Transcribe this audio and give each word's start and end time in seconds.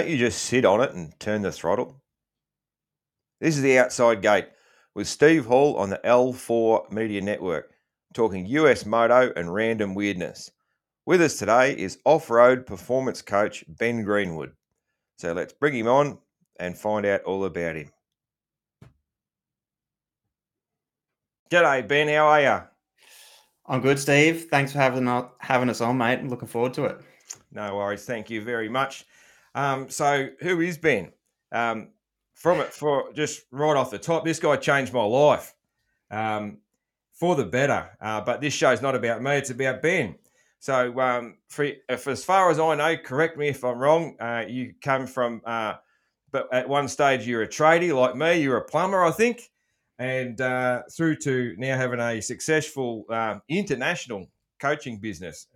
don't 0.00 0.08
you 0.08 0.16
just 0.16 0.44
sit 0.44 0.64
on 0.64 0.80
it 0.80 0.92
and 0.92 1.18
turn 1.20 1.42
the 1.42 1.52
throttle? 1.52 2.02
This 3.40 3.56
is 3.56 3.62
the 3.62 3.78
outside 3.78 4.22
gate 4.22 4.48
with 4.94 5.06
Steve 5.06 5.44
Hall 5.44 5.76
on 5.76 5.90
the 5.90 6.00
L4 6.04 6.90
Media 6.90 7.20
Network, 7.20 7.72
talking 8.12 8.46
US 8.46 8.86
moto 8.86 9.32
and 9.36 9.52
random 9.52 9.94
weirdness. 9.94 10.50
With 11.06 11.20
us 11.20 11.36
today 11.36 11.76
is 11.76 11.98
off 12.04 12.30
road 12.30 12.64
performance 12.64 13.20
coach 13.20 13.64
Ben 13.68 14.02
Greenwood. 14.02 14.52
So 15.18 15.32
let's 15.32 15.52
bring 15.52 15.74
him 15.74 15.88
on 15.88 16.18
and 16.58 16.76
find 16.76 17.04
out 17.04 17.22
all 17.24 17.44
about 17.44 17.76
him. 17.76 17.90
G'day, 21.50 21.86
Ben. 21.86 22.08
How 22.08 22.26
are 22.26 22.40
you? 22.40 22.62
I'm 23.66 23.80
good, 23.80 23.98
Steve. 23.98 24.48
Thanks 24.50 24.72
for 24.72 24.78
having 24.78 25.06
us, 25.06 25.26
having 25.38 25.68
us 25.68 25.80
on, 25.80 25.98
mate. 25.98 26.18
I'm 26.18 26.28
looking 26.28 26.48
forward 26.48 26.74
to 26.74 26.84
it. 26.84 27.00
No 27.52 27.76
worries. 27.76 28.04
Thank 28.04 28.30
you 28.30 28.42
very 28.42 28.68
much. 28.68 29.06
Um, 29.54 29.88
so, 29.88 30.28
who 30.40 30.60
is 30.60 30.78
Ben? 30.78 31.12
Um, 31.52 31.90
from 32.34 32.60
it 32.60 32.72
for 32.72 33.12
just 33.12 33.42
right 33.50 33.76
off 33.76 33.90
the 33.90 33.98
top, 33.98 34.24
this 34.24 34.38
guy 34.38 34.56
changed 34.56 34.92
my 34.92 35.04
life 35.04 35.54
um, 36.10 36.58
for 37.12 37.36
the 37.36 37.44
better. 37.44 37.90
Uh, 38.00 38.20
but 38.20 38.40
this 38.40 38.52
show's 38.52 38.82
not 38.82 38.94
about 38.94 39.22
me; 39.22 39.32
it's 39.32 39.50
about 39.50 39.82
Ben. 39.82 40.16
So, 40.58 40.98
um, 40.98 41.36
for, 41.48 41.68
as 41.88 42.24
far 42.24 42.50
as 42.50 42.58
I 42.58 42.74
know, 42.74 42.96
correct 42.96 43.36
me 43.36 43.48
if 43.48 43.64
I'm 43.64 43.78
wrong. 43.78 44.16
Uh, 44.18 44.44
you 44.48 44.74
come 44.82 45.06
from, 45.06 45.42
uh, 45.44 45.74
but 46.32 46.52
at 46.52 46.68
one 46.68 46.88
stage 46.88 47.26
you're 47.26 47.42
a 47.42 47.48
tradie 47.48 47.94
like 47.94 48.16
me. 48.16 48.40
You're 48.40 48.56
a 48.56 48.64
plumber, 48.64 49.04
I 49.04 49.10
think, 49.10 49.50
and 49.98 50.40
uh, 50.40 50.82
through 50.90 51.16
to 51.16 51.54
now 51.58 51.76
having 51.76 52.00
a 52.00 52.20
successful 52.20 53.04
um, 53.10 53.42
international 53.48 54.26
coaching 54.58 54.98
business. 54.98 55.46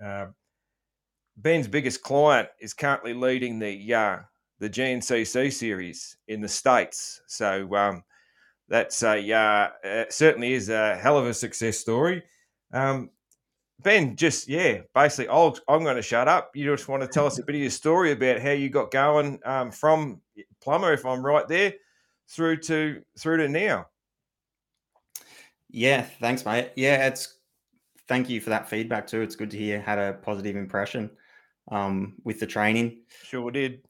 Ben's 1.39 1.69
biggest 1.69 2.03
client 2.03 2.49
is 2.59 2.75
currently 2.75 3.15
leading 3.15 3.61
the 3.61 3.95
uh, 3.95 4.19
the 4.59 4.69
GNCC 4.69 5.53
series 5.53 6.17
in 6.27 6.41
the 6.41 6.49
states. 6.49 7.21
So 7.29 7.75
um, 7.77 8.03
that's 8.69 9.03
a 9.05 9.33
uh, 9.33 10.05
certainly 10.11 10.55
is 10.55 10.69
a 10.69 10.97
hell 10.97 11.17
of 11.17 11.27
a 11.27 11.35
success 11.35 11.79
story. 11.79 12.25
Um, 12.73 13.11
ben, 13.81 14.17
just 14.17 14.49
yeah, 14.49 14.79
basically, 14.97 15.29
i 15.29 15.53
am 15.69 15.85
going 15.85 15.95
to 15.95 16.03
shut 16.03 16.27
up. 16.27 16.51
You 16.57 16.75
just 16.75 16.89
want 16.89 17.03
to 17.03 17.09
tell 17.09 17.27
us 17.27 17.39
a 17.39 17.45
bit 17.45 17.55
of 17.55 17.61
your 17.61 17.71
story 17.71 18.11
about 18.11 18.41
how 18.41 18.51
you 18.51 18.69
got 18.69 18.91
going 18.91 19.39
um, 19.45 19.71
from 19.71 20.21
plumber, 20.61 20.93
if 20.93 21.07
I'm 21.07 21.25
right 21.25 21.47
there, 21.47 21.73
through 22.29 22.57
to 22.63 23.01
through 23.17 23.37
to 23.37 23.49
now. 23.49 23.87
Yeah, 25.71 26.03
thanks, 26.19 26.45
mate. 26.45 26.73
Yeah, 26.75 27.07
it's 27.07 27.37
thank 28.09 28.29
you 28.29 28.41
for 28.41 28.51
that 28.51 28.69
feedback 28.69 29.07
too. 29.07 29.21
It's 29.21 29.37
good 29.37 29.53
to 29.53 29.57
hear 29.57 29.81
had 29.81 30.01
a 30.01 30.15
positive 30.15 30.57
impression 30.57 31.11
um, 31.71 32.15
with 32.25 32.41
the 32.41 32.47
training. 32.47 33.03
Sure 33.25 33.51
did. 33.51 33.83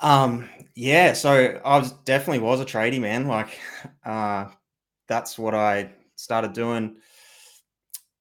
Um, 0.00 0.48
yeah, 0.74 1.12
so 1.12 1.60
I 1.64 1.78
was 1.78 1.92
definitely 2.04 2.38
was 2.40 2.60
a 2.60 2.64
tradie 2.64 3.00
man. 3.00 3.26
Like, 3.26 3.58
uh, 4.04 4.46
that's 5.08 5.38
what 5.38 5.54
I 5.54 5.92
started 6.16 6.52
doing. 6.52 6.96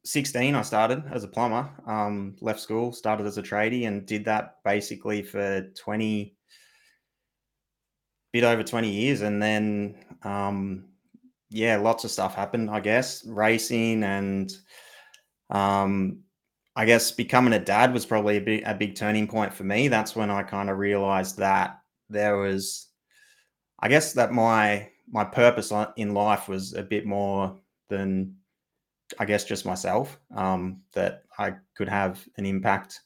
16, 0.06 0.56
I 0.56 0.62
started 0.62 1.04
as 1.12 1.24
a 1.24 1.28
plumber. 1.28 1.70
Um, 1.86 2.36
left 2.42 2.60
school, 2.60 2.92
started 2.92 3.28
as 3.28 3.38
a 3.38 3.44
tradie, 3.44 3.88
and 3.88 4.06
did 4.06 4.26
that 4.26 4.56
basically 4.64 5.22
for 5.22 5.70
20, 5.78 6.36
bit 8.34 8.44
over 8.44 8.64
20 8.64 8.90
years. 8.90 9.22
And 9.22 9.42
then, 9.42 10.04
um, 10.24 10.86
yeah, 11.50 11.78
lots 11.78 12.04
of 12.04 12.12
stuff 12.12 12.36
happened, 12.36 12.70
I 12.70 12.80
guess, 12.80 13.26
racing 13.26 14.04
and 14.04 14.52
um, 15.50 16.24
I 16.80 16.86
guess 16.86 17.12
becoming 17.12 17.52
a 17.52 17.60
dad 17.60 17.92
was 17.92 18.06
probably 18.06 18.38
a 18.38 18.42
big, 18.42 18.64
a 18.66 18.74
big 18.74 18.96
turning 18.96 19.28
point 19.28 19.54
for 19.54 19.66
me. 19.66 19.90
That's 19.90 20.16
when 20.16 20.32
I 20.32 20.44
kind 20.44 20.70
of 20.70 20.78
realized 20.78 21.38
that 21.38 21.82
there 22.10 22.38
was, 22.38 22.88
I 23.82 23.90
guess, 23.90 24.14
that 24.14 24.32
my 24.32 24.88
my 25.12 25.26
purpose 25.26 25.74
in 25.98 26.14
life 26.14 26.48
was 26.48 26.74
a 26.74 26.82
bit 26.82 27.06
more 27.06 27.60
than, 27.90 28.38
I 29.20 29.26
guess, 29.26 29.44
just 29.44 29.66
myself. 29.66 30.18
Um, 30.34 30.80
that 30.94 31.24
I 31.38 31.56
could 31.76 31.90
have 31.90 32.26
an 32.38 32.46
impact, 32.46 33.02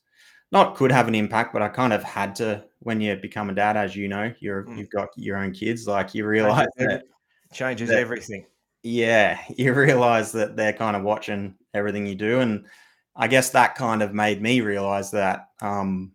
not 0.51 0.75
could 0.75 0.91
have 0.91 1.07
an 1.07 1.16
impact, 1.16 1.51
but 1.51 1.63
I 1.63 1.67
kind 1.67 1.94
of 1.94 2.03
had 2.03 2.35
to. 2.35 2.66
When 2.81 3.01
you 3.01 3.16
become 3.16 3.50
a 3.50 3.56
dad, 3.56 3.75
as 3.75 3.95
you 3.95 4.07
know, 4.07 4.31
you're 4.39 4.66
mm. 4.66 4.78
you've 4.78 4.91
got 4.91 5.09
your 5.16 5.38
own 5.38 5.51
kids. 5.51 5.88
Like 5.88 6.13
you 6.13 6.28
realize 6.28 6.67
changes, 6.78 7.01
that 7.01 7.56
changes 7.56 7.89
that, 7.89 7.97
everything. 7.97 8.45
Yeah, 8.83 9.39
you 9.57 9.73
realize 9.73 10.31
that 10.33 10.56
they're 10.56 10.73
kind 10.73 10.95
of 10.95 11.01
watching 11.01 11.56
everything 11.73 12.06
you 12.06 12.13
do, 12.13 12.41
and 12.41 12.67
I 13.16 13.28
guess 13.28 13.51
that 13.51 13.75
kind 13.75 14.01
of 14.01 14.13
made 14.13 14.41
me 14.41 14.62
realize 14.62 15.12
that 15.12 15.50
um, 15.62 16.13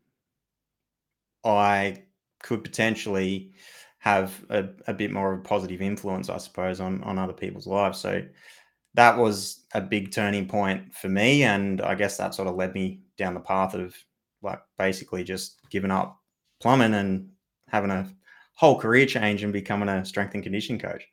I 1.45 2.03
could 2.43 2.65
potentially 2.65 3.53
have 3.99 4.45
a, 4.49 4.69
a, 4.87 4.95
bit 4.95 5.11
more 5.11 5.33
of 5.33 5.41
a 5.41 5.43
positive 5.43 5.83
influence, 5.83 6.29
I 6.29 6.39
suppose, 6.39 6.81
on 6.81 7.03
on 7.05 7.19
other 7.19 7.33
people's 7.33 7.67
lives. 7.67 7.99
So 7.99 8.23
that 8.95 9.17
was 9.17 9.65
a 9.75 9.81
big 9.81 10.13
turning 10.13 10.47
point 10.47 10.95
for 10.95 11.09
me, 11.09 11.45
and 11.45 11.81
I 11.81 11.95
guess 11.95 12.17
that 12.17 12.35
sort 12.35 12.49
of 12.49 12.57
led 12.57 12.75
me 12.75 13.03
down 13.17 13.35
the 13.35 13.41
path 13.41 13.75
of 13.75 13.95
like 14.43 14.61
basically 14.79 15.25
just 15.25 15.61
giving 15.71 15.91
up 15.91 16.21
plumbing 16.61 16.95
and 16.95 17.29
having 17.69 17.91
a 17.91 18.11
whole 18.55 18.79
career 18.79 19.07
change 19.07 19.43
and 19.43 19.53
becoming 19.53 19.89
a 19.89 20.05
strength 20.05 20.35
and 20.35 20.43
conditioning 20.43 20.81
coach. 20.81 21.05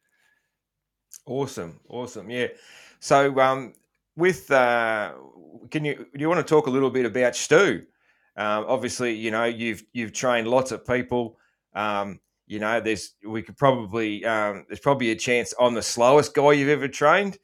Awesome, 1.25 1.79
awesome, 1.89 2.29
yeah. 2.29 2.47
So 2.99 3.39
um, 3.39 3.73
with 4.15 4.49
uh, 4.51 5.13
can 5.71 5.85
you 5.85 5.95
do 5.95 6.19
you 6.19 6.29
want 6.29 6.45
to 6.45 6.49
talk 6.49 6.67
a 6.67 6.69
little 6.69 6.89
bit 6.89 7.05
about 7.05 7.35
Stu? 7.35 7.83
Um, 8.37 8.65
obviously, 8.67 9.13
you 9.13 9.31
know 9.31 9.45
you've 9.45 9.83
you've 9.93 10.13
trained 10.13 10.47
lots 10.47 10.71
of 10.71 10.85
people. 10.85 11.37
Um, 11.73 12.19
you 12.47 12.59
know, 12.59 12.79
there's 12.79 13.13
we 13.25 13.41
could 13.41 13.57
probably 13.57 14.23
um, 14.25 14.65
there's 14.67 14.79
probably 14.79 15.11
a 15.11 15.15
chance 15.15 15.53
I'm 15.59 15.73
the 15.73 15.81
slowest 15.81 16.33
guy 16.33 16.53
you've 16.53 16.69
ever 16.69 16.87
trained, 16.87 17.37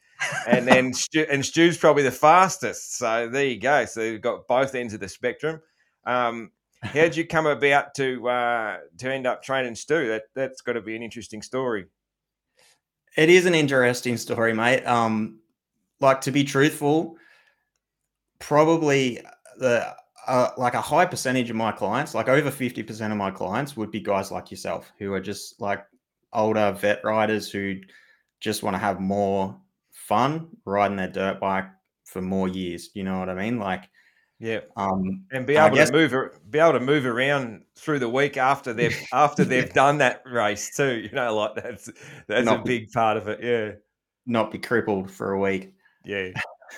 and 0.48 0.68
then 0.68 0.94
Stu, 0.94 1.26
and 1.30 1.46
Stu's 1.46 1.78
probably 1.78 2.04
the 2.04 2.12
fastest. 2.12 2.98
So 2.98 3.28
there 3.28 3.46
you 3.46 3.60
go. 3.60 3.86
So 3.86 4.02
you've 4.02 4.22
got 4.22 4.48
both 4.48 4.76
ends 4.76 4.94
of 4.94 5.00
the 5.00 5.10
spectrum. 5.10 5.62
Um, 6.06 6.52
how'd 6.84 7.16
you 7.16 7.26
come 7.26 7.48
about 7.48 7.96
to 7.96 8.28
uh, 8.30 8.78
to 9.00 9.12
end 9.12 9.26
up 9.26 9.44
training 9.44 9.76
Stu? 9.76 10.08
That 10.08 10.24
that's 10.36 10.62
got 10.62 10.74
to 10.74 10.82
be 10.82 10.96
an 10.96 11.04
interesting 11.04 11.42
story. 11.42 11.86
It 13.18 13.30
is 13.30 13.46
an 13.46 13.56
interesting 13.56 14.16
story, 14.16 14.54
mate. 14.54 14.86
Um, 14.86 15.41
like 16.02 16.22
to 16.22 16.32
be 16.32 16.44
truthful, 16.44 17.18
probably 18.40 19.20
the 19.58 19.96
uh, 20.28 20.50
like 20.58 20.74
a 20.74 20.82
high 20.82 21.06
percentage 21.06 21.50
of 21.50 21.56
my 21.56 21.72
clients, 21.72 22.14
like 22.14 22.30
over 22.30 22.52
50% 22.52 23.12
of 23.12 23.18
my 23.18 23.32
clients 23.32 23.76
would 23.76 23.92
be 23.92 24.00
guys 24.00 24.32
like 24.32 24.52
yourself 24.52 24.92
who 25.00 25.14
are 25.14 25.20
just 25.20 25.60
like 25.60 25.86
older 26.34 26.72
vet 26.72 27.04
riders 27.04 27.52
who 27.52 27.76
just 28.40 28.64
want 28.64 28.74
to 28.74 28.80
have 28.80 29.00
more 29.00 29.60
fun 29.92 30.48
riding 30.66 30.98
their 30.98 31.08
dirt 31.08 31.40
bike 31.40 31.66
for 32.06 32.22
more 32.22 32.48
years. 32.48 32.90
You 32.94 33.04
know 33.04 33.20
what 33.20 33.30
I 33.30 33.34
mean? 33.34 33.60
Like, 33.60 33.90
yeah, 34.40 34.62
um, 34.76 35.26
and 35.32 35.46
be 35.46 35.56
able 35.56 35.76
guess, 35.76 35.92
to 35.92 35.96
move, 35.96 36.40
be 36.50 36.60
able 36.60 36.74
to 36.74 36.80
move 36.80 37.06
around 37.06 37.64
through 37.76 38.00
the 38.00 38.10
week 38.10 38.38
after 38.38 38.74
they've 38.74 38.98
after 39.14 39.44
they've 39.44 39.68
yeah. 39.68 39.74
done 39.74 39.98
that 40.00 40.24
race 40.26 40.76
too. 40.76 41.00
You 41.00 41.12
know, 41.12 41.36
like 41.36 41.56
that's 41.56 41.90
that's 42.28 42.46
not 42.46 42.62
a 42.62 42.64
big 42.64 42.92
part 42.92 43.18
of 43.18 43.28
it. 43.28 43.40
Yeah, 43.44 43.72
not 44.26 44.52
be 44.52 44.60
crippled 44.60 45.12
for 45.12 45.34
a 45.34 45.40
week. 45.40 45.74
Yeah. 46.04 46.30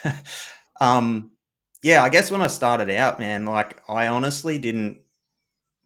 um, 0.81 1.31
yeah, 1.81 2.03
I 2.03 2.09
guess 2.09 2.31
when 2.31 2.41
I 2.41 2.47
started 2.47 2.89
out, 2.89 3.19
man, 3.19 3.45
like 3.45 3.81
I 3.89 4.07
honestly 4.07 4.57
didn't. 4.57 4.99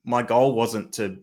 My 0.04 0.24
goal 0.24 0.54
wasn't 0.54 0.94
to 0.94 1.20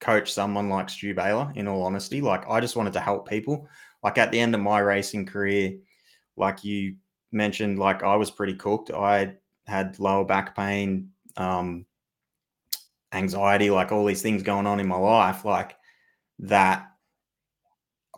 coach 0.00 0.32
someone 0.32 0.68
like 0.68 0.90
Stu 0.90 1.14
Baylor. 1.14 1.52
In 1.54 1.68
all 1.68 1.82
honesty, 1.82 2.20
like 2.20 2.48
I 2.48 2.60
just 2.60 2.76
wanted 2.76 2.94
to 2.94 3.00
help 3.00 3.28
people. 3.28 3.68
Like 4.02 4.18
at 4.18 4.32
the 4.32 4.40
end 4.40 4.54
of 4.54 4.60
my 4.60 4.78
racing 4.78 5.26
career, 5.26 5.74
like 6.36 6.64
you 6.64 6.96
mentioned, 7.32 7.78
like 7.78 8.02
I 8.02 8.16
was 8.16 8.30
pretty 8.30 8.54
cooked. 8.54 8.90
I 8.90 9.34
had 9.66 9.98
lower 9.98 10.24
back 10.24 10.56
pain, 10.56 11.10
um, 11.36 11.84
anxiety, 13.12 13.70
like 13.70 13.92
all 13.92 14.04
these 14.06 14.22
things 14.22 14.42
going 14.42 14.66
on 14.66 14.80
in 14.80 14.88
my 14.88 14.96
life, 14.96 15.44
like 15.44 15.76
that 16.40 16.92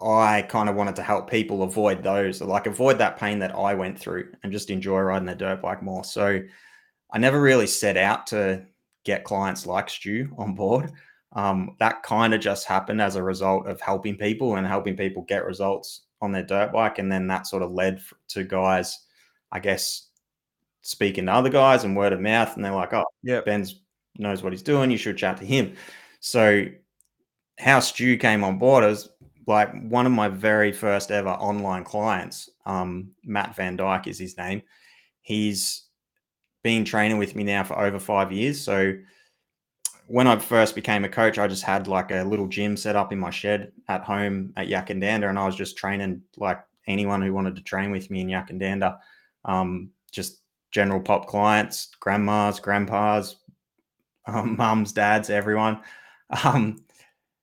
I 0.03 0.43
kind 0.43 0.69
of 0.69 0.77
wanted 0.77 0.97
to 0.97 1.03
help 1.03 1.29
people 1.29 1.63
avoid 1.63 2.03
those, 2.03 2.41
like 2.41 2.67
avoid 2.67 2.99
that 2.99 3.19
pain 3.19 3.39
that 3.41 3.55
I 3.55 3.75
went 3.75 3.99
through 3.99 4.33
and 4.43 4.53
just 4.53 4.71
enjoy 4.71 5.01
riding 5.01 5.27
the 5.27 5.35
dirt 5.35 5.61
bike 5.61 5.83
more. 5.83 6.05
So 6.05 6.41
I 7.13 7.19
never 7.19 7.41
really 7.41 7.67
set 7.67 7.97
out 7.97 8.27
to 8.29 8.65
get 9.05 9.25
clients 9.25 9.67
like 9.67 9.91
Stu 9.91 10.33
on 10.39 10.55
board. 10.55 10.93
Um, 11.33 11.77
that 11.79 12.03
kind 12.03 12.35
of 12.35 12.41
just 12.41 12.67
happened 12.67 13.01
as 13.01 13.17
a 13.17 13.23
result 13.23 13.67
of 13.69 13.81
helping 13.81 14.17
people 14.17 14.57
and 14.57 14.67
helping 14.67 14.97
people 14.97 15.23
get 15.23 15.45
results 15.45 16.03
on 16.21 16.33
their 16.33 16.43
dirt 16.43 16.73
bike. 16.73 16.99
And 16.99 17.11
then 17.11 17.27
that 17.29 17.47
sort 17.47 17.63
of 17.63 17.73
led 17.73 18.01
to 18.29 18.45
guys, 18.45 19.07
I 19.53 19.61
guess, 19.61 20.09
speaking 20.83 21.27
to 21.27 21.33
other 21.33 21.51
guys 21.51 21.85
and 21.85 21.97
word 21.97 22.13
of 22.13 22.21
mouth. 22.21 22.55
And 22.57 22.65
they're 22.65 22.75
like, 22.75 22.93
oh, 22.93 23.07
yeah, 23.23 23.41
Ben's 23.41 23.81
knows 24.19 24.43
what 24.43 24.53
he's 24.53 24.63
doing. 24.63 24.91
You 24.91 24.97
should 24.97 25.17
chat 25.17 25.37
to 25.39 25.47
him. 25.47 25.75
So 26.21 26.67
how 27.59 27.81
Stu 27.81 28.17
came 28.17 28.43
on 28.43 28.59
board 28.59 28.85
is 28.85 29.09
like 29.47 29.73
one 29.83 30.07
of 30.07 30.13
my 30.13 30.29
very 30.29 30.73
first 30.73 31.11
ever 31.11 31.31
online 31.31 31.85
clients, 31.85 32.51
um, 32.67 33.11
Matt 33.25 33.57
Van 33.57 33.77
Dyke 33.77 34.07
is 34.07 34.19
his 34.19 34.37
name. 34.37 34.63
He's 35.23 35.85
been 36.63 36.85
training 36.85 37.19
with 37.19 37.35
me 37.35 37.45
now 37.45 37.65
for 37.65 37.79
over 37.79 37.99
five 37.99 38.33
years. 38.33 38.61
So 38.61 38.95
when 40.07 40.27
I 40.27 40.37
first 40.39 40.75
became 40.75 41.05
a 41.05 41.09
coach, 41.09 41.39
I 41.39 41.47
just 41.47 41.63
had 41.63 41.87
like 41.87 42.11
a 42.11 42.25
little 42.25 42.49
gym 42.49 42.77
set 42.77 42.97
up 42.97 43.13
in 43.13 43.19
my 43.19 43.31
shed 43.31 43.73
at 43.89 44.03
home 44.03 44.53
at 44.57 44.69
Yackandandah, 44.69 45.29
and 45.29 45.39
I 45.39 45.47
was 45.47 45.57
just 45.57 45.77
training 45.77 46.23
like 46.37 46.61
anyone 46.87 47.23
who 47.23 47.33
wanted 47.33 47.57
to 47.57 47.63
train 47.63 47.91
with 47.91 48.11
me 48.11 48.21
in 48.21 48.29
Yackandandah. 48.29 48.99
Um, 49.45 49.91
just 50.11 50.43
general 50.73 51.01
pop 51.01 51.27
clients, 51.27 51.91
grandmas, 52.01 52.61
grandpas, 52.61 53.37
um, 54.27 54.57
mums, 54.59 54.93
dads, 54.93 55.31
everyone. 55.31 55.81
Um, 56.45 56.83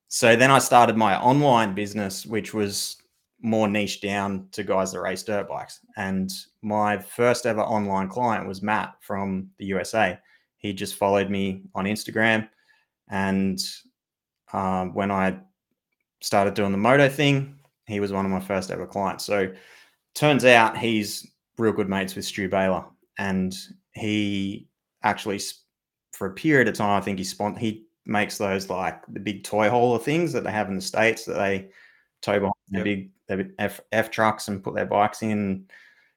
so 0.08 0.36
then 0.36 0.52
I 0.52 0.60
started 0.60 0.96
my 0.96 1.20
online 1.20 1.74
business, 1.74 2.26
which 2.26 2.54
was 2.54 2.98
more 3.42 3.68
niche 3.68 4.02
down 4.02 4.48
to 4.52 4.64
guys 4.64 4.92
that 4.92 5.02
race 5.02 5.24
dirt 5.24 5.48
bikes. 5.48 5.80
And 5.96 6.32
my 6.62 6.98
first 6.98 7.46
ever 7.46 7.62
online 7.62 8.10
client 8.10 8.48
was 8.48 8.62
Matt 8.62 8.96
from 9.02 9.50
the 9.58 9.66
USA. 9.66 10.18
He 10.58 10.74
just 10.74 10.96
followed 10.96 11.30
me 11.30 11.64
on 11.76 11.86
Instagram. 11.86 12.48
And 13.10 13.60
um, 14.54 14.94
when 14.94 15.12
I 15.12 15.38
started 16.22 16.54
doing 16.54 16.72
the 16.72 16.78
moto 16.78 17.10
thing, 17.10 17.56
he 17.86 18.00
was 18.00 18.12
one 18.12 18.26
of 18.26 18.32
my 18.32 18.40
first 18.40 18.72
ever 18.72 18.88
clients. 18.88 19.26
So 19.26 19.52
turns 20.16 20.46
out 20.46 20.78
he's 20.78 21.28
real 21.58 21.74
good 21.74 21.90
mates 21.90 22.16
with 22.16 22.26
Stu 22.26 22.50
Baylor. 22.50 22.86
And 23.20 23.56
he 23.94 24.68
actually, 25.04 25.40
for 26.14 26.28
a 26.28 26.34
period 26.34 26.68
of 26.68 26.76
time, 26.76 27.02
I 27.02 27.04
think 27.04 27.18
he 27.18 27.24
spon- 27.24 27.56
he 27.56 27.87
makes 28.08 28.38
those 28.38 28.70
like 28.70 29.02
the 29.08 29.20
big 29.20 29.44
toy 29.44 29.70
hauler 29.70 30.00
things 30.00 30.34
that 30.34 30.44
they 30.44 30.52
have 30.52 30.70
in 30.70 30.76
the 30.76 30.82
States 30.82 31.26
that 31.26 31.34
they 31.34 31.70
tow 32.22 32.40
behind 32.40 32.54
yep. 32.70 32.84
big 32.84 33.12
F, 33.60 33.82
F 33.92 34.10
trucks 34.10 34.48
and 34.48 34.64
put 34.64 34.74
their 34.74 34.86
bikes 34.86 35.22
in, 35.22 35.66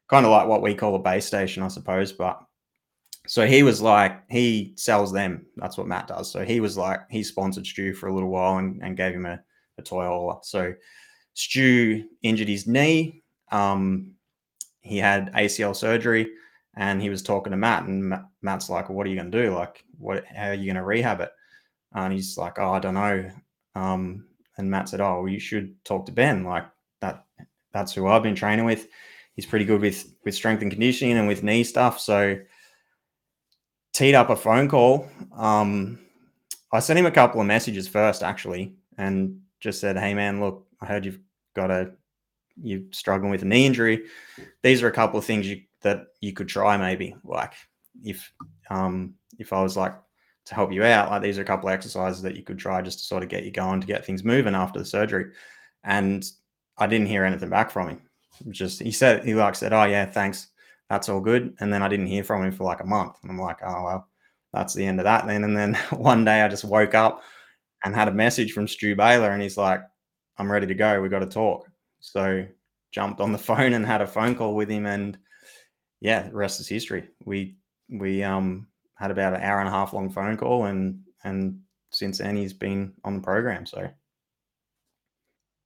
kind 0.08 0.24
of 0.24 0.32
like 0.32 0.46
what 0.46 0.62
we 0.62 0.74
call 0.74 0.94
a 0.94 0.98
base 0.98 1.26
station, 1.26 1.62
I 1.62 1.68
suppose. 1.68 2.12
But 2.12 2.40
so 3.26 3.46
he 3.46 3.62
was 3.62 3.82
like, 3.82 4.22
he 4.30 4.72
sells 4.76 5.12
them. 5.12 5.46
That's 5.56 5.76
what 5.76 5.86
Matt 5.86 6.08
does. 6.08 6.30
So 6.30 6.44
he 6.44 6.60
was 6.60 6.76
like, 6.76 7.00
he 7.10 7.22
sponsored 7.22 7.66
Stu 7.66 7.94
for 7.94 8.08
a 8.08 8.14
little 8.14 8.30
while 8.30 8.58
and, 8.58 8.80
and 8.82 8.96
gave 8.96 9.14
him 9.14 9.26
a, 9.26 9.40
a 9.78 9.82
toy 9.82 10.04
hauler. 10.04 10.36
So 10.42 10.74
Stu 11.34 12.04
injured 12.22 12.48
his 12.48 12.66
knee. 12.66 13.22
Um, 13.52 14.12
he 14.80 14.98
had 14.98 15.32
ACL 15.34 15.76
surgery 15.76 16.30
and 16.76 17.02
he 17.02 17.10
was 17.10 17.22
talking 17.22 17.50
to 17.50 17.56
Matt 17.56 17.84
and 17.84 18.14
Matt's 18.42 18.70
like, 18.70 18.88
what 18.88 19.06
are 19.06 19.10
you 19.10 19.16
going 19.16 19.30
to 19.30 19.42
do? 19.42 19.54
Like, 19.54 19.84
what, 19.98 20.24
how 20.26 20.48
are 20.48 20.54
you 20.54 20.66
going 20.66 20.76
to 20.76 20.84
rehab 20.84 21.20
it? 21.20 21.30
And 21.94 22.12
he's 22.12 22.36
like, 22.38 22.58
oh, 22.58 22.72
I 22.72 22.78
don't 22.78 22.94
know. 22.94 23.30
Um, 23.74 24.26
and 24.56 24.70
Matt 24.70 24.88
said, 24.88 25.00
oh, 25.00 25.22
well, 25.22 25.28
you 25.28 25.40
should 25.40 25.82
talk 25.84 26.06
to 26.06 26.12
Ben. 26.12 26.44
Like 26.44 26.66
that, 27.00 27.24
that's 27.72 27.92
who 27.92 28.06
I've 28.06 28.22
been 28.22 28.34
training 28.34 28.64
with. 28.64 28.88
He's 29.34 29.46
pretty 29.46 29.64
good 29.64 29.80
with 29.80 30.12
with 30.24 30.34
strength 30.34 30.62
and 30.62 30.70
conditioning 30.70 31.16
and 31.16 31.26
with 31.26 31.42
knee 31.42 31.64
stuff. 31.64 31.98
So 31.98 32.38
teed 33.92 34.14
up 34.14 34.30
a 34.30 34.36
phone 34.36 34.68
call. 34.68 35.08
Um, 35.34 35.98
I 36.72 36.80
sent 36.80 36.98
him 36.98 37.06
a 37.06 37.10
couple 37.10 37.40
of 37.40 37.46
messages 37.46 37.88
first, 37.88 38.22
actually, 38.22 38.74
and 38.98 39.40
just 39.60 39.80
said, 39.80 39.96
"Hey, 39.96 40.14
man, 40.14 40.40
look, 40.40 40.66
I 40.80 40.86
heard 40.86 41.04
you've 41.04 41.20
got 41.54 41.70
a 41.70 41.92
you're 42.62 42.82
struggling 42.90 43.30
with 43.30 43.42
a 43.42 43.46
knee 43.46 43.66
injury. 43.66 44.04
These 44.62 44.82
are 44.82 44.88
a 44.88 44.92
couple 44.92 45.18
of 45.18 45.24
things 45.24 45.46
you 45.46 45.62
that 45.82 46.08
you 46.20 46.32
could 46.32 46.48
try, 46.48 46.76
maybe. 46.76 47.14
Like 47.24 47.54
if 48.04 48.32
um, 48.70 49.14
if 49.38 49.52
I 49.52 49.62
was 49.62 49.76
like 49.76 49.94
to 50.50 50.54
help 50.54 50.72
you 50.72 50.84
out, 50.84 51.10
like 51.10 51.22
these 51.22 51.38
are 51.38 51.42
a 51.42 51.46
couple 51.46 51.68
of 51.68 51.72
exercises 51.72 52.22
that 52.22 52.36
you 52.36 52.42
could 52.42 52.58
try 52.58 52.82
just 52.82 52.98
to 52.98 53.04
sort 53.04 53.22
of 53.22 53.30
get 53.30 53.44
you 53.44 53.50
going 53.50 53.80
to 53.80 53.86
get 53.86 54.04
things 54.04 54.22
moving 54.22 54.54
after 54.54 54.78
the 54.78 54.84
surgery." 54.84 55.32
And 55.84 56.24
I 56.78 56.86
didn't 56.86 57.08
hear 57.08 57.24
anything 57.24 57.50
back 57.50 57.70
from 57.70 57.88
him. 57.88 58.02
Just 58.50 58.80
he 58.80 58.92
said 58.92 59.24
he 59.24 59.34
like 59.34 59.54
said, 59.56 59.72
"Oh 59.72 59.84
yeah, 59.84 60.06
thanks." 60.06 60.50
that's 60.90 61.08
all 61.08 61.20
good. 61.20 61.56
And 61.60 61.72
then 61.72 61.82
I 61.82 61.88
didn't 61.88 62.08
hear 62.08 62.24
from 62.24 62.42
him 62.42 62.52
for 62.52 62.64
like 62.64 62.80
a 62.80 62.86
month. 62.86 63.16
And 63.22 63.30
I'm 63.30 63.38
like, 63.38 63.58
oh, 63.64 63.84
well, 63.84 64.08
that's 64.52 64.74
the 64.74 64.84
end 64.84 64.98
of 64.98 65.04
that 65.04 65.26
then. 65.26 65.44
And 65.44 65.56
then 65.56 65.74
one 65.92 66.24
day 66.24 66.42
I 66.42 66.48
just 66.48 66.64
woke 66.64 66.94
up 66.94 67.22
and 67.84 67.94
had 67.94 68.08
a 68.08 68.12
message 68.12 68.52
from 68.52 68.68
Stu 68.68 68.94
Baylor 68.96 69.30
and 69.30 69.40
he's 69.40 69.56
like, 69.56 69.80
I'm 70.36 70.50
ready 70.50 70.66
to 70.66 70.74
go. 70.74 71.00
We 71.00 71.08
got 71.08 71.20
to 71.20 71.26
talk. 71.26 71.66
So 72.00 72.44
jumped 72.90 73.20
on 73.20 73.32
the 73.32 73.38
phone 73.50 73.72
and 73.72 73.86
had 73.86 74.02
a 74.02 74.06
phone 74.06 74.34
call 74.34 74.54
with 74.54 74.68
him. 74.68 74.84
And 74.84 75.16
yeah, 76.00 76.28
the 76.28 76.34
rest 76.34 76.60
is 76.60 76.68
history. 76.68 77.08
We, 77.24 77.56
we, 77.88 78.24
um, 78.24 78.66
had 79.00 79.10
about 79.10 79.34
an 79.34 79.42
hour 79.42 79.58
and 79.58 79.68
a 79.68 79.72
half 79.72 79.92
long 79.92 80.10
phone 80.10 80.36
call 80.36 80.66
and, 80.66 81.00
and 81.24 81.58
since 81.90 82.18
then 82.18 82.36
he's 82.36 82.52
been 82.52 82.92
on 83.02 83.16
the 83.16 83.22
program. 83.22 83.66
So 83.66 83.90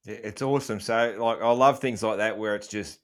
it's 0.07 0.41
awesome. 0.41 0.81
So 0.81 1.17
like, 1.19 1.43
I 1.43 1.51
love 1.51 1.81
things 1.81 2.03
like 2.03 2.19
that 2.19 2.39
where 2.39 2.55
it's 2.55 2.69
just, 2.69 3.01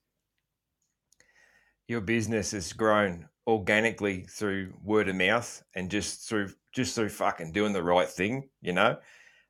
your 1.88 2.00
business 2.00 2.52
has 2.52 2.72
grown 2.72 3.28
organically 3.48 4.22
through 4.30 4.72
word 4.84 5.08
of 5.08 5.16
mouth 5.16 5.60
and 5.74 5.90
just 5.90 6.28
through 6.28 6.48
just 6.72 6.94
through 6.94 7.08
fucking 7.08 7.50
doing 7.50 7.72
the 7.72 7.82
right 7.82 8.08
thing, 8.08 8.48
you 8.60 8.72
know, 8.72 8.96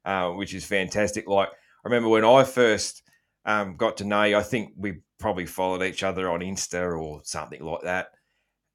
uh, 0.06 0.30
which 0.30 0.54
is 0.54 0.64
fantastic. 0.64 1.28
Like 1.28 1.48
I 1.50 1.52
remember 1.84 2.08
when 2.08 2.24
I 2.24 2.44
first 2.44 3.02
um, 3.44 3.76
got 3.76 3.98
to 3.98 4.04
know 4.04 4.22
you, 4.22 4.38
I 4.38 4.42
think 4.42 4.72
we 4.74 5.00
probably 5.18 5.44
followed 5.44 5.82
each 5.82 6.02
other 6.02 6.30
on 6.30 6.40
Insta 6.40 6.98
or 6.98 7.20
something 7.24 7.62
like 7.62 7.82
that, 7.82 8.12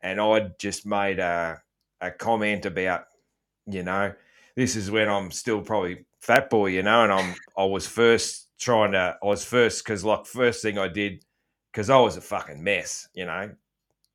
and 0.02 0.22
I'd 0.22 0.60
just 0.60 0.86
made 0.86 1.18
a 1.18 1.60
a 2.02 2.12
comment 2.12 2.66
about, 2.66 3.06
you 3.66 3.84
know, 3.84 4.14
this 4.56 4.76
is 4.76 4.90
when 4.90 5.10
I'm 5.10 5.32
still 5.32 5.62
probably 5.62 6.06
fat 6.20 6.50
boy, 6.50 6.68
you 6.68 6.84
know, 6.84 7.04
and 7.04 7.12
I'm 7.12 7.36
I 7.58 7.66
was 7.66 7.88
first 7.88 8.50
trying 8.60 8.94
to 8.94 9.18
I 9.22 9.26
was 9.26 9.44
first 9.44 9.84
because 9.84 10.04
like 10.04 10.26
first 10.26 10.62
thing 10.62 10.78
I 10.78 10.88
did 10.88 11.24
because 11.72 11.90
I 11.90 11.98
was 11.98 12.18
a 12.18 12.22
fucking 12.22 12.64
mess, 12.64 13.08
you 13.14 13.26
know, 13.26 13.52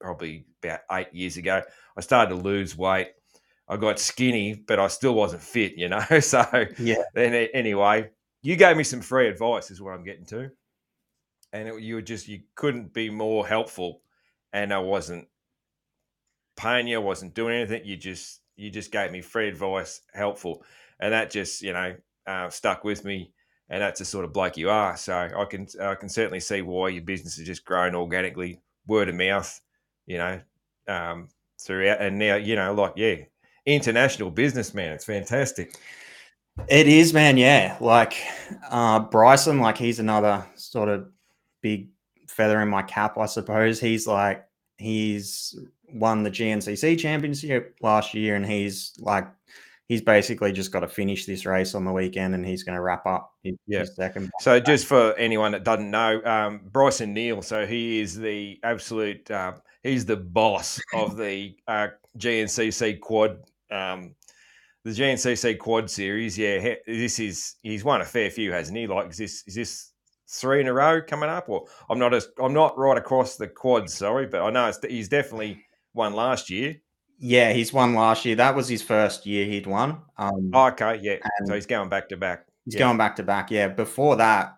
probably 0.01 0.47
about 0.63 0.81
eight 0.93 1.13
years 1.13 1.37
ago. 1.37 1.63
I 1.97 2.01
started 2.01 2.31
to 2.31 2.41
lose 2.41 2.77
weight. 2.77 3.09
I 3.69 3.77
got 3.77 4.01
skinny, 4.01 4.55
but 4.67 4.81
I 4.81 4.89
still 4.89 5.15
wasn't 5.15 5.43
fit, 5.43 5.75
you 5.77 5.89
know. 5.89 6.05
So 6.21 6.45
yeah. 6.79 7.03
Then 7.15 7.35
anyway, 7.55 8.11
you 8.43 8.57
gave 8.57 8.77
me 8.77 8.85
some 8.85 9.01
free 9.01 9.29
advice, 9.29 9.71
is 9.71 9.81
what 9.81 9.93
I'm 9.93 10.05
getting 10.05 10.27
to, 10.27 10.51
and 11.53 11.69
it, 11.69 11.81
you 11.81 11.97
were 11.97 12.03
just 12.03 12.27
you 12.29 12.41
couldn't 12.55 12.93
be 12.93 13.11
more 13.11 13.47
helpful, 13.47 14.01
and 14.53 14.73
I 14.73 14.79
wasn't 14.79 15.29
paying 16.61 16.87
you, 16.87 16.97
I 16.97 17.05
wasn't 17.05 17.35
doing 17.35 17.57
anything. 17.57 17.85
You 17.85 17.97
just 17.97 18.41
you 18.57 18.71
just 18.71 18.93
gave 18.93 19.11
me 19.11 19.21
free 19.21 19.49
advice, 19.49 20.03
helpful, 20.13 20.63
and 21.01 21.13
that 21.13 21.31
just 21.31 21.63
you 21.63 21.73
know 21.73 21.95
uh, 22.27 22.51
stuck 22.51 22.85
with 22.85 23.05
me 23.05 23.33
and 23.71 23.81
that's 23.81 24.01
the 24.01 24.05
sort 24.05 24.25
of 24.25 24.33
bloke 24.33 24.57
you 24.57 24.69
are. 24.69 24.97
So 24.97 25.15
I 25.15 25.45
can 25.45 25.67
I 25.81 25.95
can 25.95 26.09
certainly 26.09 26.41
see 26.41 26.61
why 26.61 26.89
your 26.89 27.03
business 27.03 27.37
has 27.37 27.47
just 27.47 27.65
grown 27.65 27.95
organically, 27.95 28.61
word 28.87 29.09
of 29.09 29.15
mouth, 29.15 29.61
you 30.07 30.19
know, 30.19 30.41
um, 30.89 31.29
throughout. 31.61 32.01
And 32.03 32.19
now 32.19 32.35
you 32.35 32.57
know, 32.57 32.75
like 32.75 32.95
yeah, 32.97 33.17
international 33.65 34.31
businessman. 34.31 34.93
It's 34.93 35.05
fantastic. 35.05 35.77
It 36.69 36.89
is, 36.89 37.15
man. 37.15 37.37
Yeah, 37.37 37.79
like 37.81 38.15
uh, 38.69 39.07
Brycen, 39.09 39.61
like 39.61 39.79
he's 39.79 40.01
another 40.01 40.45
sort 40.57 40.89
of 40.89 41.09
big 41.63 41.89
feather 42.27 42.61
in 42.61 42.69
my 42.69 42.83
cap, 42.83 43.17
I 43.19 43.27
suppose. 43.27 43.79
He's 43.79 44.07
like 44.07 44.45
he's 44.79 45.57
won 45.95 46.23
the 46.23 46.31
GNCC 46.31 46.99
championship 46.99 47.77
last 47.83 48.15
year, 48.15 48.37
and 48.37 48.47
he's 48.47 48.93
like 48.99 49.27
he's 49.91 50.01
basically 50.01 50.53
just 50.53 50.71
got 50.71 50.81
to 50.81 50.89
finish 50.89 51.27
this 51.27 51.45
race 51.45 51.75
on 51.75 51.85
the 51.85 51.93
weekend 51.93 52.33
and 52.33 52.47
he's 52.47 52.63
going 52.63 52.77
to 52.77 52.81
wrap 52.81 53.05
up 53.07 53.35
his, 53.43 53.57
yeah. 53.67 53.81
His 53.81 53.97
second. 53.97 54.31
So, 54.39 54.61
just 54.61 54.87
for 54.87 55.15
anyone 55.15 55.51
that 55.51 55.65
doesn't 55.65 55.91
know, 55.91 56.23
um, 56.25 56.61
Brycen 56.71 57.09
Neal, 57.09 57.43
so 57.43 57.67
he 57.67 58.01
is 58.01 58.17
the 58.17 58.61
absolute, 58.63 59.29
uh, 59.33 59.55
he's 59.83 60.07
the 60.07 60.17
boss 60.17 60.81
of 60.95 61.17
the 61.17 61.57
uh, 61.67 61.89
GNCC 62.19 63.01
quad, 63.01 63.39
um, 63.73 64.15
the 64.85 64.93
GNCC 64.93 65.59
quad 65.59 65.91
series. 65.91 66.39
Yeah, 66.39 66.77
this 66.87 67.19
is, 67.19 67.57
he's 67.65 67.83
won 67.83 68.01
a 68.01 68.05
fair 68.05 68.31
few, 68.31 68.53
hasn't 68.53 68.79
he? 68.79 68.87
Like, 68.87 69.11
is 69.11 69.19
this, 69.19 69.43
is 69.49 69.55
this, 69.57 69.87
Three 70.33 70.61
in 70.61 70.69
a 70.69 70.73
row 70.73 71.03
coming 71.03 71.29
up, 71.29 71.49
or 71.49 71.65
I'm 71.89 71.99
not 71.99 72.15
as 72.15 72.29
I'm 72.41 72.55
not 72.55 72.79
right 72.79 72.97
across 72.97 73.35
the 73.35 73.49
quads, 73.49 73.95
sorry, 73.95 74.27
but 74.27 74.43
I 74.43 74.51
know 74.51 74.69
it's, 74.69 74.79
he's 74.89 75.09
definitely 75.09 75.65
won 75.95 76.15
last 76.15 76.51
year. 76.51 76.77
Yeah, 77.19 77.53
he's 77.53 77.73
won 77.73 77.95
last 77.95 78.25
year. 78.25 78.37
That 78.37 78.57
was 78.57 78.69
his 78.69 78.83
first 78.83 79.27
year 79.27 79.45
he'd 79.45 79.67
won. 79.67 80.03
Um, 80.17 80.51
oh, 80.55 80.69
okay, 80.69 80.99
yeah. 81.03 81.17
So 81.45 81.55
he's 81.55 81.67
going 81.67 81.89
back 81.89 82.09
to 82.09 82.17
back. 82.17 82.47
He's 82.65 82.75
yeah. 82.75 82.81
going 82.81 82.97
back 82.97 83.17
to 83.17 83.23
back. 83.23 83.51
Yeah. 83.51 83.69
Before 83.69 84.17
that, 84.17 84.57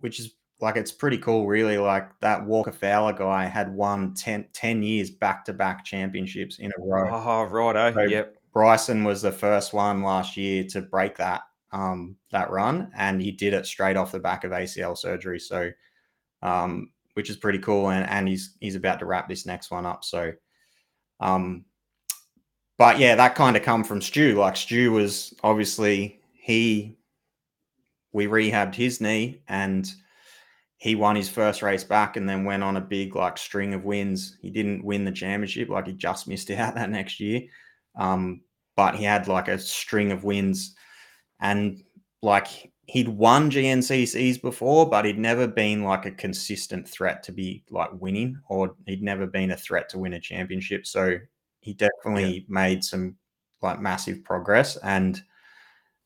which 0.00 0.18
is 0.18 0.34
like 0.60 0.76
it's 0.76 0.92
pretty 0.92 1.18
cool, 1.18 1.46
really. 1.46 1.76
Like 1.76 2.08
that 2.20 2.46
Walker 2.46 2.72
Fowler 2.72 3.12
guy 3.12 3.44
had 3.44 3.74
won 3.74 4.14
10, 4.14 4.46
10 4.52 4.82
years 4.82 5.10
back 5.10 5.44
to 5.46 5.52
back 5.52 5.84
championships 5.84 6.58
in 6.58 6.72
a 6.76 6.82
row. 6.82 7.10
Oh, 7.10 7.44
right. 7.44 7.94
So 7.94 8.02
yep. 8.02 8.36
Brycen 8.54 9.04
was 9.04 9.22
the 9.22 9.32
first 9.32 9.72
one 9.72 10.02
last 10.02 10.36
year 10.36 10.64
to 10.70 10.80
break 10.80 11.16
that 11.18 11.42
um, 11.72 12.16
that 12.32 12.50
run, 12.50 12.90
and 12.96 13.20
he 13.20 13.30
did 13.30 13.54
it 13.54 13.66
straight 13.66 13.96
off 13.96 14.12
the 14.12 14.18
back 14.18 14.44
of 14.44 14.50
ACL 14.50 14.96
surgery. 14.96 15.38
So, 15.38 15.70
um, 16.42 16.90
which 17.14 17.30
is 17.30 17.36
pretty 17.36 17.60
cool, 17.60 17.90
and 17.90 18.08
and 18.08 18.28
he's 18.28 18.56
he's 18.60 18.74
about 18.74 18.98
to 19.00 19.06
wrap 19.06 19.28
this 19.28 19.46
next 19.46 19.70
one 19.70 19.86
up. 19.86 20.04
So, 20.04 20.32
um, 21.20 21.64
but 22.78 22.98
yeah, 22.98 23.14
that 23.14 23.34
kind 23.34 23.56
of 23.56 23.62
come 23.62 23.84
from 23.84 24.00
Stu. 24.00 24.36
Like 24.36 24.56
Stu 24.56 24.92
was 24.92 25.34
obviously 25.42 26.20
he 26.32 26.96
we 28.12 28.26
rehabbed 28.26 28.74
his 28.74 29.00
knee 29.00 29.42
and 29.48 29.88
he 30.78 30.94
won 30.94 31.14
his 31.14 31.28
first 31.28 31.60
race 31.60 31.84
back 31.84 32.16
and 32.16 32.26
then 32.26 32.44
went 32.44 32.62
on 32.62 32.78
a 32.78 32.80
big 32.80 33.14
like 33.14 33.36
string 33.36 33.74
of 33.74 33.84
wins. 33.84 34.38
He 34.40 34.50
didn't 34.50 34.82
win 34.82 35.04
the 35.04 35.12
championship, 35.12 35.68
like 35.68 35.86
he 35.86 35.92
just 35.92 36.26
missed 36.26 36.50
out 36.52 36.74
that 36.74 36.90
next 36.90 37.20
year. 37.20 37.42
Um, 37.96 38.40
but 38.76 38.94
he 38.94 39.04
had 39.04 39.28
like 39.28 39.48
a 39.48 39.58
string 39.58 40.10
of 40.10 40.24
wins, 40.24 40.74
and 41.38 41.82
like 42.22 42.72
he'd 42.90 43.08
won 43.08 43.48
GNCCs 43.50 44.42
before, 44.42 44.88
but 44.88 45.04
he'd 45.04 45.18
never 45.18 45.46
been 45.46 45.84
like 45.84 46.06
a 46.06 46.10
consistent 46.10 46.88
threat 46.88 47.22
to 47.22 47.30
be 47.30 47.62
like 47.70 47.90
winning, 48.00 48.36
or 48.48 48.74
he'd 48.86 49.02
never 49.02 49.28
been 49.28 49.52
a 49.52 49.56
threat 49.56 49.88
to 49.90 49.98
win 49.98 50.14
a 50.14 50.20
championship. 50.20 50.84
So 50.84 51.16
he 51.60 51.72
definitely 51.72 52.38
yeah. 52.38 52.44
made 52.48 52.82
some 52.82 53.16
like 53.62 53.80
massive 53.80 54.24
progress. 54.24 54.76
And 54.78 55.22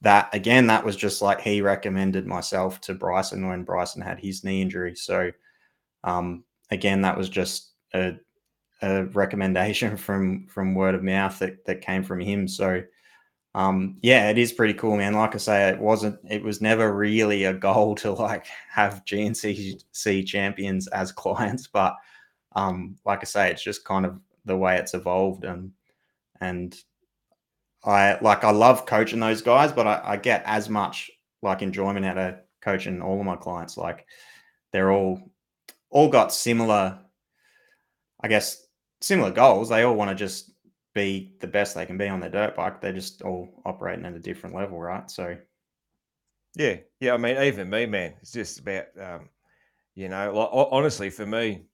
that 0.02 0.28
again, 0.34 0.66
that 0.66 0.84
was 0.84 0.94
just 0.94 1.22
like 1.22 1.40
he 1.40 1.62
recommended 1.62 2.26
myself 2.26 2.82
to 2.82 2.94
Brycen 2.94 3.48
when 3.48 3.64
Brycen 3.64 4.02
had 4.02 4.20
his 4.20 4.44
knee 4.44 4.60
injury. 4.60 4.94
So 4.94 5.30
um, 6.02 6.44
again, 6.70 7.00
that 7.00 7.16
was 7.16 7.30
just 7.30 7.72
a, 7.94 8.12
a 8.82 9.04
recommendation 9.06 9.96
from 10.06 10.46
from 10.48 10.74
word 10.74 10.94
of 10.94 11.02
mouth 11.02 11.38
that 11.38 11.64
that 11.64 11.80
came 11.80 12.02
from 12.02 12.20
him. 12.20 12.46
So 12.46 12.82
um, 13.54 13.98
yeah, 14.02 14.30
it 14.30 14.38
is 14.38 14.52
pretty 14.52 14.74
cool, 14.74 14.96
man. 14.96 15.14
Like 15.14 15.34
I 15.34 15.38
say, 15.38 15.68
it 15.68 15.78
wasn't, 15.78 16.18
it 16.28 16.42
was 16.42 16.60
never 16.60 16.92
really 16.92 17.44
a 17.44 17.52
goal 17.52 17.94
to 17.96 18.12
like 18.12 18.46
have 18.68 19.04
GNCC 19.04 20.26
champions 20.26 20.88
as 20.88 21.12
clients, 21.22 21.68
but 21.68 21.96
um, 22.56 22.96
like 23.04 23.20
I 23.20 23.24
say, 23.24 23.50
it's 23.50 23.62
just 23.62 23.84
kind 23.84 24.04
of 24.04 24.18
the 24.44 24.56
way 24.56 24.76
it's 24.76 24.94
evolved, 24.94 25.44
and 25.44 25.72
and 26.40 26.76
I 27.84 28.18
like 28.20 28.44
I 28.44 28.50
love 28.50 28.86
coaching 28.86 29.20
those 29.20 29.42
guys, 29.42 29.72
but 29.72 29.86
I, 29.86 30.00
I 30.04 30.16
get 30.16 30.42
as 30.46 30.68
much 30.68 31.10
like 31.42 31.62
enjoyment 31.62 32.06
out 32.06 32.18
of 32.18 32.36
coaching 32.60 33.02
all 33.02 33.20
of 33.20 33.26
my 33.26 33.36
clients. 33.36 33.76
Like 33.76 34.06
they're 34.72 34.90
all 34.90 35.20
all 35.90 36.08
got 36.08 36.32
similar, 36.32 36.98
I 38.20 38.28
guess, 38.28 38.66
similar 39.00 39.30
goals. 39.30 39.68
They 39.68 39.82
all 39.82 39.94
want 39.94 40.10
to 40.10 40.14
just 40.14 40.50
be 40.94 41.34
the 41.40 41.46
best 41.46 41.74
they 41.74 41.86
can 41.86 41.98
be 41.98 42.08
on 42.08 42.20
their 42.20 42.30
dirt 42.30 42.56
bike. 42.56 42.80
They're 42.80 42.92
just 42.92 43.22
all 43.22 43.62
operating 43.66 44.06
at 44.06 44.14
a 44.14 44.20
different 44.20 44.54
level, 44.54 44.80
right? 44.80 45.10
So, 45.10 45.36
yeah, 46.54 46.76
yeah. 47.00 47.14
I 47.14 47.16
mean, 47.16 47.36
even 47.36 47.68
me, 47.68 47.86
man, 47.86 48.14
it's 48.22 48.32
just 48.32 48.60
about, 48.60 48.86
um, 49.00 49.28
you 49.94 50.08
know, 50.08 50.32
like, 50.32 50.48
honestly, 50.52 51.10
for 51.10 51.26
me, 51.26 51.64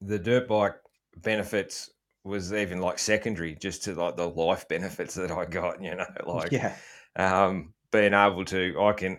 the 0.00 0.18
dirt 0.18 0.46
bike 0.46 0.76
benefits 1.16 1.90
was 2.22 2.52
even 2.52 2.80
like 2.80 2.98
secondary 2.98 3.54
just 3.54 3.84
to 3.84 3.94
like 3.94 4.16
the 4.16 4.28
life 4.28 4.66
benefits 4.68 5.14
that 5.14 5.32
I 5.32 5.44
got, 5.44 5.82
you 5.82 5.94
know, 5.94 6.06
like 6.26 6.52
yeah. 6.52 6.76
um, 7.16 7.74
being 7.90 8.14
able 8.14 8.44
to, 8.46 8.80
I 8.80 8.92
can, 8.92 9.18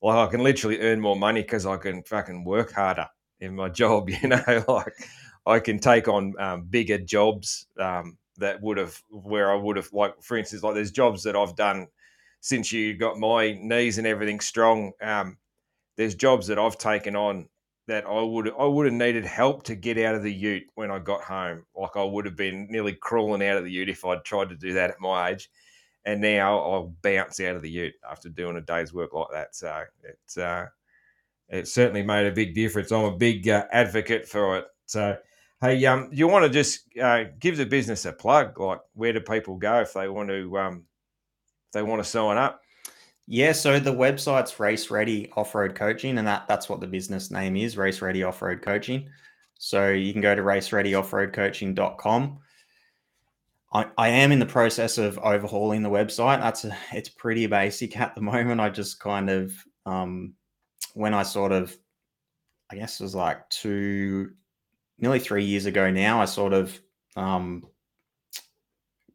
like, 0.00 0.28
I 0.28 0.30
can 0.30 0.42
literally 0.42 0.80
earn 0.80 1.00
more 1.00 1.16
money 1.16 1.42
because 1.42 1.66
I 1.66 1.76
can 1.76 2.02
fucking 2.02 2.44
work 2.44 2.72
harder 2.72 3.08
in 3.40 3.54
my 3.54 3.68
job, 3.68 4.08
you 4.08 4.28
know, 4.28 4.64
like 4.68 4.94
I 5.44 5.58
can 5.58 5.78
take 5.78 6.08
on 6.08 6.32
um, 6.38 6.62
bigger 6.62 6.98
jobs 6.98 7.66
um, 7.78 8.16
that 8.38 8.62
would 8.62 8.78
have 8.78 9.00
where 9.10 9.50
I 9.52 9.56
would 9.56 9.76
have 9.76 9.92
like 9.92 10.22
for 10.22 10.36
instance 10.36 10.62
like 10.62 10.74
there's 10.74 10.90
jobs 10.90 11.22
that 11.24 11.36
I've 11.36 11.56
done 11.56 11.88
since 12.40 12.72
you 12.72 12.94
got 12.94 13.18
my 13.18 13.56
knees 13.60 13.98
and 13.98 14.06
everything 14.06 14.40
strong. 14.40 14.92
Um, 15.00 15.38
there's 15.96 16.14
jobs 16.14 16.46
that 16.48 16.58
I've 16.58 16.78
taken 16.78 17.14
on 17.14 17.48
that 17.88 18.06
I 18.06 18.20
would 18.20 18.52
I 18.58 18.64
would 18.64 18.86
have 18.86 18.94
needed 18.94 19.24
help 19.24 19.64
to 19.64 19.74
get 19.74 19.98
out 19.98 20.14
of 20.14 20.22
the 20.22 20.32
Ute 20.32 20.64
when 20.74 20.90
I 20.90 20.98
got 20.98 21.22
home. 21.22 21.64
Like 21.76 21.96
I 21.96 22.04
would 22.04 22.26
have 22.26 22.36
been 22.36 22.66
nearly 22.70 22.94
crawling 22.94 23.46
out 23.46 23.56
of 23.56 23.64
the 23.64 23.70
Ute 23.70 23.88
if 23.88 24.04
I'd 24.04 24.24
tried 24.24 24.48
to 24.50 24.56
do 24.56 24.72
that 24.74 24.90
at 24.90 25.00
my 25.00 25.30
age. 25.30 25.50
And 26.04 26.20
now 26.20 26.58
I'll 26.58 26.94
bounce 27.02 27.38
out 27.40 27.54
of 27.54 27.62
the 27.62 27.70
Ute 27.70 27.94
after 28.08 28.28
doing 28.28 28.56
a 28.56 28.60
day's 28.60 28.92
work 28.92 29.12
like 29.12 29.28
that. 29.32 29.54
So 29.54 29.84
it's 30.02 30.36
uh, 30.36 30.66
it 31.48 31.68
certainly 31.68 32.02
made 32.02 32.26
a 32.26 32.32
big 32.32 32.54
difference. 32.54 32.90
I'm 32.90 33.04
a 33.04 33.16
big 33.16 33.48
uh, 33.48 33.66
advocate 33.70 34.26
for 34.26 34.58
it. 34.58 34.66
So 34.86 35.16
Hey, 35.62 35.84
um, 35.86 36.08
you 36.10 36.26
want 36.26 36.44
to 36.44 36.48
just 36.48 36.88
uh, 36.98 37.26
give 37.38 37.56
the 37.56 37.64
business 37.64 38.04
a 38.04 38.12
plug? 38.12 38.58
Like, 38.58 38.80
where 38.94 39.12
do 39.12 39.20
people 39.20 39.56
go 39.56 39.78
if 39.78 39.94
they 39.94 40.08
want 40.08 40.28
to, 40.28 40.58
um, 40.58 40.84
if 41.68 41.72
they 41.72 41.84
want 41.84 42.02
to 42.02 42.08
sign 42.08 42.36
up? 42.36 42.60
Yeah, 43.28 43.52
so 43.52 43.78
the 43.78 43.94
website's 43.94 44.58
Race 44.58 44.90
Ready 44.90 45.30
Off 45.36 45.54
Road 45.54 45.76
Coaching, 45.76 46.18
and 46.18 46.26
that 46.26 46.48
that's 46.48 46.68
what 46.68 46.80
the 46.80 46.88
business 46.88 47.30
name 47.30 47.54
is, 47.54 47.76
Race 47.76 48.02
Ready 48.02 48.24
Off 48.24 48.42
Road 48.42 48.60
Coaching. 48.60 49.08
So 49.56 49.90
you 49.90 50.12
can 50.12 50.20
go 50.20 50.34
to 50.34 50.42
racereadyoffroadcoaching.com. 50.42 52.38
I, 53.72 53.86
I 53.96 54.08
am 54.08 54.32
in 54.32 54.40
the 54.40 54.46
process 54.46 54.98
of 54.98 55.16
overhauling 55.20 55.84
the 55.84 55.90
website. 55.90 56.40
That's 56.40 56.64
a, 56.64 56.76
it's 56.92 57.08
pretty 57.08 57.46
basic 57.46 57.96
at 57.96 58.16
the 58.16 58.20
moment. 58.20 58.60
I 58.60 58.68
just 58.68 58.98
kind 58.98 59.30
of 59.30 59.54
um, 59.86 60.34
when 60.94 61.14
I 61.14 61.22
sort 61.22 61.52
of 61.52 61.76
I 62.68 62.74
guess 62.74 62.98
it 63.00 63.04
was 63.04 63.14
like 63.14 63.48
two 63.48 64.32
nearly 65.02 65.18
three 65.18 65.44
years 65.44 65.66
ago 65.66 65.90
now, 65.90 66.22
I 66.22 66.24
sort 66.24 66.54
of 66.54 66.80
um, 67.16 67.66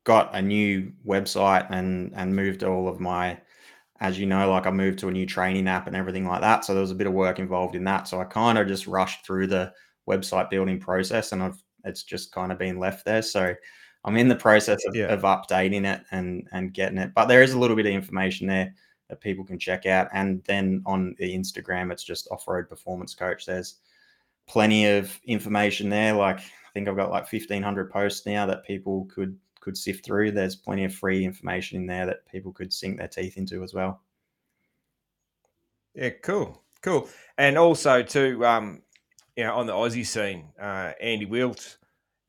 got 0.04 0.36
a 0.36 0.42
new 0.42 0.92
website 1.06 1.68
and 1.72 2.12
and 2.16 2.36
moved 2.36 2.64
all 2.64 2.88
of 2.88 3.00
my, 3.00 3.40
as 4.00 4.20
you 4.20 4.28
know, 4.28 4.52
like 4.52 4.68
I 4.68 4.72
moved 4.72 5.00
to 5.00 5.08
a 5.08 5.12
new 5.12 5.26
training 5.26 5.68
app 5.68 5.88
and 5.88 5.96
everything 5.96 6.28
like 6.28 6.42
that. 6.42 6.66
So 6.66 6.74
there 6.74 6.82
was 6.82 6.92
a 6.92 6.96
bit 6.96 7.08
of 7.08 7.14
work 7.14 7.40
involved 7.40 7.76
in 7.76 7.86
that. 7.86 8.08
So 8.08 8.22
I 8.22 8.26
kind 8.26 8.60
of 8.60 8.68
just 8.68 8.86
rushed 8.86 9.26
through 9.26 9.48
the 9.48 9.74
website 10.08 10.50
building 10.50 10.80
process, 10.80 11.32
and 11.32 11.42
I've 11.42 11.64
it's 11.86 12.04
just 12.04 12.32
kind 12.32 12.52
of 12.52 12.60
been 12.60 12.80
left 12.80 13.06
there. 13.06 13.22
So 13.22 13.56
I'm 14.04 14.18
in 14.18 14.28
the 14.28 14.36
process 14.36 14.80
of, 14.86 14.96
yeah. 14.96 15.06
of 15.06 15.22
updating 15.22 15.86
it 15.92 16.04
and 16.12 16.48
and 16.52 16.74
getting 16.74 16.98
it. 16.98 17.14
But 17.16 17.26
there 17.26 17.44
is 17.44 17.54
a 17.54 17.60
little 17.60 17.76
bit 17.76 17.86
of 17.86 17.94
information 17.94 18.48
there 18.48 18.74
that 19.10 19.22
people 19.22 19.46
can 19.46 19.58
check 19.58 19.86
out. 19.86 20.10
And 20.14 20.44
then 20.44 20.84
on 20.86 21.16
the 21.18 21.34
Instagram, 21.34 21.92
it's 21.92 22.04
just 22.04 22.28
off 22.30 22.48
road 22.48 22.68
performance 22.68 23.16
coach. 23.16 23.46
There's 23.46 23.76
plenty 24.48 24.86
of 24.86 25.20
information 25.26 25.90
there. 25.90 26.14
Like 26.14 26.40
I 26.40 26.72
think 26.74 26.88
I've 26.88 26.96
got 26.96 27.12
like 27.12 27.28
fifteen 27.28 27.62
hundred 27.62 27.92
posts 27.92 28.26
now 28.26 28.46
that 28.46 28.64
people 28.64 29.06
could 29.14 29.38
could 29.60 29.78
sift 29.78 30.06
through. 30.06 30.32
There's 30.32 30.56
plenty 30.56 30.86
of 30.86 30.96
free 30.96 31.26
information 31.26 31.82
in 31.82 31.88
there 31.88 32.06
that 32.06 32.26
people 32.32 32.52
could 32.52 32.74
sink 32.74 32.98
their 32.98 33.08
teeth 33.08 33.38
into 33.38 33.64
as 33.64 33.74
well. 33.74 34.02
Yeah, 35.94 36.12
cool, 36.22 36.62
cool, 36.82 37.10
and 37.38 37.58
also 37.58 38.04
too, 38.04 38.46
um, 38.46 38.82
you 39.36 39.44
know, 39.44 39.56
on 39.56 39.66
the 39.66 39.74
Aussie 39.74 40.06
scene, 40.06 40.50
uh, 40.60 40.94
Andy 41.02 41.26
Wilt, 41.26 41.78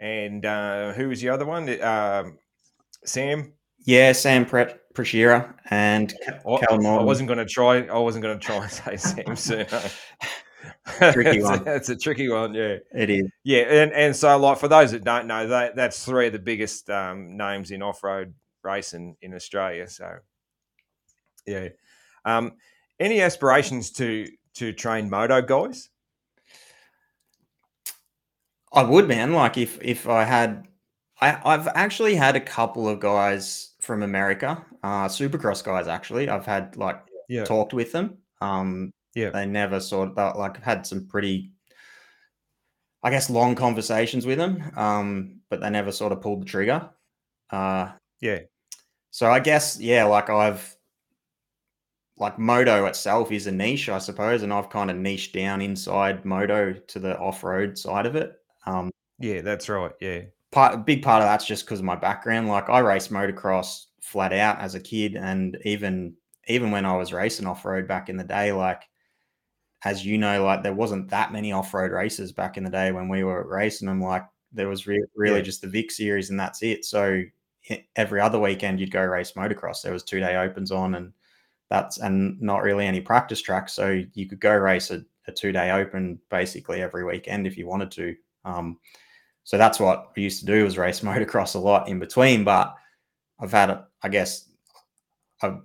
and 0.00 0.44
uh, 0.44 0.92
who 0.92 1.08
was 1.08 1.20
the 1.20 1.28
other 1.28 1.46
one? 1.46 1.80
Um, 1.82 2.38
Sam. 3.04 3.52
Yeah, 3.84 4.12
Sam 4.12 4.44
Pre- 4.44 4.75
Preshira 4.92 5.54
and 5.70 6.12
I, 6.44 6.66
I 6.66 7.02
wasn't 7.02 7.28
going 7.28 7.38
to 7.38 7.46
try. 7.46 7.87
I 7.87 7.98
wasn't 7.98 8.22
going 8.25 8.38
to 8.38 8.44
try 8.44 8.56
and 8.56 8.70
say 8.70 8.96
Sam 9.25 9.37
soon. 9.37 9.66
tricky 11.12 11.42
one. 11.42 11.66
It's 11.66 11.88
a, 11.88 11.92
a 11.92 11.97
tricky 11.97 12.28
one, 12.28 12.54
yeah. 12.54 12.76
It 12.95 13.11
is. 13.11 13.30
Yeah, 13.45 13.62
and, 13.62 13.92
and 13.92 14.16
so 14.16 14.37
like 14.38 14.59
for 14.59 14.68
those 14.68 14.92
that 14.92 15.04
don't 15.04 15.26
know, 15.26 15.49
that 15.49 15.76
that's 15.76 16.04
three 16.04 16.26
of 16.26 16.33
the 16.33 16.38
biggest 16.38 16.88
um, 16.90 17.37
names 17.37 17.71
in 17.71 17.83
off 17.83 18.02
road 18.02 18.35
racing 18.62 19.16
in 19.23 19.35
Australia. 19.35 19.88
So 19.88 20.18
yeah. 21.47 21.68
Um, 22.25 22.52
any 23.00 23.21
aspirations 23.21 23.90
to 23.92 24.28
to 24.54 24.73
train 24.73 25.09
moto 25.09 25.40
guys? 25.40 25.88
I 28.73 28.83
would, 28.83 29.09
man. 29.09 29.33
Like 29.33 29.57
if 29.57 29.78
if 29.83 30.09
I 30.09 30.25
had, 30.25 30.68
I 31.21 31.40
I've 31.45 31.68
actually 31.68 32.14
had 32.14 32.37
a 32.37 32.40
couple 32.40 32.88
of 32.88 33.00
guys 33.00 33.75
from 33.80 34.02
America, 34.02 34.64
uh, 34.83 35.07
Supercross 35.09 35.64
guys. 35.64 35.88
Actually, 35.88 36.28
I've 36.28 36.47
had 36.47 36.76
like 36.76 37.00
yeah. 37.28 37.45
talked 37.45 37.73
with 37.73 37.92
them. 37.92 38.18
Um, 38.40 38.92
yeah. 39.18 39.30
They 39.30 39.46
never 39.46 39.80
sort 39.80 40.16
of 40.16 40.37
like 40.37 40.56
I've 40.56 40.64
had 40.64 40.87
some 40.87 41.06
pretty 41.06 41.52
I 43.02 43.10
guess 43.10 43.30
long 43.30 43.54
conversations 43.54 44.26
with 44.26 44.38
them. 44.38 44.72
Um, 44.76 45.40
but 45.50 45.60
they 45.60 45.70
never 45.70 45.92
sort 45.92 46.12
of 46.12 46.20
pulled 46.20 46.42
the 46.42 46.46
trigger. 46.46 46.90
Uh 47.50 47.92
yeah. 48.20 48.40
So 49.10 49.30
I 49.30 49.40
guess, 49.40 49.80
yeah, 49.80 50.04
like 50.04 50.30
I've 50.30 50.76
like 52.18 52.38
moto 52.38 52.87
itself 52.87 53.30
is 53.32 53.46
a 53.46 53.52
niche, 53.52 53.88
I 53.88 53.98
suppose, 53.98 54.42
and 54.42 54.52
I've 54.52 54.70
kind 54.70 54.90
of 54.90 54.96
niched 54.96 55.34
down 55.34 55.62
inside 55.62 56.25
moto 56.25 56.72
to 56.72 56.98
the 56.98 57.16
off-road 57.18 57.78
side 57.78 58.06
of 58.06 58.16
it. 58.16 58.34
Um, 58.66 58.90
yeah, 59.18 59.40
that's 59.40 59.68
right. 59.68 59.92
Yeah, 60.00 60.22
part 60.52 60.84
big 60.84 61.02
part 61.02 61.22
of 61.22 61.28
that's 61.28 61.46
just 61.46 61.64
because 61.64 61.78
of 61.78 61.84
my 61.84 61.96
background. 61.96 62.48
Like 62.48 62.68
I 62.68 62.80
raced 62.80 63.12
motocross 63.12 63.87
flat 64.00 64.32
out 64.32 64.58
as 64.60 64.75
a 64.75 64.80
kid, 64.80 65.16
and 65.16 65.56
even 65.64 66.14
even 66.48 66.70
when 66.70 66.84
I 66.87 66.96
was 66.96 67.12
racing 67.12 67.46
off-road 67.46 67.87
back 67.87 68.08
in 68.08 68.16
the 68.16 68.25
day, 68.25 68.52
like 68.52 68.82
as 69.85 70.04
you 70.04 70.18
know, 70.18 70.44
like 70.44 70.62
there 70.62 70.75
wasn't 70.75 71.08
that 71.11 71.32
many 71.32 71.52
off-road 71.52 71.92
races 71.92 72.32
back 72.32 72.56
in 72.56 72.64
the 72.64 72.70
day 72.70 72.90
when 72.92 73.08
we 73.08 73.23
were 73.23 73.47
racing 73.49 73.87
them. 73.87 74.02
Like 74.02 74.25
there 74.52 74.68
was 74.68 74.87
re- 74.87 75.04
really 75.14 75.37
yeah. 75.37 75.42
just 75.42 75.61
the 75.61 75.68
Vic 75.68 75.90
series 75.90 76.30
and 76.30 76.40
that's 76.40 76.62
it. 76.62 76.85
So 76.85 77.23
every 77.97 78.20
other 78.20 78.38
weekend 78.38 78.80
you'd 78.80 78.90
go 78.90 79.04
race 79.04 79.32
motocross. 79.32 79.82
There 79.82 79.92
was 79.92 80.02
two 80.02 80.20
day 80.20 80.37
opens 80.37 80.73
on 80.73 80.94
and 80.97 81.12
that's 81.70 81.99
and 81.99 82.40
not 82.40 82.62
really 82.62 82.87
any 82.87 83.00
practice 83.00 83.40
tracks. 83.40 83.73
So 83.73 84.02
you 84.14 84.26
could 84.26 84.40
go 84.40 84.54
race 84.54 84.90
a, 84.90 85.02
a 85.26 85.32
two 85.32 85.52
day 85.52 85.70
open 85.70 86.18
basically 86.30 86.82
every 86.82 87.04
weekend 87.04 87.47
if 87.47 87.56
you 87.56 87.66
wanted 87.66 87.90
to. 87.92 88.16
Um, 88.44 88.78
so 89.44 89.58
that's 89.58 89.78
what 89.78 90.11
we 90.16 90.23
used 90.25 90.40
to 90.40 90.47
do 90.47 90.64
was 90.64 90.76
race 90.76 91.00
motocross 91.02 91.54
a 91.54 91.58
lot 91.58 91.88
in 91.88 91.99
between. 91.99 92.42
But 92.42 92.75
I've 93.38 93.52
had, 93.52 93.85
I 94.02 94.08
guess, 94.08 94.49
I've 95.42 95.61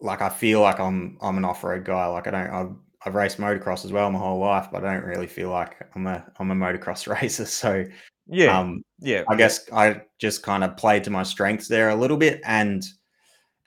like 0.00 0.22
I 0.22 0.28
feel 0.28 0.60
like 0.60 0.80
I'm 0.80 1.18
I'm 1.20 1.38
an 1.38 1.44
off 1.44 1.64
road 1.64 1.84
guy. 1.84 2.06
Like 2.06 2.26
I 2.26 2.30
don't 2.30 2.50
I've, 2.50 2.72
I've 3.06 3.14
raced 3.14 3.38
motocross 3.38 3.84
as 3.84 3.92
well 3.92 4.10
my 4.10 4.18
whole 4.18 4.38
life, 4.38 4.68
but 4.72 4.84
I 4.84 4.94
don't 4.94 5.04
really 5.04 5.26
feel 5.26 5.50
like 5.50 5.76
I'm 5.94 6.06
a 6.06 6.24
I'm 6.38 6.50
a 6.50 6.54
motocross 6.54 7.06
racer. 7.22 7.46
So 7.46 7.84
Yeah, 8.26 8.58
Um, 8.60 8.82
yeah, 9.00 9.24
I 9.28 9.36
guess 9.36 9.70
I 9.72 10.02
just 10.18 10.42
kind 10.42 10.64
of 10.64 10.76
played 10.76 11.04
to 11.04 11.10
my 11.10 11.22
strengths 11.22 11.68
there 11.68 11.90
a 11.90 11.96
little 11.96 12.16
bit, 12.16 12.40
and 12.44 12.84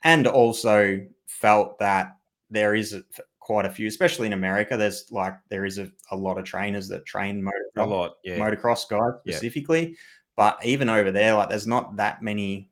and 0.04 0.26
also 0.26 1.00
felt 1.26 1.78
that 1.78 2.16
there 2.50 2.74
is 2.74 2.92
a, 2.94 3.02
quite 3.40 3.66
a 3.66 3.70
few, 3.70 3.86
especially 3.88 4.26
in 4.26 4.32
America. 4.32 4.76
There's 4.76 5.06
like 5.10 5.34
there 5.50 5.64
is 5.64 5.78
a, 5.78 5.90
a 6.10 6.16
lot 6.16 6.38
of 6.38 6.44
trainers 6.44 6.88
that 6.88 7.04
train 7.06 7.46
a 7.76 7.80
motocross, 7.80 7.88
lot. 7.88 8.12
Yeah, 8.24 8.38
motocross 8.38 8.88
guys 8.88 9.12
Yeah. 9.24 9.34
specifically, 9.36 9.96
but 10.36 10.58
even 10.64 10.88
over 10.88 11.10
there, 11.10 11.34
like 11.34 11.48
there's 11.50 11.66
not 11.66 11.96
that 11.96 12.22
many 12.22 12.70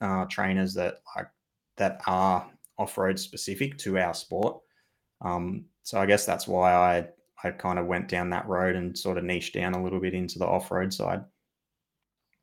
uh, 0.00 0.26
trainers 0.26 0.74
that 0.74 1.02
like 1.16 1.28
that 1.76 2.00
are 2.06 2.50
off 2.82 2.98
road 2.98 3.18
specific 3.18 3.78
to 3.78 3.98
our 3.98 4.14
sport. 4.14 4.60
Um, 5.20 5.66
so 5.82 5.98
I 5.98 6.06
guess 6.06 6.26
that's 6.26 6.46
why 6.46 6.72
I 6.74 7.08
I 7.44 7.50
kind 7.50 7.78
of 7.78 7.86
went 7.86 8.08
down 8.08 8.30
that 8.30 8.46
road 8.48 8.76
and 8.76 8.96
sort 8.96 9.18
of 9.18 9.24
niched 9.24 9.54
down 9.54 9.74
a 9.74 9.82
little 9.82 10.00
bit 10.00 10.14
into 10.14 10.38
the 10.38 10.46
off 10.46 10.70
road 10.70 10.92
side. 10.92 11.24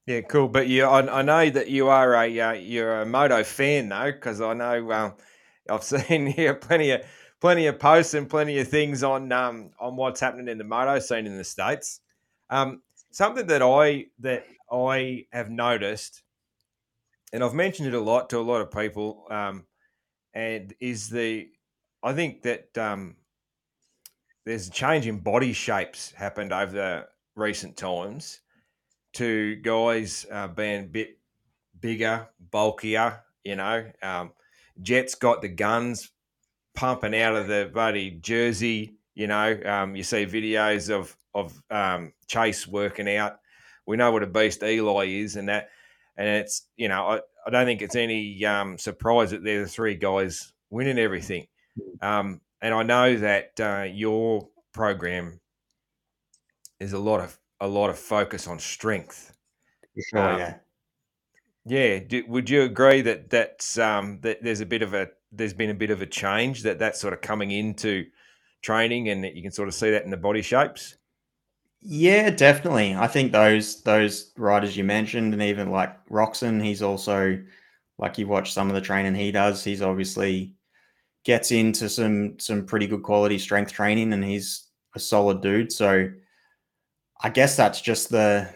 yeah, 0.06 0.22
cool. 0.22 0.48
But 0.50 0.68
you, 0.68 0.86
I, 0.86 1.20
I 1.20 1.22
know 1.22 1.50
that 1.50 1.70
you 1.70 1.88
are 1.90 2.16
a 2.16 2.40
uh, 2.40 2.52
you're 2.54 3.02
a 3.02 3.06
moto 3.06 3.44
fan 3.44 3.90
though, 3.90 4.12
because 4.12 4.42
I 4.42 4.54
know 4.54 4.92
um, 4.92 5.14
I've 5.70 5.84
seen 5.94 6.26
here 6.28 6.54
plenty 6.56 6.92
of 6.92 7.02
plenty 7.40 7.68
of 7.68 7.80
posts 7.80 8.14
and 8.14 8.30
plenty 8.30 8.60
of 8.60 8.68
things 8.68 9.04
on 9.04 9.32
um, 9.32 9.72
on 9.80 9.96
what's 9.96 10.20
happening 10.20 10.48
in 10.48 10.58
the 10.58 10.64
moto 10.64 11.00
scene 11.00 11.26
in 11.26 11.38
the 11.38 11.44
states. 11.44 12.02
Um, 12.50 12.82
something 13.12 13.48
that 13.48 13.62
I 13.62 14.08
that 14.20 14.46
I 14.72 15.26
have 15.32 15.50
noticed, 15.50 16.24
and 17.32 17.44
I've 17.44 17.54
mentioned 17.54 17.88
it 17.88 17.94
a 17.94 18.02
lot 18.02 18.30
to 18.32 18.38
a 18.38 18.42
lot 18.42 18.62
of 18.62 18.72
people, 18.72 19.26
um, 19.30 19.66
and 20.34 20.74
is 20.80 21.10
the 21.10 21.50
I 22.02 22.14
think 22.14 22.44
that 22.44 22.78
um, 22.78 23.16
there's 24.46 24.68
a 24.68 24.72
change 24.72 25.06
in 25.08 25.20
body 25.20 25.54
shapes 25.54 26.12
happened 26.12 26.54
over 26.54 26.72
the 26.72 27.08
recent 27.36 27.76
times 27.78 28.40
to 29.14 29.56
guys 29.58 30.26
uh, 30.32 30.48
being 30.48 30.84
a 30.86 30.88
bit 30.88 31.18
bigger, 31.80 32.28
bulkier. 32.52 33.24
You 33.44 33.56
know, 33.56 33.86
um, 34.02 34.32
Jet's 34.82 35.16
got 35.16 35.42
the 35.42 35.50
guns 35.50 36.12
pumping 36.76 37.16
out 37.16 37.36
of 37.36 37.48
the 37.48 37.70
bloody 37.74 38.12
jersey. 38.12 38.96
You 39.16 39.28
know, 39.28 39.60
um, 39.66 39.96
you 39.96 40.04
see 40.04 40.26
videos 40.26 40.90
of 40.90 41.16
of 41.34 41.62
um, 41.70 42.14
Chase 42.28 42.68
working 42.68 43.10
out. 43.10 43.40
We 43.86 43.98
know 43.98 44.12
what 44.12 44.24
a 44.24 44.28
beast 44.28 44.64
Eli 44.64 45.08
is, 45.08 45.36
and 45.36 45.50
that, 45.50 45.70
and 46.16 46.28
it's 46.28 46.68
you 46.78 46.88
know, 46.88 47.22
I, 47.46 47.50
don't 47.50 47.66
think 47.66 47.82
it's 47.82 47.96
any 47.96 48.46
um, 48.46 48.78
surprise 48.78 49.32
that 49.32 49.44
they're 49.44 49.64
the 49.64 49.70
three 49.70 49.96
guys 49.96 50.54
winning 50.70 51.00
everything. 51.00 51.48
Um, 52.02 52.42
and 52.62 52.74
I 52.74 52.84
know 52.84 53.18
that 53.18 53.60
uh, 53.60 53.88
your 53.92 54.48
program 54.74 55.40
is 56.80 56.94
a 56.94 57.00
lot 57.00 57.22
of 57.22 57.38
a 57.60 57.68
lot 57.68 57.90
of 57.90 58.00
focus 58.00 58.48
on 58.48 58.60
strength. 58.60 59.36
Sure, 60.10 60.20
Um, 60.20 60.40
yeah. 60.40 60.56
Yeah, 61.66 62.00
do, 62.00 62.24
would 62.28 62.50
you 62.50 62.64
agree 62.64 63.02
that 63.02 63.30
that's 63.30 63.78
um, 63.78 64.20
that 64.22 64.42
there's 64.42 64.62
a 64.62 64.66
bit 64.66 64.82
of 64.82 64.94
a 64.94 65.10
there's 65.32 65.54
been 65.54 65.70
a 65.70 65.76
bit 65.76 65.92
of 65.92 66.02
a 66.02 66.06
change 66.06 66.64
that 66.64 66.80
that's 66.80 67.00
sort 67.00 67.14
of 67.14 67.22
coming 67.22 67.52
into 67.52 68.06
training, 68.62 69.10
and 69.10 69.24
that 69.24 69.36
you 69.36 69.44
can 69.44 69.52
sort 69.52 69.68
of 69.68 69.74
see 69.74 69.92
that 69.92 70.04
in 70.04 70.10
the 70.10 70.18
body 70.18 70.42
shapes. 70.42 70.96
Yeah, 71.82 72.30
definitely. 72.30 72.96
I 72.96 73.08
think 73.08 73.32
those 73.32 73.82
those 73.84 74.32
riders 74.38 74.76
you 74.76 74.84
mentioned, 74.84 75.34
and 75.34 75.42
even 75.42 75.72
like 75.72 75.96
Roczen, 76.08 76.62
he's 76.64 76.82
also 76.82 77.42
like 77.98 78.18
you 78.18 78.28
watch 78.28 78.54
some 78.54 78.68
of 78.70 78.76
the 78.76 78.82
training 78.82 79.16
he 79.16 79.32
does. 79.32 79.64
He's 79.64 79.82
obviously 79.82 80.56
gets 81.26 81.52
into 81.52 81.90
some 81.90 82.40
some 82.40 82.66
pretty 82.66 82.88
good 82.88 83.04
quality 83.04 83.40
strength 83.40 83.74
training, 83.74 84.14
and 84.14 84.24
he's 84.24 84.68
a 84.96 85.00
solid 85.00 85.42
dude. 85.42 85.72
So 85.74 86.12
I 87.22 87.30
guess 87.30 87.56
that's 87.56 87.80
just 87.82 88.10
the 88.10 88.54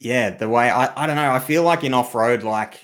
yeah 0.00 0.30
the 0.30 0.48
way 0.48 0.70
I 0.70 0.92
I 1.02 1.06
don't 1.06 1.16
know. 1.16 1.32
I 1.32 1.38
feel 1.38 1.62
like 1.62 1.84
in 1.84 1.94
off 1.94 2.14
road, 2.14 2.42
like 2.42 2.80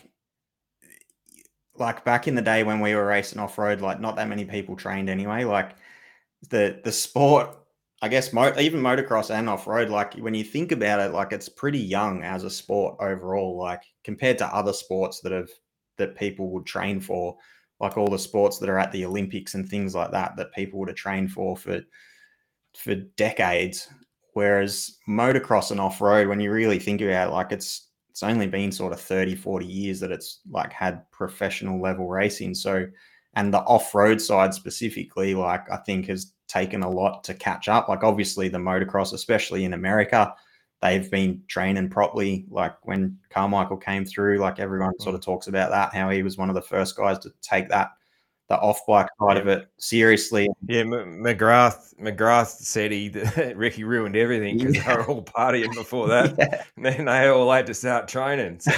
like 1.76 2.04
back 2.04 2.26
in 2.26 2.34
the 2.34 2.42
day 2.42 2.62
when 2.62 2.80
we 2.80 2.94
were 2.94 3.06
racing 3.06 3.38
off 3.38 3.58
road, 3.58 3.80
like 3.80 4.00
not 4.00 4.16
that 4.16 4.28
many 4.28 4.44
people 4.44 4.76
trained 4.76 5.08
anyway. 5.08 5.44
Like 5.44 5.76
the 6.50 6.80
the 6.84 6.92
sport 6.92 7.56
i 8.02 8.08
guess 8.08 8.32
mo- 8.32 8.54
even 8.58 8.80
motocross 8.80 9.30
and 9.30 9.48
off-road 9.48 9.90
like 9.90 10.14
when 10.14 10.34
you 10.34 10.44
think 10.44 10.70
about 10.72 11.00
it 11.00 11.12
like 11.12 11.32
it's 11.32 11.48
pretty 11.48 11.78
young 11.78 12.22
as 12.22 12.44
a 12.44 12.50
sport 12.50 12.96
overall 13.00 13.58
like 13.58 13.82
compared 14.04 14.38
to 14.38 14.46
other 14.54 14.72
sports 14.72 15.20
that 15.20 15.32
have 15.32 15.50
that 15.96 16.16
people 16.16 16.50
would 16.50 16.64
train 16.64 17.00
for 17.00 17.36
like 17.80 17.96
all 17.96 18.08
the 18.08 18.18
sports 18.18 18.58
that 18.58 18.68
are 18.68 18.78
at 18.78 18.92
the 18.92 19.04
olympics 19.04 19.54
and 19.54 19.68
things 19.68 19.94
like 19.94 20.12
that 20.12 20.36
that 20.36 20.52
people 20.54 20.78
would 20.78 20.88
have 20.88 20.96
trained 20.96 21.30
for 21.32 21.56
for 21.56 21.80
for 22.76 22.94
decades. 23.16 23.88
Whereas 24.34 24.98
motocross 25.08 25.70
and 25.70 25.80
off-road 25.80 26.28
when 26.28 26.40
you 26.40 26.52
really 26.52 26.78
think 26.78 27.00
about 27.00 27.28
it 27.28 27.32
like 27.32 27.50
it's 27.50 27.88
it's 28.10 28.22
only 28.22 28.46
been 28.46 28.70
sort 28.70 28.92
of 28.92 29.00
30 29.00 29.34
40 29.34 29.66
years 29.66 30.00
that 30.00 30.12
it's 30.12 30.40
like 30.50 30.72
had 30.72 31.10
professional 31.10 31.80
level 31.80 32.08
racing. 32.08 32.54
So 32.54 32.86
and 33.38 33.54
the 33.54 33.60
off-road 33.60 34.20
side 34.20 34.52
specifically 34.52 35.34
like 35.34 35.70
i 35.70 35.76
think 35.76 36.06
has 36.06 36.32
taken 36.48 36.82
a 36.82 36.90
lot 36.90 37.22
to 37.24 37.34
catch 37.34 37.68
up. 37.68 37.90
Like 37.90 38.02
obviously 38.02 38.48
the 38.48 38.58
motocross 38.58 39.12
especially 39.12 39.64
in 39.64 39.74
america 39.74 40.34
they've 40.80 41.10
been 41.10 41.42
training 41.48 41.88
properly. 41.88 42.46
Like 42.50 42.74
when 42.86 43.18
carmichael 43.30 43.76
came 43.76 44.04
through 44.04 44.38
like 44.38 44.58
everyone 44.58 44.92
mm. 44.92 45.02
sort 45.02 45.14
of 45.14 45.20
talks 45.20 45.48
about 45.48 45.70
that 45.70 45.94
how 45.94 46.10
he 46.10 46.22
was 46.22 46.38
one 46.38 46.48
of 46.48 46.54
the 46.54 46.62
first 46.62 46.96
guys 46.96 47.18
to 47.20 47.32
take 47.42 47.68
that 47.68 47.90
the 48.48 48.56
off 48.60 48.80
bike 48.86 49.08
side 49.20 49.36
of 49.36 49.46
it 49.46 49.68
seriously. 49.78 50.48
Yeah, 50.66 50.80
M- 50.80 51.22
McGrath 51.22 51.94
McGrath 52.00 52.46
said 52.46 52.92
he 52.92 53.10
Ricky 53.54 53.84
ruined 53.84 54.16
everything 54.16 54.56
because 54.56 54.82
they 54.82 54.94
were 54.94 55.06
all 55.06 55.22
partying 55.22 55.74
before 55.74 56.08
that, 56.08 56.34
Yeah. 56.38 56.64
and 56.76 56.84
then 56.84 57.04
they 57.04 57.28
all 57.28 57.52
had 57.52 57.66
to 57.66 57.74
start 57.74 58.08
training. 58.08 58.60
So. 58.60 58.72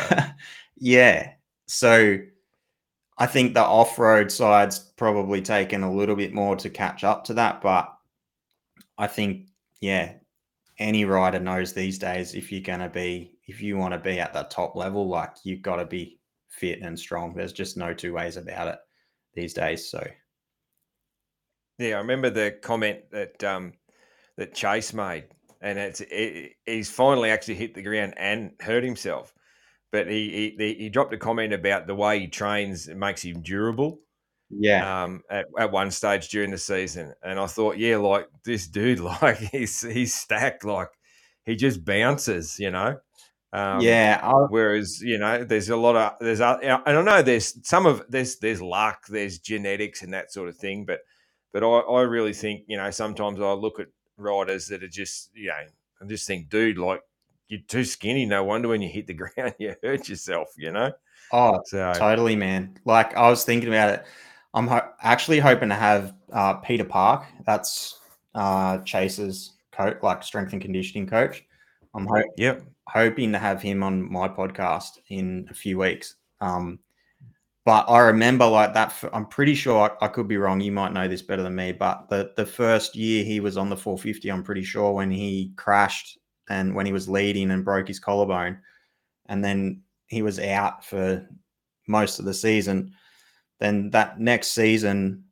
Yeah. 0.77 1.35
So 1.67 2.19
I 3.21 3.27
think 3.27 3.53
the 3.53 3.63
off 3.63 3.99
road 3.99 4.33
side's 4.33 4.79
probably 4.79 5.43
taken 5.43 5.83
a 5.83 5.93
little 5.93 6.17
bit 6.17 6.33
more 6.33 6.57
to 6.57 6.71
catch 6.71 7.05
up 7.05 7.23
to 7.25 7.35
that. 7.35 7.61
But 7.61 7.95
I 8.97 9.07
think, 9.07 9.49
yeah, 9.83 10.15
any 10.79 11.05
rider 11.05 11.39
knows 11.39 11.75
these 11.75 11.99
days 11.99 12.35
if 12.35 12.51
you're 12.51 12.63
going 12.63 12.81
to 12.81 12.89
be, 12.89 13.37
if 13.47 13.61
you 13.61 13.77
want 13.77 13.93
to 13.93 13.99
be 13.99 14.19
at 14.19 14.33
the 14.33 14.45
top 14.45 14.75
level, 14.75 15.07
like 15.07 15.33
you've 15.45 15.61
got 15.61 15.77
to 15.77 15.85
be 15.85 16.19
fit 16.49 16.81
and 16.81 16.99
strong. 16.99 17.35
There's 17.35 17.53
just 17.53 17.77
no 17.77 17.93
two 17.93 18.15
ways 18.15 18.39
about 18.39 18.69
it 18.69 18.79
these 19.35 19.53
days. 19.53 19.91
So, 19.91 20.03
yeah, 21.79 21.97
I 21.97 21.99
remember 21.99 22.31
the 22.31 22.59
comment 22.63 23.01
that 23.13 23.45
um, 23.45 23.75
that 24.39 24.55
Chase 24.55 24.95
made, 24.95 25.27
and 25.61 25.79
it's 25.79 26.01
it, 26.01 26.53
he's 26.65 26.91
finally 26.91 27.31
actually 27.31 27.57
hit 27.57 27.75
the 27.75 27.83
ground 27.83 28.15
and 28.17 28.53
hurt 28.61 28.83
himself. 28.83 29.35
But 29.93 30.09
he, 30.09 30.55
he 30.57 30.75
he 30.75 30.89
dropped 30.89 31.13
a 31.15 31.19
comment 31.19 31.53
about 31.53 31.87
the 31.87 31.95
way 31.95 32.21
he 32.21 32.29
trains 32.29 32.89
it 32.89 32.97
makes 32.97 33.23
him 33.23 33.43
durable. 33.43 34.01
yeah. 34.51 35.05
um, 35.05 35.23
at, 35.31 35.47
at 35.59 35.73
one 35.73 35.91
stage 35.91 36.29
during 36.29 36.51
the 36.53 36.59
season, 36.59 37.13
and 37.23 37.41
I 37.41 37.47
thought, 37.47 37.77
yeah, 37.77 37.97
like 37.97 38.29
this 38.45 38.69
dude, 38.69 39.01
like 39.23 39.39
he's 39.39 39.81
he's 39.81 40.15
stacked, 40.15 40.65
like 40.65 40.91
he 41.45 41.57
just 41.57 41.85
bounces, 41.85 42.59
you 42.59 42.71
know. 42.71 42.99
Um, 43.53 43.81
yeah. 43.81 44.21
I, 44.23 44.33
Whereas 44.49 45.01
you 45.01 45.19
know, 45.19 45.45
there's 45.45 45.71
a 45.71 45.77
lot 45.77 45.97
of 45.97 46.13
there's 46.21 46.41
and 46.41 46.83
I 46.87 47.03
know 47.03 47.23
there's 47.23 47.67
some 47.67 47.87
of 47.87 48.05
there's 48.09 48.39
there's 48.39 48.63
luck, 48.63 49.07
there's 49.09 49.39
genetics 49.39 50.03
and 50.03 50.15
that 50.15 50.33
sort 50.33 50.49
of 50.49 50.57
thing, 50.57 50.85
but 50.85 51.01
but 51.53 51.65
I, 51.65 51.67
I 51.67 52.03
really 52.03 52.33
think 52.33 52.63
you 52.69 52.77
know 52.77 52.91
sometimes 52.91 53.41
I 53.41 53.53
look 53.53 53.81
at 53.81 53.89
riders 54.17 54.69
that 54.69 54.85
are 54.85 54.89
just 54.89 55.31
you 55.35 55.49
know 55.49 55.65
I 56.03 56.07
just 56.07 56.27
think, 56.27 56.49
dude, 56.49 56.79
like 56.79 57.03
you're 57.51 57.61
too 57.67 57.85
skinny. 57.85 58.25
No 58.25 58.45
wonder 58.45 58.69
when 58.69 58.81
you 58.81 58.89
hit 58.89 59.07
the 59.07 59.15
ground 59.15 59.55
you 59.59 59.75
hurt 59.83 60.09
yourself, 60.09 60.49
you 60.57 60.71
know. 60.73 60.93
oh, 61.33 61.61
So 61.67 61.93
Totally, 61.95 62.37
man. 62.37 62.79
Like 62.85 63.15
I 63.17 63.29
was 63.29 63.45
thinking 63.45 63.69
about 63.69 63.91
it. 63.95 64.05
I'm 64.55 64.67
ho- 64.67 64.89
actually 65.03 65.39
hoping 65.41 65.69
to 65.69 65.75
have 65.75 66.15
uh, 66.33 66.55
Peter 66.55 66.85
Park. 66.85 67.25
That's 67.47 68.01
uh, 68.35 68.79
Chase's 68.79 69.53
coach, 69.73 69.99
like 70.03 70.23
strength 70.23 70.53
and 70.53 70.63
conditioning 70.63 71.07
coach. 71.07 71.45
I'm 71.95 72.07
ho- 72.07 72.23
yep, 72.37 72.63
hoping 72.87 73.33
to 73.33 73.39
have 73.39 73.61
him 73.61 73.83
on 73.83 74.11
my 74.11 74.29
podcast 74.29 74.99
in 75.09 75.47
a 75.51 75.55
few 75.55 75.79
weeks. 75.79 76.15
Um, 76.41 76.79
but 77.65 77.85
I 77.89 77.99
remember 77.99 78.47
like 78.47 78.75
that. 78.75 78.95
I'm 79.13 79.27
pretty 79.27 79.55
sure 79.55 79.91
I, 80.01 80.07
I 80.07 80.09
could 80.09 80.27
be 80.29 80.37
wrong. 80.37 80.61
You 80.61 80.73
might 80.73 80.93
know 80.93 81.07
this 81.07 81.23
better 81.23 81.43
than 81.43 81.55
me. 81.55 81.73
But 81.73 82.09
the 82.09 82.33
the 82.37 82.47
first 82.47 82.97
year 82.97 83.25
he 83.25 83.41
was 83.41 83.57
on 83.57 83.69
the 83.71 83.77
450, 83.77 84.31
I'm 84.31 84.43
pretty 84.43 84.63
sure 84.63 84.93
when 84.93 85.11
he 85.11 85.53
crashed 85.57 86.19
and 86.51 86.75
when 86.75 86.85
he 86.85 86.93
was 86.93 87.09
leading 87.09 87.51
and 87.53 87.65
broke 87.65 87.89
his 87.89 88.01
collarbone, 88.01 88.59
and 89.27 89.43
then 89.43 89.83
he 90.09 90.21
was 90.21 90.41
out 90.41 90.85
for 90.85 91.27
most 91.87 92.19
of 92.19 92.25
the 92.25 92.35
season. 92.35 92.93
Then 93.61 93.91
that 93.91 94.21
next 94.21 94.49
season, 94.49 95.25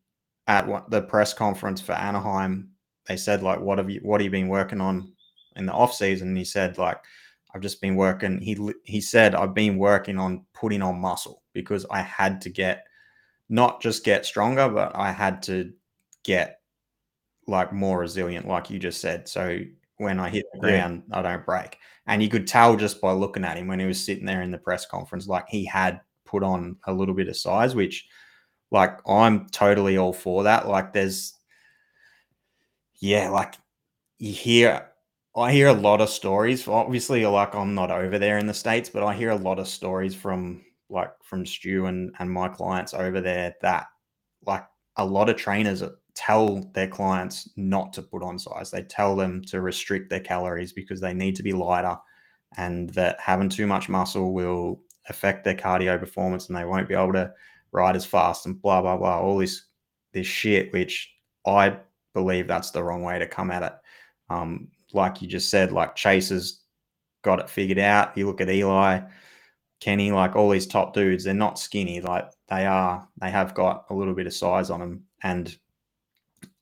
at 0.47 0.67
the 0.91 1.03
press 1.03 1.35
conference 1.35 1.81
for 1.81 1.93
Anaheim, 1.93 2.71
they 3.07 3.17
said 3.17 3.43
like, 3.43 3.61
"What 3.61 3.79
have 3.79 3.91
you? 3.91 4.01
What 4.03 4.21
have 4.21 4.25
you 4.25 4.31
been 4.31 4.49
working 4.49 4.81
on 4.81 5.13
in 5.57 5.67
the 5.67 5.73
off 5.73 5.93
season?" 5.93 6.29
And 6.29 6.39
he 6.39 6.45
said 6.45 6.79
like, 6.79 6.99
"I've 7.55 7.63
just 7.63 7.81
been 7.81 7.97
working." 7.97 8.41
He 8.41 8.57
he 8.85 9.01
said, 9.01 9.35
"I've 9.35 9.55
been 9.55 9.77
working 9.77 10.19
on 10.19 10.47
putting 10.55 10.83
on 10.83 11.01
muscle 11.01 11.43
because 11.53 11.85
I 11.91 12.03
had 12.03 12.41
to 12.43 12.51
get 12.51 12.85
not 13.49 13.83
just 13.83 14.05
get 14.05 14.25
stronger, 14.25 14.69
but 14.69 14.95
I 14.95 15.11
had 15.11 15.43
to 15.45 15.73
get 16.23 16.61
like 17.47 17.73
more 17.73 17.99
resilient, 17.99 18.47
like 18.47 18.71
you 18.71 18.79
just 18.79 19.01
said. 19.01 19.27
So 19.29 19.61
when 19.99 20.19
I 20.21 20.29
hit 20.31 20.47
the 20.53 20.59
Yeah. 20.59 20.61
ground, 20.61 21.03
I 21.13 21.23
don't 21.23 21.47
break. 21.47 21.79
And 22.07 22.23
you 22.23 22.29
could 22.29 22.47
tell 22.47 22.77
just 22.77 23.01
by 23.01 23.13
looking 23.13 23.45
at 23.45 23.57
him 23.59 23.69
when 23.69 23.81
he 23.81 23.87
was 23.87 24.03
sitting 24.05 24.25
there 24.27 24.43
in 24.43 24.51
the 24.51 24.59
press 24.59 24.87
conference, 24.87 25.27
like 25.29 25.49
he 25.49 25.65
had 25.65 26.01
put 26.25 26.43
on 26.43 26.77
a 26.87 26.93
little 26.93 27.15
bit 27.15 27.29
of 27.29 27.37
size, 27.37 27.75
which 27.75 28.09
like 28.71 28.99
I'm 29.09 29.49
totally 29.51 29.99
all 29.99 30.13
for 30.13 30.45
that. 30.45 30.69
Like 30.69 30.93
there's 30.93 31.35
yeah, 33.01 33.29
like 33.31 33.55
you 34.19 34.33
hear 34.33 34.89
I 35.37 35.53
hear 35.53 35.69
a 35.69 35.73
lot 35.73 36.01
of 36.01 36.11
stories. 36.11 36.67
Obviously, 36.69 37.25
like 37.27 37.55
I'm 37.55 37.75
not 37.75 37.91
over 37.91 38.19
there 38.19 38.39
in 38.39 38.47
the 38.47 38.55
States, 38.55 38.91
but 38.91 39.05
I 39.05 39.15
hear 39.15 39.31
a 39.31 39.37
lot 39.37 39.59
of 39.59 39.69
stories 39.69 40.15
from 40.15 40.65
like 40.91 41.11
from 41.23 41.47
Stu 41.47 41.87
and, 41.87 42.15
and 42.19 42.31
my 42.31 42.49
clients 42.49 42.95
over 42.95 43.21
there 43.21 43.55
that 43.63 43.87
like 44.47 44.65
a 44.97 45.05
lot 45.05 45.29
of 45.29 45.37
trainers 45.37 45.83
tell 46.19 46.69
their 46.75 46.89
clients 46.89 47.49
not 47.57 47.93
to 47.93 48.03
put 48.03 48.25
on 48.25 48.41
size. 48.41 48.73
They 48.73 48.83
tell 48.83 49.15
them 49.15 49.41
to 49.45 49.61
restrict 49.61 50.11
their 50.11 50.19
calories 50.19 50.73
because 50.73 51.01
they 51.01 51.15
need 51.15 51.37
to 51.37 51.45
be 51.45 51.53
lighter 51.53 51.97
and 52.57 52.91
that 52.91 53.21
having 53.21 53.49
too 53.49 53.69
much 53.69 53.89
muscle 53.89 54.35
will 54.35 54.81
affect 55.09 55.45
their 55.45 55.55
cardio 55.55 55.97
performance 55.97 56.49
and 56.49 56.57
they 56.57 56.65
won't 56.65 56.89
be 56.89 56.95
able 56.95 57.13
to 57.13 57.33
ride 57.71 57.95
as 57.95 58.05
fast 58.05 58.47
and 58.47 58.61
blah 58.61 58.83
blah 58.83 58.97
blah. 58.97 59.21
All 59.21 59.39
this 59.39 59.67
this 60.13 60.27
shit, 60.27 60.73
which 60.73 61.09
I 61.47 61.77
believe 62.15 62.49
that's 62.49 62.73
the 62.73 62.83
wrong 62.83 63.05
way 63.05 63.21
to 63.21 63.27
come 63.29 63.53
at 63.53 63.63
it. 63.63 63.75
Um, 64.29 64.69
like 64.93 65.23
you 65.23 65.29
just 65.29 65.51
said, 65.51 65.71
like 65.71 65.95
Chase 65.95 66.31
has 66.31 66.63
got 67.23 67.39
it 67.39 67.49
figured 67.49 67.79
out. 67.79 68.19
You 68.19 68.27
look 68.27 68.41
at 68.41 68.51
Eli, 68.51 69.03
Kenny, 69.79 70.11
like 70.11 70.35
all 70.35 70.51
these 70.51 70.67
top 70.67 70.95
dudes, 70.95 71.23
they're 71.23 71.35
not 71.35 71.61
skinny. 71.61 72.01
Like 72.01 72.29
they 72.49 72.67
are, 72.67 73.07
they 73.21 73.31
have 73.31 73.55
got 73.55 73.85
a 73.91 73.95
little 73.95 74.15
bit 74.15 74.27
of 74.27 74.35
size 74.35 74.69
on 74.69 74.81
them. 74.81 75.05
And 75.23 75.57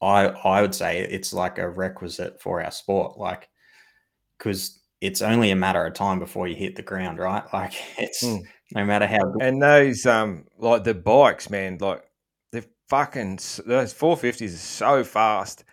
I 0.03 0.27
I 0.29 0.63
would 0.63 0.75
say 0.75 1.01
it's 1.01 1.33
like 1.33 1.59
a 1.59 1.69
requisite 1.69 2.41
for 2.41 2.63
our 2.63 2.71
sport. 2.71 3.19
Like 3.19 3.49
because 4.39 4.81
it's 5.01 5.23
only 5.23 5.51
a 5.51 5.57
matter 5.57 5.85
of 5.85 5.95
time 5.95 6.19
before 6.19 6.49
you 6.49 6.57
hit 6.57 6.77
the 6.77 6.83
ground, 6.83 7.19
right? 7.19 7.45
Like 7.53 7.75
it's 7.99 8.23
Mm. 8.23 8.43
no 8.75 8.85
matter 8.85 9.07
how 9.07 9.25
good 9.25 9.43
And 9.43 9.63
those 9.63 10.07
um 10.07 10.47
like 10.59 10.85
the 10.85 10.95
bikes, 10.95 11.51
man, 11.51 11.79
like 11.81 12.03
they're 12.53 12.65
fucking 12.89 13.39
those 13.67 13.93
four 13.93 14.17
fifties 14.17 14.55
are 14.55 14.59
so 14.59 15.05
fast, 15.05 15.65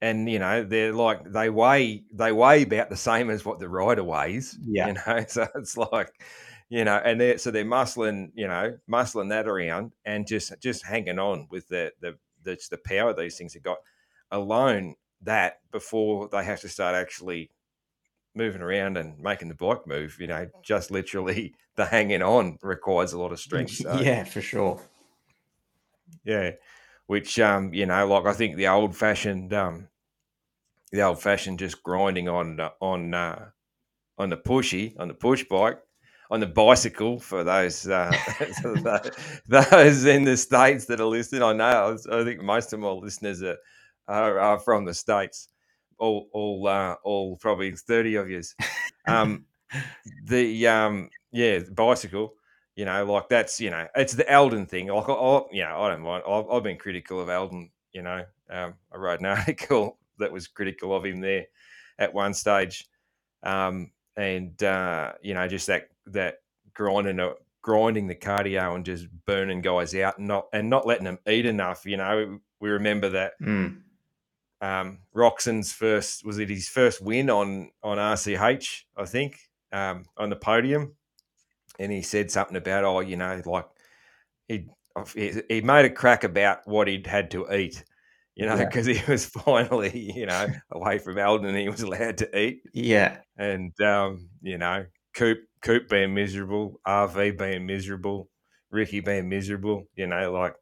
and 0.00 0.28
you 0.28 0.38
know 0.38 0.64
they're 0.64 0.92
like 0.92 1.30
they 1.32 1.50
weigh 1.50 2.04
they 2.12 2.32
weigh 2.32 2.62
about 2.62 2.90
the 2.90 2.96
same 2.96 3.30
as 3.30 3.44
what 3.44 3.58
the 3.60 3.68
rider 3.68 4.04
weighs. 4.04 4.58
Yeah. 4.62 4.88
you 4.88 4.94
know, 5.06 5.24
so 5.28 5.46
it's 5.56 5.76
like 5.76 6.10
you 6.68 6.84
know, 6.84 6.96
and 7.04 7.20
they're 7.20 7.38
so 7.38 7.50
they're 7.50 7.64
muscling, 7.64 8.30
you 8.34 8.48
know, 8.48 8.78
muscling 8.90 9.28
that 9.30 9.46
around 9.46 9.92
and 10.06 10.26
just 10.26 10.52
just 10.60 10.84
hanging 10.84 11.18
on 11.18 11.46
with 11.50 11.68
the 11.68 11.92
the 12.00 12.16
the, 12.42 12.58
the 12.70 12.78
power 12.78 13.12
these 13.12 13.36
things 13.36 13.54
have 13.54 13.62
got 13.62 13.78
alone. 14.30 14.96
That 15.22 15.60
before 15.70 16.28
they 16.28 16.44
have 16.44 16.60
to 16.62 16.68
start 16.68 16.96
actually 16.96 17.50
moving 18.34 18.62
around 18.62 18.96
and 18.96 19.18
making 19.20 19.48
the 19.48 19.54
bike 19.54 19.86
move, 19.86 20.16
you 20.18 20.26
know, 20.26 20.48
just 20.62 20.90
literally 20.90 21.54
the 21.76 21.86
hanging 21.86 22.22
on 22.22 22.58
requires 22.62 23.12
a 23.12 23.18
lot 23.18 23.32
of 23.32 23.40
strength. 23.40 23.72
So, 23.72 24.00
yeah, 24.00 24.24
for 24.24 24.40
sure. 24.40 24.80
yeah, 26.24 26.52
which 27.06 27.38
um, 27.38 27.72
you 27.72 27.86
know, 27.86 28.06
like 28.06 28.26
I 28.26 28.32
think 28.32 28.56
the 28.56 28.68
old 28.68 28.96
fashioned 28.96 29.52
um, 29.52 29.88
the 30.90 31.02
old 31.02 31.22
fashioned 31.22 31.58
just 31.58 31.82
grinding 31.82 32.28
on 32.28 32.60
on 32.80 33.14
uh, 33.14 33.50
on 34.18 34.30
the 34.30 34.36
pushy 34.36 34.98
on 34.98 35.08
the 35.08 35.14
push 35.14 35.44
bike 35.44 35.78
on 36.32 36.40
the 36.40 36.46
bicycle 36.46 37.20
for 37.20 37.44
those 37.44 37.86
uh, 37.86 38.10
those 39.46 40.04
in 40.06 40.24
the 40.24 40.36
states 40.36 40.86
that 40.86 40.98
are 40.98 41.04
listening. 41.04 41.42
I 41.42 41.52
know 41.52 41.98
I 42.10 42.24
think 42.24 42.40
most 42.40 42.72
of 42.72 42.80
my 42.80 42.88
listeners 42.88 43.42
are 43.42 43.58
are, 44.08 44.38
are 44.40 44.58
from 44.58 44.86
the 44.86 44.94
states. 44.94 45.48
All 45.98 46.28
all 46.32 46.66
uh, 46.66 46.94
all 47.04 47.36
probably 47.36 47.70
thirty 47.72 48.14
of 48.14 48.30
yous. 48.30 48.54
Um, 49.06 49.44
the 50.24 50.66
um, 50.66 51.10
yeah, 51.32 51.58
the 51.58 51.70
bicycle 51.70 52.34
you 52.76 52.86
know, 52.86 53.04
like 53.04 53.28
that's 53.28 53.60
you 53.60 53.68
know, 53.68 53.86
it's 53.94 54.14
the 54.14 54.34
Aldon 54.34 54.66
thing. 54.66 54.88
Like, 54.88 55.08
I, 55.08 55.12
I 55.12 55.42
you 55.52 55.62
know, 55.62 55.82
I 55.82 55.90
don't 55.90 56.00
mind. 56.00 56.22
I've, 56.26 56.46
I've 56.50 56.62
been 56.62 56.78
critical 56.78 57.20
of 57.20 57.28
Aldon. 57.28 57.70
You 57.92 58.02
know, 58.02 58.24
um, 58.48 58.74
I 58.90 58.96
wrote 58.96 59.20
an 59.20 59.26
article 59.38 59.98
that 60.18 60.32
was 60.32 60.48
critical 60.48 60.96
of 60.96 61.04
him 61.04 61.20
there 61.20 61.46
at 61.98 62.14
one 62.14 62.32
stage, 62.32 62.88
um, 63.42 63.90
and 64.16 64.60
uh, 64.62 65.12
you 65.20 65.34
know, 65.34 65.46
just 65.48 65.66
that 65.66 65.88
that 66.06 66.36
grinding 66.74 67.20
grinding 67.62 68.08
the 68.08 68.14
cardio 68.14 68.74
and 68.74 68.84
just 68.84 69.06
burning 69.26 69.60
guys 69.60 69.94
out, 69.94 70.18
and 70.18 70.26
not 70.28 70.46
and 70.52 70.68
not 70.68 70.86
letting 70.86 71.04
them 71.04 71.18
eat 71.28 71.46
enough. 71.46 71.84
You 71.86 71.96
know, 71.96 72.40
we 72.60 72.70
remember 72.70 73.08
that 73.10 73.32
Mm. 73.40 73.82
um, 74.60 74.98
Roczen's 75.14 75.72
first 75.72 76.24
was 76.24 76.38
it 76.38 76.48
his 76.48 76.68
first 76.68 77.00
win 77.02 77.30
on 77.30 77.70
on 77.82 77.98
RCH, 77.98 78.84
I 78.96 79.04
think, 79.04 79.38
um, 79.72 80.04
on 80.16 80.30
the 80.30 80.36
podium, 80.36 80.94
and 81.78 81.90
he 81.92 82.02
said 82.02 82.30
something 82.30 82.56
about 82.56 82.84
oh, 82.84 83.00
you 83.00 83.16
know, 83.16 83.40
like 83.44 83.66
he 84.48 84.68
he, 85.48 85.60
made 85.62 85.86
a 85.86 85.90
crack 85.90 86.22
about 86.22 86.66
what 86.66 86.86
he'd 86.86 87.06
had 87.06 87.30
to 87.30 87.50
eat, 87.54 87.82
you 88.34 88.44
know, 88.44 88.56
Yeah. 88.56 88.64
because 88.66 88.84
he 88.86 89.00
was 89.10 89.24
finally 89.24 90.12
you 90.14 90.26
know 90.26 90.46
away 90.70 90.98
from 90.98 91.18
Aldon 91.18 91.46
and 91.46 91.56
he 91.56 91.68
was 91.68 91.80
allowed 91.82 92.18
to 92.18 92.38
eat, 92.38 92.62
Yeah. 92.72 93.18
and 93.36 93.78
um, 93.80 94.28
you 94.42 94.58
know, 94.58 94.84
Coop 95.14 95.38
Coop 95.62 95.88
being 95.88 96.12
miserable, 96.14 96.80
RV 96.86 97.38
being 97.38 97.66
miserable, 97.66 98.28
Ricky 98.70 99.00
being 99.00 99.28
miserable, 99.28 99.88
you 99.94 100.06
know, 100.06 100.32
like 100.32 100.54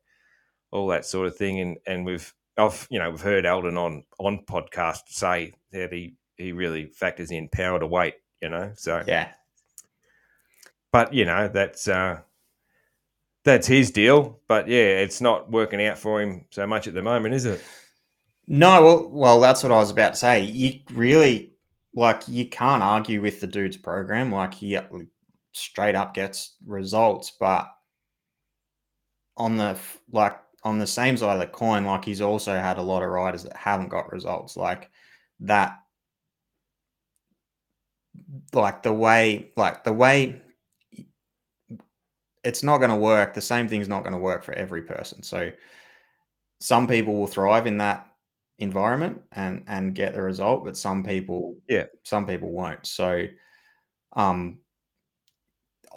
all 0.71 0.89
that 0.89 1.07
sort 1.07 1.27
of 1.27 1.37
thing. 1.37 1.61
And 1.61 1.77
and 1.87 2.05
we've 2.05 2.33
I've 2.57 2.87
you 2.91 2.99
know 2.99 3.11
we've 3.11 3.21
heard 3.21 3.47
Aldon 3.47 3.77
on 3.77 4.05
on 4.19 4.45
podcast 4.49 5.03
say 5.09 5.55
that 5.73 5.93
he 5.93 6.15
he 6.37 6.53
really 6.53 6.87
factors 6.87 7.31
in 7.31 7.49
power 7.49 7.79
to 7.79 7.87
weight, 7.87 8.15
you 8.41 8.49
know. 8.51 8.73
So, 8.77 9.03
Yeah. 9.07 9.33
but 10.93 11.13
you 11.15 11.25
know 11.25 11.49
that's 11.49 11.89
uh 11.89 12.21
that's 13.45 13.67
his 13.67 13.91
deal. 13.91 14.41
But 14.49 14.69
yeah, 14.69 14.99
it's 15.01 15.21
not 15.21 15.51
working 15.51 15.85
out 15.85 15.99
for 15.99 16.21
him 16.21 16.45
so 16.51 16.67
much 16.67 16.87
at 16.89 16.95
the 16.95 17.03
moment, 17.03 17.35
is 17.35 17.47
it? 17.47 17.63
No, 18.47 18.83
well, 18.83 19.09
well, 19.11 19.41
that's 19.41 19.63
what 19.63 19.71
I 19.73 19.77
was 19.77 19.91
about 19.91 20.15
to 20.15 20.19
say. 20.19 20.41
You 20.45 20.81
really 20.93 21.50
like 21.95 22.23
you 22.29 22.49
can't 22.49 22.83
argue 22.83 23.21
with 23.21 23.41
the 23.41 23.47
dude's 23.47 23.77
program. 23.77 24.33
Like 24.33 24.55
he 24.55 24.77
uh, 24.77 24.85
straight 25.53 25.95
up 25.95 26.15
gets 26.15 26.57
results, 26.67 27.33
but 27.39 27.69
on 29.37 29.57
the 29.57 29.79
like 30.13 30.39
on 30.63 30.79
the 30.79 30.87
same 30.87 31.17
side 31.17 31.35
of 31.35 31.41
the 31.41 31.47
coin, 31.47 31.85
like 31.85 32.05
he's 32.05 32.21
also 32.21 32.55
had 32.55 32.79
a 32.79 32.83
lot 32.83 33.03
of 33.03 33.11
riders 33.11 33.45
that 33.45 33.57
haven't 33.57 33.89
got 33.89 34.13
results. 34.13 34.57
Like 34.57 34.91
that, 35.41 35.79
like 38.53 38.83
the 38.83 38.93
way, 38.93 39.51
like 39.57 39.85
the 39.85 39.93
way 39.93 40.41
it's 42.45 42.63
not 42.63 42.79
going 42.79 42.91
to 42.91 42.97
work. 42.97 43.35
The 43.35 43.41
same 43.41 43.69
thing's 43.69 43.89
not 43.89 44.03
going 44.03 44.13
to 44.13 44.19
work 44.19 44.45
for 44.45 44.53
every 44.53 44.83
person. 44.83 45.23
So 45.23 45.51
some 46.61 46.87
people 46.87 47.15
will 47.15 47.27
thrive 47.27 47.67
in 47.67 47.79
that 47.79 48.10
environment 48.61 49.21
and 49.33 49.65
and 49.67 49.95
get 49.95 50.15
the 50.15 50.23
result, 50.23 50.65
but 50.65 50.77
some 50.77 51.03
people, 51.03 51.57
Yeah. 51.69 51.87
some 52.05 52.27
people 52.27 52.51
won't. 52.53 52.87
So, 52.87 53.27
um, 54.15 54.59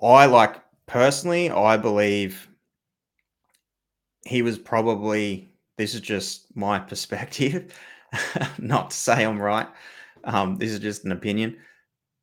I 0.02 0.26
like 0.26 0.58
personally, 0.86 1.50
I 1.50 1.78
believe 1.78 2.48
he 4.26 4.42
was 4.42 4.58
probably. 4.58 5.50
This 5.78 5.96
is 5.96 6.02
just 6.02 6.56
my 6.56 6.78
perspective, 6.92 7.74
not 8.60 8.92
to 8.92 8.96
say 8.96 9.24
I'm 9.26 9.42
right. 9.42 9.68
Um, 10.24 10.58
this 10.58 10.72
is 10.72 10.80
just 10.80 11.04
an 11.06 11.12
opinion. 11.12 11.58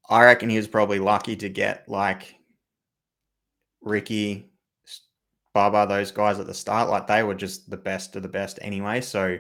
I 0.09 0.25
reckon 0.25 0.49
he 0.51 0.57
was 0.57 0.69
probably 0.69 0.99
lucky 0.99 1.37
to 1.37 1.49
get 1.49 1.89
like 1.89 2.35
Ricky, 3.83 4.51
Baba, 5.55 5.87
those 5.89 6.11
guys 6.13 6.39
at 6.39 6.47
the 6.47 6.55
start. 6.55 6.89
Like 6.89 7.07
they 7.07 7.23
were 7.23 7.35
just 7.35 7.69
the 7.71 7.77
best 7.77 8.17
of 8.17 8.23
the 8.23 8.29
best 8.29 8.59
anyway. 8.63 9.01
So 9.01 9.39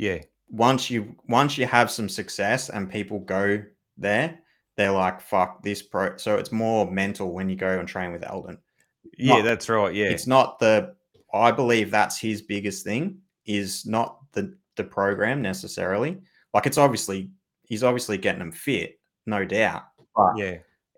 Yeah. 0.00 0.18
once 0.48 0.90
you 0.90 1.14
once 1.28 1.56
you 1.58 1.66
have 1.66 1.90
some 1.90 2.08
success 2.08 2.70
and 2.70 2.90
people 2.90 3.20
go 3.20 3.62
there, 3.98 4.40
they're 4.76 4.90
like, 4.90 5.20
"Fuck 5.20 5.62
this 5.62 5.82
pro." 5.82 6.16
So 6.16 6.36
it's 6.36 6.50
more 6.52 6.90
mental 6.90 7.32
when 7.32 7.48
you 7.50 7.56
go 7.56 7.78
and 7.78 7.86
train 7.86 8.12
with 8.12 8.24
Aldon. 8.24 8.58
Yeah, 9.18 9.36
Not- 9.36 9.44
that's 9.44 9.68
right. 9.68 9.94
Yeah. 9.94 10.06
It's 10.10 10.26
not 10.26 10.58
the. 10.58 10.94
I 11.32 11.52
believe 11.52 11.90
that's 11.90 12.18
his 12.18 12.42
biggest 12.42 12.84
thing 12.84 13.18
is 13.46 13.84
not 13.86 14.18
the 14.32 14.56
the 14.76 14.84
program 14.84 15.42
necessarily. 15.42 16.18
Like 16.54 16.66
it's 16.66 16.78
obviously 16.78 17.30
he's 17.64 17.84
obviously 17.84 18.16
getting 18.18 18.40
them 18.40 18.52
fit, 18.52 18.98
no 19.26 19.44
doubt. 19.44 19.84
But 20.16 20.36
Yeah. 20.36 20.56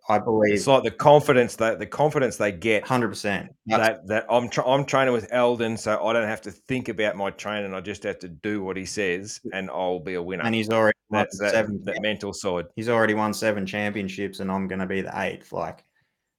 I 0.08 0.18
believe 0.18 0.54
It's 0.54 0.66
like 0.66 0.82
the 0.82 0.90
confidence 0.90 1.54
that 1.56 1.78
the 1.78 1.86
confidence 1.86 2.36
they 2.36 2.50
get 2.50 2.84
hundred 2.84 3.08
percent. 3.10 3.54
that 3.66 4.06
that 4.08 4.26
I'm 4.28 4.48
tra- 4.48 4.66
I'm 4.68 4.84
training 4.84 5.12
with 5.14 5.32
Aldon, 5.32 5.76
so 5.76 6.04
I 6.04 6.12
don't 6.12 6.26
have 6.26 6.40
to 6.42 6.50
think 6.50 6.88
about 6.88 7.16
my 7.16 7.30
training. 7.30 7.72
I 7.72 7.80
just 7.80 8.02
have 8.02 8.18
to 8.20 8.28
do 8.28 8.64
what 8.64 8.76
he 8.76 8.84
says, 8.84 9.40
and 9.52 9.70
I'll 9.70 10.00
be 10.00 10.14
a 10.14 10.22
winner. 10.22 10.42
And 10.44 10.54
he's 10.54 10.70
already 10.70 10.98
won 11.08 11.20
That's 11.20 11.38
that, 11.38 11.52
seven. 11.52 11.82
that 11.84 12.02
mental 12.02 12.32
side. 12.32 12.66
He's 12.74 12.88
already 12.88 13.14
won 13.14 13.32
seven 13.32 13.64
championships, 13.64 14.40
and 14.40 14.50
I'm 14.50 14.66
going 14.66 14.80
to 14.80 14.86
be 14.86 15.02
the 15.02 15.20
eighth. 15.20 15.52
Like 15.52 15.84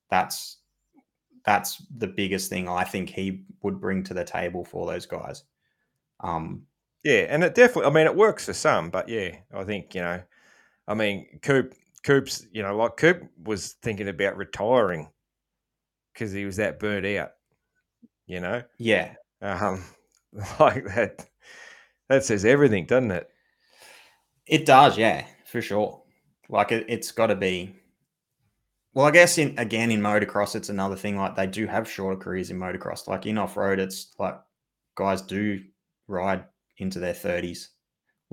that's 0.10 0.58
that's 1.45 1.82
the 1.97 2.08
biggest 2.08 2.49
thing 2.49 2.67
I 2.67 2.84
think 2.84 3.10
he 3.10 3.43
would 3.62 3.80
bring 3.80 4.04
to 4.04 4.13
the 4.13 4.26
table 4.26 4.65
for 4.65 4.88
those 4.88 5.06
guys. 5.06 5.43
Um, 6.19 6.63
Yeah, 7.06 7.28
and 7.30 7.43
it 7.45 7.56
definitely. 7.56 7.89
I 7.89 7.93
mean, 7.93 8.08
it 8.08 8.15
works 8.15 8.45
for 8.45 8.54
some, 8.54 8.89
but 8.89 9.08
yeah, 9.08 9.38
I 9.54 9.63
think 9.63 9.95
you 9.95 10.02
know, 10.02 10.21
I 10.86 10.93
mean, 10.95 11.39
Coop, 11.41 11.76
Coop's, 12.03 12.45
you 12.51 12.61
know, 12.63 12.75
like 12.75 12.97
Coop 12.97 13.23
was 13.43 13.73
thinking 13.81 14.07
about 14.09 14.37
retiring 14.37 15.09
because 16.13 16.31
he 16.31 16.45
was 16.45 16.57
that 16.57 16.79
burnt 16.79 17.05
out. 17.05 17.31
You 18.25 18.39
know, 18.39 18.63
Yeah. 18.77 19.15
um, 19.41 19.83
like 20.59 20.85
that. 20.85 21.27
That 22.09 22.23
says 22.23 22.45
everything, 22.45 22.85
doesn't 22.85 23.11
it? 23.11 23.27
It 24.45 24.65
does, 24.65 24.97
yeah, 24.97 25.25
for 25.45 25.61
sure. 25.61 26.03
Like 26.49 26.71
it, 26.71 26.85
it's 26.89 27.11
got 27.11 27.27
to 27.27 27.35
be. 27.35 27.75
Well, 28.93 29.05
I 29.05 29.11
guess 29.11 29.37
in 29.37 29.57
again 29.57 29.89
in 29.91 30.01
motocross, 30.01 30.55
it's 30.55 30.69
another 30.69 30.95
thing. 30.95 31.17
Like 31.17 31.35
they 31.35 31.47
do 31.47 31.65
have 31.65 31.89
shorter 31.89 32.19
careers 32.19 32.51
in 32.51 32.59
motocross. 32.59 33.07
Like 33.07 33.25
in 33.25 33.37
off 33.37 33.57
road, 33.57 33.79
it's 33.79 34.13
like 34.19 34.35
guys 34.95 35.21
do 35.21 35.61
ride 36.07 36.45
into 36.77 36.99
their 36.99 37.13
thirties, 37.13 37.69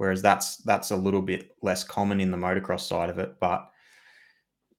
whereas 0.01 0.23
that's 0.23 0.57
that's 0.57 0.93
a 0.93 0.97
little 0.97 1.21
bit 1.21 1.55
less 1.61 1.85
common 1.85 2.23
in 2.23 2.31
the 2.31 2.37
motocross 2.39 2.89
side 2.89 3.11
of 3.11 3.19
it. 3.19 3.39
But 3.39 3.71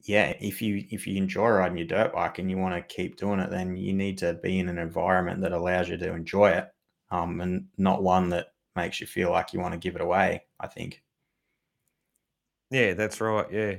yeah, 0.02 0.34
if 0.42 0.64
you 0.64 0.84
if 0.90 1.06
you 1.06 1.16
enjoy 1.16 1.48
riding 1.48 1.78
your 1.78 1.86
dirt 1.86 2.12
bike 2.12 2.40
and 2.40 2.50
you 2.50 2.58
want 2.58 2.74
to 2.74 2.96
keep 2.96 3.18
doing 3.18 3.40
it, 3.40 3.52
then 3.52 3.78
you 3.78 3.94
need 3.94 4.18
to 4.18 4.34
be 4.34 4.58
in 4.58 4.68
an 4.68 4.80
environment 4.80 5.40
that 5.42 5.52
allows 5.52 5.90
you 5.90 5.98
to 5.98 6.16
enjoy 6.16 6.50
it, 6.50 6.70
um, 7.12 7.40
and 7.40 7.68
not 7.78 8.02
one 8.02 8.30
that 8.30 8.48
makes 8.76 9.00
you 9.00 9.06
feel 9.06 9.30
like 9.30 9.54
you 9.54 9.60
want 9.60 9.74
to 9.74 9.78
give 9.78 9.94
it 9.94 10.02
away. 10.02 10.42
I 10.60 10.66
think. 10.66 11.04
Yeah, 12.72 12.96
that's 12.96 13.22
right. 13.22 13.46
Yeah. 13.52 13.76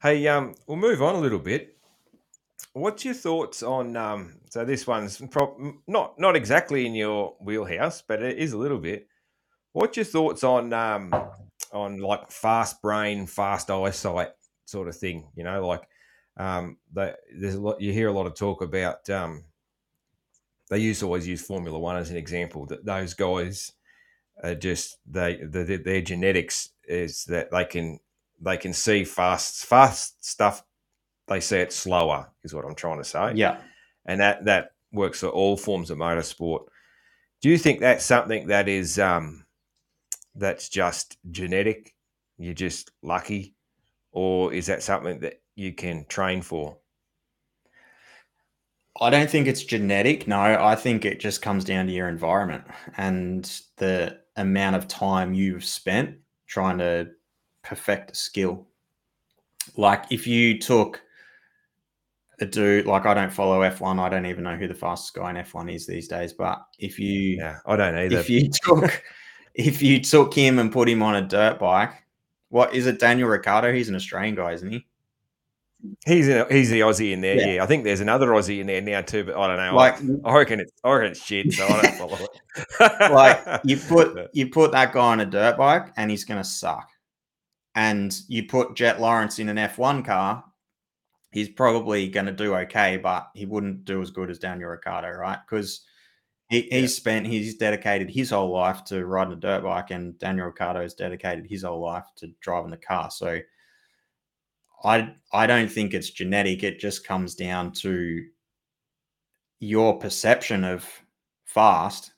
Hey, 0.00 0.26
um, 0.26 0.54
we'll 0.66 0.78
move 0.78 1.02
on 1.02 1.16
a 1.16 1.20
little 1.20 1.38
bit. 1.38 1.76
What's 2.72 3.04
your 3.04 3.12
thoughts 3.12 3.62
on? 3.62 3.94
Um, 3.94 4.36
so 4.48 4.64
this 4.64 4.86
one's 4.86 5.20
m- 5.20 5.82
not 5.86 6.18
not 6.18 6.34
exactly 6.34 6.86
in 6.86 6.94
your 6.94 7.36
wheelhouse, 7.42 8.00
but 8.00 8.22
it 8.22 8.38
is 8.38 8.54
a 8.54 8.58
little 8.58 8.78
bit. 8.78 9.06
What's 9.72 9.96
your 9.96 10.04
thoughts 10.04 10.44
on 10.44 10.72
um, 10.72 11.12
on 11.72 11.98
like 11.98 12.30
fast 12.30 12.82
brain, 12.82 13.26
fast 13.26 13.70
eyesight 13.70 14.30
sort 14.66 14.88
of 14.88 14.96
thing? 14.96 15.28
You 15.34 15.44
know, 15.44 15.66
like 15.66 15.82
um, 16.36 16.78
they, 16.92 17.14
there's 17.34 17.54
a 17.54 17.60
lot. 17.60 17.80
You 17.80 17.92
hear 17.92 18.08
a 18.08 18.12
lot 18.12 18.26
of 18.26 18.34
talk 18.34 18.62
about. 18.62 19.08
Um, 19.10 19.44
they 20.70 20.78
used 20.78 21.00
to 21.00 21.06
always 21.06 21.26
use 21.28 21.44
Formula 21.44 21.78
One 21.78 21.96
as 21.96 22.10
an 22.10 22.16
example. 22.16 22.66
That 22.66 22.84
those 22.84 23.14
guys 23.14 23.72
are 24.42 24.54
just 24.54 24.98
they 25.06 25.36
the, 25.36 25.80
their 25.82 26.00
genetics 26.02 26.70
is 26.84 27.24
that 27.26 27.50
they 27.50 27.64
can 27.64 27.98
they 28.40 28.56
can 28.56 28.72
see 28.72 29.04
fast 29.04 29.64
fast 29.66 30.24
stuff. 30.24 30.64
They 31.28 31.40
see 31.40 31.58
it 31.58 31.72
slower, 31.72 32.28
is 32.42 32.52
what 32.52 32.64
I'm 32.64 32.74
trying 32.74 32.98
to 32.98 33.04
say 33.04 33.32
Yeah. 33.36 33.58
and 34.04 34.20
that 34.20 34.44
that 34.46 34.72
works 34.92 35.20
for 35.20 35.28
all 35.28 35.56
forms 35.56 35.90
of 35.90 35.96
motorsport. 35.96 36.66
Do 37.40 37.48
you 37.48 37.56
think 37.56 37.80
that's 37.80 38.04
something 38.04 38.48
that 38.48 38.68
is 38.68 38.98
um, 38.98 39.41
that's 40.34 40.68
just 40.68 41.18
genetic? 41.30 41.94
You're 42.38 42.54
just 42.54 42.90
lucky, 43.02 43.54
or 44.10 44.52
is 44.52 44.66
that 44.66 44.82
something 44.82 45.20
that 45.20 45.42
you 45.54 45.72
can 45.72 46.06
train 46.08 46.42
for? 46.42 46.78
I 49.00 49.10
don't 49.10 49.30
think 49.30 49.46
it's 49.46 49.64
genetic. 49.64 50.28
No, 50.28 50.38
I 50.40 50.76
think 50.76 51.04
it 51.04 51.18
just 51.18 51.42
comes 51.42 51.64
down 51.64 51.86
to 51.86 51.92
your 51.92 52.08
environment 52.08 52.64
and 52.96 53.44
the 53.76 54.18
amount 54.36 54.76
of 54.76 54.88
time 54.88 55.34
you've 55.34 55.64
spent 55.64 56.16
trying 56.46 56.78
to 56.78 57.10
perfect 57.62 58.12
a 58.12 58.14
skill. 58.14 58.66
Like 59.76 60.04
if 60.10 60.26
you 60.26 60.58
took 60.58 61.00
a 62.40 62.46
dude, 62.46 62.86
like 62.86 63.06
I 63.06 63.14
don't 63.14 63.32
follow 63.32 63.60
F1, 63.60 63.98
I 63.98 64.08
don't 64.08 64.26
even 64.26 64.44
know 64.44 64.56
who 64.56 64.68
the 64.68 64.74
fastest 64.74 65.14
guy 65.14 65.30
in 65.30 65.36
F1 65.36 65.74
is 65.74 65.86
these 65.86 66.08
days. 66.08 66.32
But 66.32 66.62
if 66.78 66.98
you 66.98 67.38
Yeah, 67.38 67.58
I 67.66 67.76
don't 67.76 67.96
either. 67.96 68.18
if 68.18 68.28
you 68.28 68.50
took 68.64 69.02
if 69.54 69.82
you 69.82 70.00
took 70.00 70.34
him 70.34 70.58
and 70.58 70.72
put 70.72 70.88
him 70.88 71.02
on 71.02 71.16
a 71.16 71.22
dirt 71.22 71.58
bike, 71.58 71.92
what 72.48 72.74
is 72.74 72.86
it? 72.86 72.98
Daniel 72.98 73.28
Ricciardo? 73.28 73.72
He's 73.72 73.88
an 73.88 73.94
Australian 73.94 74.34
guy, 74.34 74.52
isn't 74.52 74.70
he? 74.70 74.86
he's 76.06 76.28
in, 76.28 76.44
he's 76.50 76.70
the 76.70 76.80
Aussie 76.80 77.12
in 77.12 77.20
there. 77.20 77.36
Yeah. 77.36 77.46
Yeah. 77.54 77.64
I 77.64 77.66
think 77.66 77.84
there's 77.84 78.00
another 78.00 78.28
Aussie 78.28 78.60
in 78.60 78.66
there 78.66 78.80
now 78.80 79.00
too, 79.02 79.24
but 79.24 79.36
I 79.36 79.46
don't 79.46 79.56
know. 79.56 79.74
Like 79.74 79.96
I 80.24 80.36
reckon 80.36 80.60
it's 80.60 80.72
I 80.84 80.92
reckon 80.92 81.12
it's 81.12 81.24
shit, 81.24 81.52
so 81.52 81.66
I 81.66 81.82
don't 81.82 81.96
follow 81.96 82.18
it. 82.18 83.10
like 83.12 83.60
you 83.64 83.76
put 83.76 84.30
you 84.32 84.48
put 84.48 84.72
that 84.72 84.92
guy 84.92 85.00
on 85.00 85.20
a 85.20 85.26
dirt 85.26 85.56
bike 85.56 85.92
and 85.96 86.10
he's 86.10 86.24
gonna 86.24 86.44
suck. 86.44 86.88
And 87.74 88.14
you 88.28 88.46
put 88.46 88.74
Jet 88.74 89.00
Lawrence 89.00 89.38
in 89.38 89.48
an 89.48 89.56
F1 89.56 90.04
car, 90.04 90.44
he's 91.30 91.48
probably 91.48 92.08
gonna 92.08 92.32
do 92.32 92.54
okay, 92.56 92.98
but 92.98 93.30
he 93.34 93.46
wouldn't 93.46 93.84
do 93.84 94.02
as 94.02 94.10
good 94.10 94.30
as 94.30 94.38
Daniel 94.38 94.70
Ricciardo, 94.70 95.10
right? 95.10 95.38
Because 95.48 95.80
he, 96.52 96.68
Yeah. 96.70 96.80
he's 96.80 96.96
spent 96.96 97.26
he's 97.26 97.56
dedicated 97.56 98.10
his 98.10 98.30
whole 98.30 98.52
life 98.52 98.84
to 98.84 99.04
riding 99.06 99.32
a 99.32 99.36
dirt 99.36 99.62
bike, 99.62 99.90
and 99.90 100.18
Daniel 100.18 100.46
Ricciardo 100.46 100.82
has 100.82 100.94
dedicated 100.94 101.46
his 101.46 101.62
whole 101.62 101.80
life 101.80 102.06
to 102.16 102.28
driving 102.40 102.70
the 102.70 102.76
car. 102.76 103.10
So 103.10 103.40
I 104.84 105.14
I 105.32 105.46
don't 105.46 105.70
think 105.70 105.94
it's 105.94 106.10
genetic. 106.10 106.62
It 106.62 106.78
just 106.80 107.06
comes 107.06 107.34
down 107.34 107.72
to 107.82 108.24
your 109.60 109.98
perception 109.98 110.64
of 110.64 110.86
fast 111.44 112.12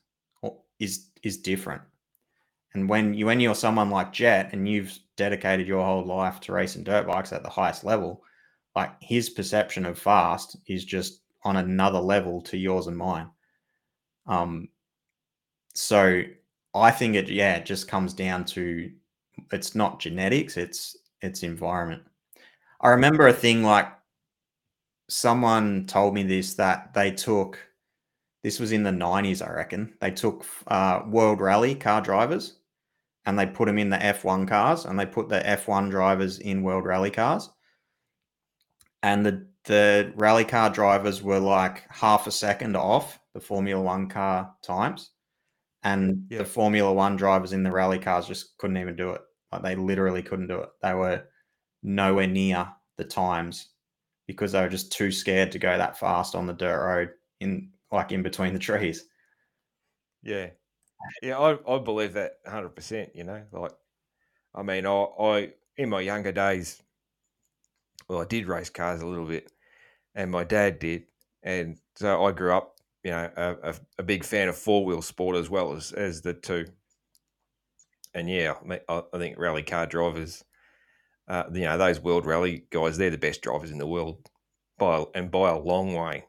is 0.79 1.11
is 1.23 1.39
different. 1.39 1.83
And 2.75 2.89
when 2.89 3.15
you 3.15 3.27
when 3.27 3.41
you're 3.41 3.55
someone 3.55 3.91
like 3.91 4.13
Jet 4.13 4.51
and 4.53 4.69
you've 4.69 4.99
dedicated 5.17 5.67
your 5.69 5.85
whole 5.85 6.05
life 6.05 6.41
to 6.41 6.53
racing 6.53 6.85
dirt 6.85 7.07
bikes 7.07 7.33
at 7.33 7.43
the 7.43 7.51
highest 7.51 7.85
level, 7.85 8.23
like 8.75 8.93
his 9.01 9.31
perception 9.31 9.87
of 9.87 9.99
fast 9.99 10.57
is 10.67 10.85
just 10.85 11.21
on 11.45 11.57
another 11.57 12.01
level 12.01 12.41
to 12.43 12.57
yours 12.57 12.87
and 12.89 12.97
mine. 12.97 13.29
Um 14.27 14.69
so 15.75 16.23
I 16.75 16.91
think 16.91 17.15
it 17.17 17.29
yeah, 17.29 17.57
it 17.57 17.67
just 17.67 17.89
comes 17.89 18.15
down 18.15 18.45
to 18.47 18.91
it's 19.53 19.75
not 19.75 20.01
genetics, 20.01 20.57
it's 20.57 20.97
it's 21.23 21.43
environment. 21.43 22.03
I 22.81 22.91
remember 22.91 23.29
a 23.29 23.33
thing 23.33 23.63
like 23.63 23.89
someone 25.09 25.87
told 25.87 26.15
me 26.15 26.23
this 26.23 26.55
that 26.55 26.93
they 26.95 27.11
took 27.11 27.59
this 28.43 28.59
was 28.59 28.73
in 28.73 28.83
the 28.83 28.91
90s 28.91 29.47
i 29.47 29.51
reckon 29.51 29.93
they 30.01 30.11
took 30.11 30.47
uh, 30.69 31.03
world 31.09 31.41
rally 31.41 31.75
car 31.75 32.01
drivers 32.01 32.59
and 33.27 33.39
they 33.39 33.47
put 33.47 33.67
them 33.67 33.79
in 33.79 33.91
the 33.91 33.97
f1 33.99 34.49
cars 34.49 34.87
and 34.87 34.99
they 34.99 35.07
put 35.07 35.29
the 35.29 35.41
f1 35.41 35.91
drivers 35.91 36.39
in 36.39 36.63
world 36.63 36.85
rally 36.85 37.11
cars 37.11 37.51
and 39.03 39.25
the 39.25 39.47
the 39.65 40.13
rally 40.17 40.45
car 40.45 40.71
drivers 40.71 41.23
were 41.23 41.39
like 41.41 41.85
half 41.91 42.27
a 42.27 42.31
second 42.31 42.77
off 42.77 43.19
the 43.35 43.41
formula 43.41 43.83
one 43.83 44.09
car 44.09 44.55
times 44.63 45.11
and 45.83 46.27
Yeah. 46.31 46.39
the 46.39 46.45
formula 46.45 46.93
one 46.93 47.17
drivers 47.17 47.53
in 47.53 47.63
the 47.63 47.71
rally 47.71 47.99
cars 47.99 48.27
just 48.27 48.57
couldn't 48.59 48.79
even 48.79 48.97
do 48.97 49.11
it 49.11 49.21
like 49.53 49.63
they 49.63 49.77
literally 49.77 50.23
couldn't 50.23 50.49
do 50.49 50.61
it 50.61 50.71
they 50.83 50.95
were 50.95 51.27
nowhere 51.83 52.27
near 52.27 52.73
the 52.97 53.05
times 53.05 53.71
because 54.27 54.53
they 54.53 54.61
were 54.61 54.69
just 54.69 54.93
too 54.93 55.13
scared 55.13 55.53
to 55.53 55.59
go 55.59 55.77
that 55.77 55.99
fast 55.99 56.35
on 56.35 56.47
the 56.47 56.53
dirt 56.55 56.85
road 56.85 57.11
in 57.41 57.71
like 57.93 58.11
in 58.11 58.23
between 58.23 58.53
the 58.53 58.59
trees. 58.59 59.07
Yeah, 60.23 60.51
yeah, 61.23 61.39
I, 61.39 61.59
I 61.75 61.79
believe 61.79 62.15
that 62.15 62.39
hundred 62.47 62.71
percent. 62.71 63.15
You 63.15 63.25
know, 63.25 63.43
like, 63.53 63.73
I 64.55 64.63
mean, 64.63 64.87
I, 64.87 65.03
I 65.19 65.53
in 65.77 65.91
my 65.91 66.01
younger 66.01 66.33
days, 66.33 66.83
well, 68.09 68.23
I 68.23 68.25
did 68.25 68.47
race 68.47 68.71
cars 68.71 69.03
a 69.03 69.07
little 69.07 69.27
bit, 69.27 69.53
and 70.15 70.31
my 70.31 70.45
dad 70.45 70.79
did, 70.79 71.05
and 71.43 71.79
so 71.95 72.25
I 72.25 72.33
grew 72.33 72.53
up, 72.55 72.74
you 73.05 73.11
know, 73.11 73.31
a, 73.37 73.71
a, 73.71 73.75
a 73.99 74.03
big 74.03 74.25
fan 74.25 74.49
of 74.49 74.57
four 74.57 74.85
wheel 74.85 75.03
sport 75.03 75.37
as 75.37 75.51
well 75.51 75.75
as 75.75 75.93
as 75.93 76.23
the 76.23 76.35
two. 76.35 76.67
And 78.15 78.29
yeah, 78.31 78.55
I, 78.61 78.65
mean, 78.67 78.81
I, 78.89 79.03
I 79.13 79.19
think 79.19 79.39
rally 79.39 79.63
car 79.63 79.87
drivers, 79.87 80.45
uh, 81.29 81.45
you 81.53 81.63
know, 81.63 81.79
those 81.79 82.01
world 82.01 82.27
rally 82.27 82.67
guys, 82.71 82.97
they're 82.99 83.11
the 83.11 83.19
best 83.19 83.43
drivers 83.43 83.71
in 83.71 83.79
the 83.79 83.87
world 83.87 84.31
by 84.79 85.05
and 85.15 85.31
by 85.31 85.51
a 85.51 85.59
long 85.59 85.95
way. 85.95 86.27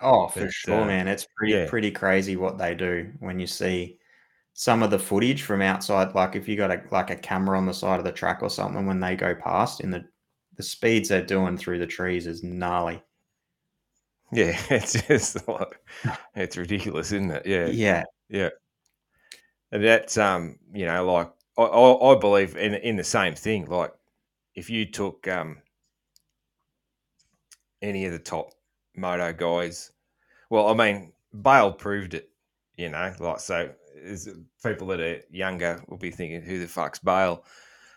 Oh, 0.00 0.28
for 0.28 0.46
But, 0.46 0.52
sure, 0.52 0.82
uh, 0.82 0.84
man. 0.84 1.08
It's 1.08 1.26
pretty 1.36 1.54
yeah. 1.54 1.66
pretty 1.66 1.90
crazy 1.90 2.36
what 2.36 2.58
they 2.58 2.74
do 2.74 3.12
when 3.20 3.38
you 3.40 3.46
see 3.46 3.98
some 4.54 4.82
of 4.82 4.90
the 4.90 4.98
footage 4.98 5.42
from 5.42 5.62
outside. 5.62 6.14
Like 6.14 6.36
if 6.36 6.48
you 6.48 6.56
got 6.56 6.70
a 6.70 6.82
like 6.90 7.10
a 7.10 7.16
camera 7.16 7.58
on 7.58 7.66
the 7.66 7.74
side 7.74 7.98
of 7.98 8.04
the 8.04 8.12
track 8.12 8.42
or 8.42 8.50
something 8.50 8.86
when 8.86 9.00
they 9.00 9.16
go 9.16 9.34
past 9.34 9.80
in 9.80 9.90
the 9.90 10.04
the 10.56 10.62
speeds 10.62 11.08
they're 11.08 11.24
doing 11.24 11.56
through 11.56 11.78
the 11.78 11.86
trees 11.86 12.26
is 12.26 12.42
gnarly. 12.42 13.02
Yeah, 14.32 14.58
it's 14.70 14.92
just 15.06 15.46
like 15.48 15.80
it's 16.34 16.56
ridiculous, 16.56 17.12
isn't 17.12 17.30
it? 17.30 17.46
Yeah, 17.46 17.66
Yeah. 17.66 18.04
yeah. 18.28 18.50
And 19.72 19.82
that's 19.84 20.16
um, 20.18 20.58
you 20.72 20.86
know, 20.86 21.04
like 21.10 21.32
I, 21.56 21.62
I, 21.62 22.12
I 22.14 22.18
believe 22.18 22.56
in 22.56 22.74
in 22.74 22.96
the 22.96 23.04
same 23.04 23.34
thing. 23.34 23.66
Like 23.66 23.92
if 24.54 24.70
you 24.70 24.86
took 24.90 25.26
um 25.28 25.62
any 27.82 28.06
of 28.06 28.12
the 28.12 28.18
top 28.18 28.50
moto 28.96 29.32
guys, 29.32 29.92
well, 30.50 30.68
I 30.68 30.74
mean, 30.74 31.12
Bayle 31.42 31.72
proved 31.72 32.14
it. 32.14 32.30
You 32.76 32.90
know, 32.90 33.14
like 33.20 33.40
so, 33.40 33.70
is 33.96 34.28
people 34.64 34.88
that 34.88 35.00
are 35.00 35.20
younger 35.30 35.82
will 35.88 35.98
be 35.98 36.10
thinking, 36.10 36.42
"Who 36.42 36.58
the 36.60 36.68
fuck's 36.68 37.00
Bayle?" 37.00 37.44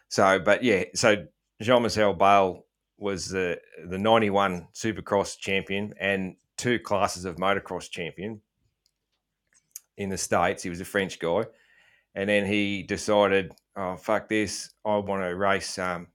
So, 0.10 0.40
but 0.40 0.64
yeah, 0.64 0.86
so 0.96 1.28
Jean 1.62 1.84
Michel 1.84 2.14
Bayle 2.14 2.66
was 3.02 3.28
the 3.30 3.60
the 3.88 3.98
'91 3.98 4.68
Supercross 4.74 5.38
champion 5.38 5.94
and 6.00 6.36
two 6.58 6.80
classes 6.80 7.26
of 7.26 7.38
motocross 7.38 7.90
champion 7.90 8.42
in 9.98 10.10
the 10.10 10.18
states. 10.18 10.64
He 10.64 10.70
was 10.70 10.80
a 10.80 10.86
French 10.86 11.20
guy, 11.20 11.46
and 12.16 12.30
then 12.30 12.46
he 12.46 12.84
decided, 12.84 13.54
oh 13.76 13.98
fuck 13.98 14.30
this, 14.30 14.72
I 14.86 14.98
want 14.98 15.24
to 15.24 15.36
race 15.36 15.80
um, 15.80 16.08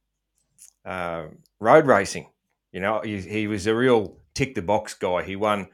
uh, 0.85 1.27
road 1.59 1.87
racing. 1.87 2.31
You 2.73 2.81
know, 2.81 3.01
he, 3.03 3.21
he 3.21 3.47
was 3.49 3.67
a 3.67 3.75
real 3.75 4.19
tick 4.35 4.55
the 4.55 4.63
box 4.63 4.95
guy. 4.95 5.25
He 5.25 5.35
won 5.35 5.69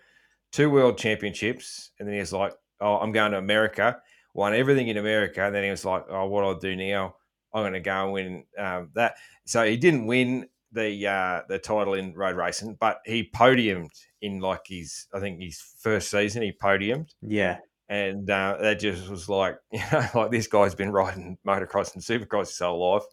two 0.50 0.70
world 0.70 0.96
championships, 0.96 1.90
and 1.98 2.08
then 2.08 2.14
he 2.14 2.20
was 2.20 2.32
like, 2.32 2.54
"Oh, 2.80 2.96
I'm 2.96 3.12
going 3.12 3.32
to 3.32 3.38
America." 3.38 4.00
Won 4.34 4.54
everything 4.54 4.88
in 4.88 4.96
America, 4.96 5.44
and 5.44 5.54
then 5.54 5.64
he 5.64 5.70
was 5.70 5.84
like, 5.84 6.06
"Oh, 6.08 6.26
what 6.26 6.44
I'll 6.44 6.58
do 6.58 6.74
now? 6.74 7.16
I'm 7.52 7.64
going 7.64 7.74
to 7.74 7.80
go 7.80 8.04
and 8.04 8.12
win 8.12 8.44
um, 8.56 8.90
that." 8.94 9.16
So 9.44 9.64
he 9.66 9.76
didn't 9.76 10.06
win 10.06 10.48
the 10.72 11.06
uh, 11.06 11.42
the 11.48 11.58
title 11.58 11.94
in 11.94 12.14
road 12.14 12.36
racing, 12.36 12.76
but 12.80 12.98
he 13.04 13.28
podiumed 13.34 13.90
in 14.20 14.40
like 14.40 14.62
his 14.66 15.06
I 15.14 15.20
think 15.20 15.40
his 15.40 15.60
first 15.80 16.10
season. 16.10 16.42
He 16.42 16.52
podiumed, 16.52 17.10
Yeah. 17.20 17.58
and 17.88 18.28
uh, 18.30 18.56
that 18.60 18.80
just 18.80 19.08
was 19.08 19.28
like 19.28 19.56
you 19.72 19.80
know 19.92 20.06
like 20.14 20.30
this 20.30 20.46
guy's 20.46 20.74
been 20.74 20.92
riding 20.92 21.38
motocross 21.46 21.94
and 21.94 22.02
supercross 22.02 22.48
his 22.48 22.58
whole 22.58 22.92
life, 22.94 23.04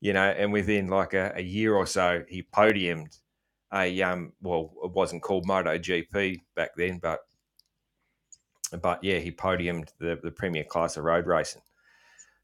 you 0.00 0.12
know. 0.12 0.22
And 0.30 0.52
within 0.52 0.88
like 0.88 1.14
a, 1.14 1.32
a 1.36 1.42
year 1.42 1.74
or 1.74 1.86
so, 1.86 2.22
he 2.28 2.42
podiumed 2.42 3.18
a 3.74 4.00
um 4.02 4.32
well 4.40 4.72
it 4.84 4.92
wasn't 4.92 5.22
called 5.22 5.46
MotoGP 5.46 6.40
back 6.54 6.70
then, 6.76 6.98
but 6.98 7.20
but 8.82 9.02
yeah, 9.02 9.18
he 9.18 9.30
podiumed 9.32 9.88
the 9.98 10.18
the 10.22 10.30
premier 10.30 10.64
class 10.64 10.96
of 10.96 11.04
road 11.04 11.26
racing. 11.26 11.62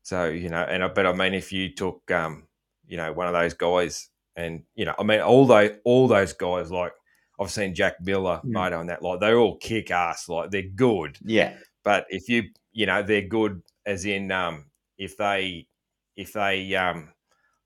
So 0.03 0.27
you 0.27 0.49
know, 0.49 0.63
and 0.63 0.83
I 0.83 0.89
but 0.89 1.07
I 1.07 1.13
mean, 1.13 1.35
if 1.35 1.53
you 1.53 1.73
took 1.75 2.11
um 2.11 2.49
you 2.87 2.97
know 2.97 3.13
one 3.13 3.27
of 3.27 3.33
those 3.35 3.55
guys, 3.55 4.09
and 4.37 4.63
you 4.75 4.85
know, 4.85 4.95
I 4.99 5.03
mean, 5.03 5.21
all 5.21 5.47
those 5.47 5.71
all 5.85 6.09
those 6.09 6.33
guys 6.33 6.71
like. 6.71 6.93
I've 7.41 7.51
seen 7.51 7.75
Jack 7.75 7.95
Miller, 8.01 8.41
Mm. 8.45 8.53
Moto, 8.53 8.79
and 8.81 8.89
that 8.91 9.03
like 9.03 9.19
they're 9.19 9.39
all 9.39 9.57
kick 9.57 9.91
ass, 9.91 10.29
like 10.29 10.53
they're 10.53 10.63
good. 10.63 11.19
Yeah. 11.25 11.55
But 11.83 12.07
if 12.09 12.29
you 12.29 12.45
you 12.73 12.87
know 12.87 13.03
they're 13.03 13.23
good 13.27 13.61
as 13.85 14.05
in 14.05 14.31
um, 14.31 14.67
if 14.99 15.17
they 15.17 15.67
if 16.17 16.33
they 16.33 16.73
um, 16.77 17.09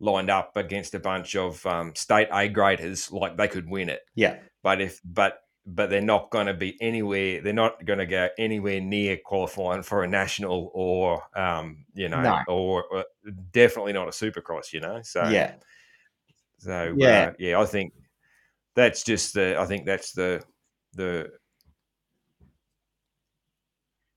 lined 0.00 0.30
up 0.30 0.56
against 0.56 0.94
a 0.94 0.98
bunch 0.98 1.36
of 1.36 1.66
um, 1.66 1.94
state 1.94 2.28
A 2.32 2.48
graders, 2.48 3.12
like 3.12 3.36
they 3.36 3.46
could 3.46 3.68
win 3.68 3.90
it. 3.90 4.00
Yeah. 4.14 4.38
But 4.62 4.80
if 4.80 5.02
but 5.04 5.40
but 5.66 5.90
they're 5.90 6.00
not 6.00 6.30
going 6.30 6.46
to 6.46 6.54
be 6.54 6.74
anywhere. 6.80 7.42
They're 7.42 7.52
not 7.52 7.84
going 7.84 7.98
to 7.98 8.06
go 8.06 8.30
anywhere 8.38 8.80
near 8.80 9.18
qualifying 9.22 9.82
for 9.82 10.02
a 10.02 10.08
national 10.08 10.70
or 10.72 11.22
um, 11.38 11.84
you 11.92 12.08
know 12.08 12.22
No. 12.22 12.38
or, 12.48 12.84
or 12.90 13.04
definitely 13.52 13.92
not 13.92 14.08
a 14.08 14.12
supercross. 14.12 14.72
You 14.72 14.80
know, 14.80 15.02
so 15.02 15.28
Yeah. 15.28 15.56
So 16.58 16.96
Yeah. 16.96 17.30
uh, 17.30 17.32
yeah, 17.38 17.60
I 17.60 17.64
think 17.66 17.92
that's 18.74 19.04
just 19.04 19.34
the. 19.34 19.58
I 19.58 19.66
think 19.66 19.86
that's 19.86 20.12
the 20.12 20.42
the 20.94 21.30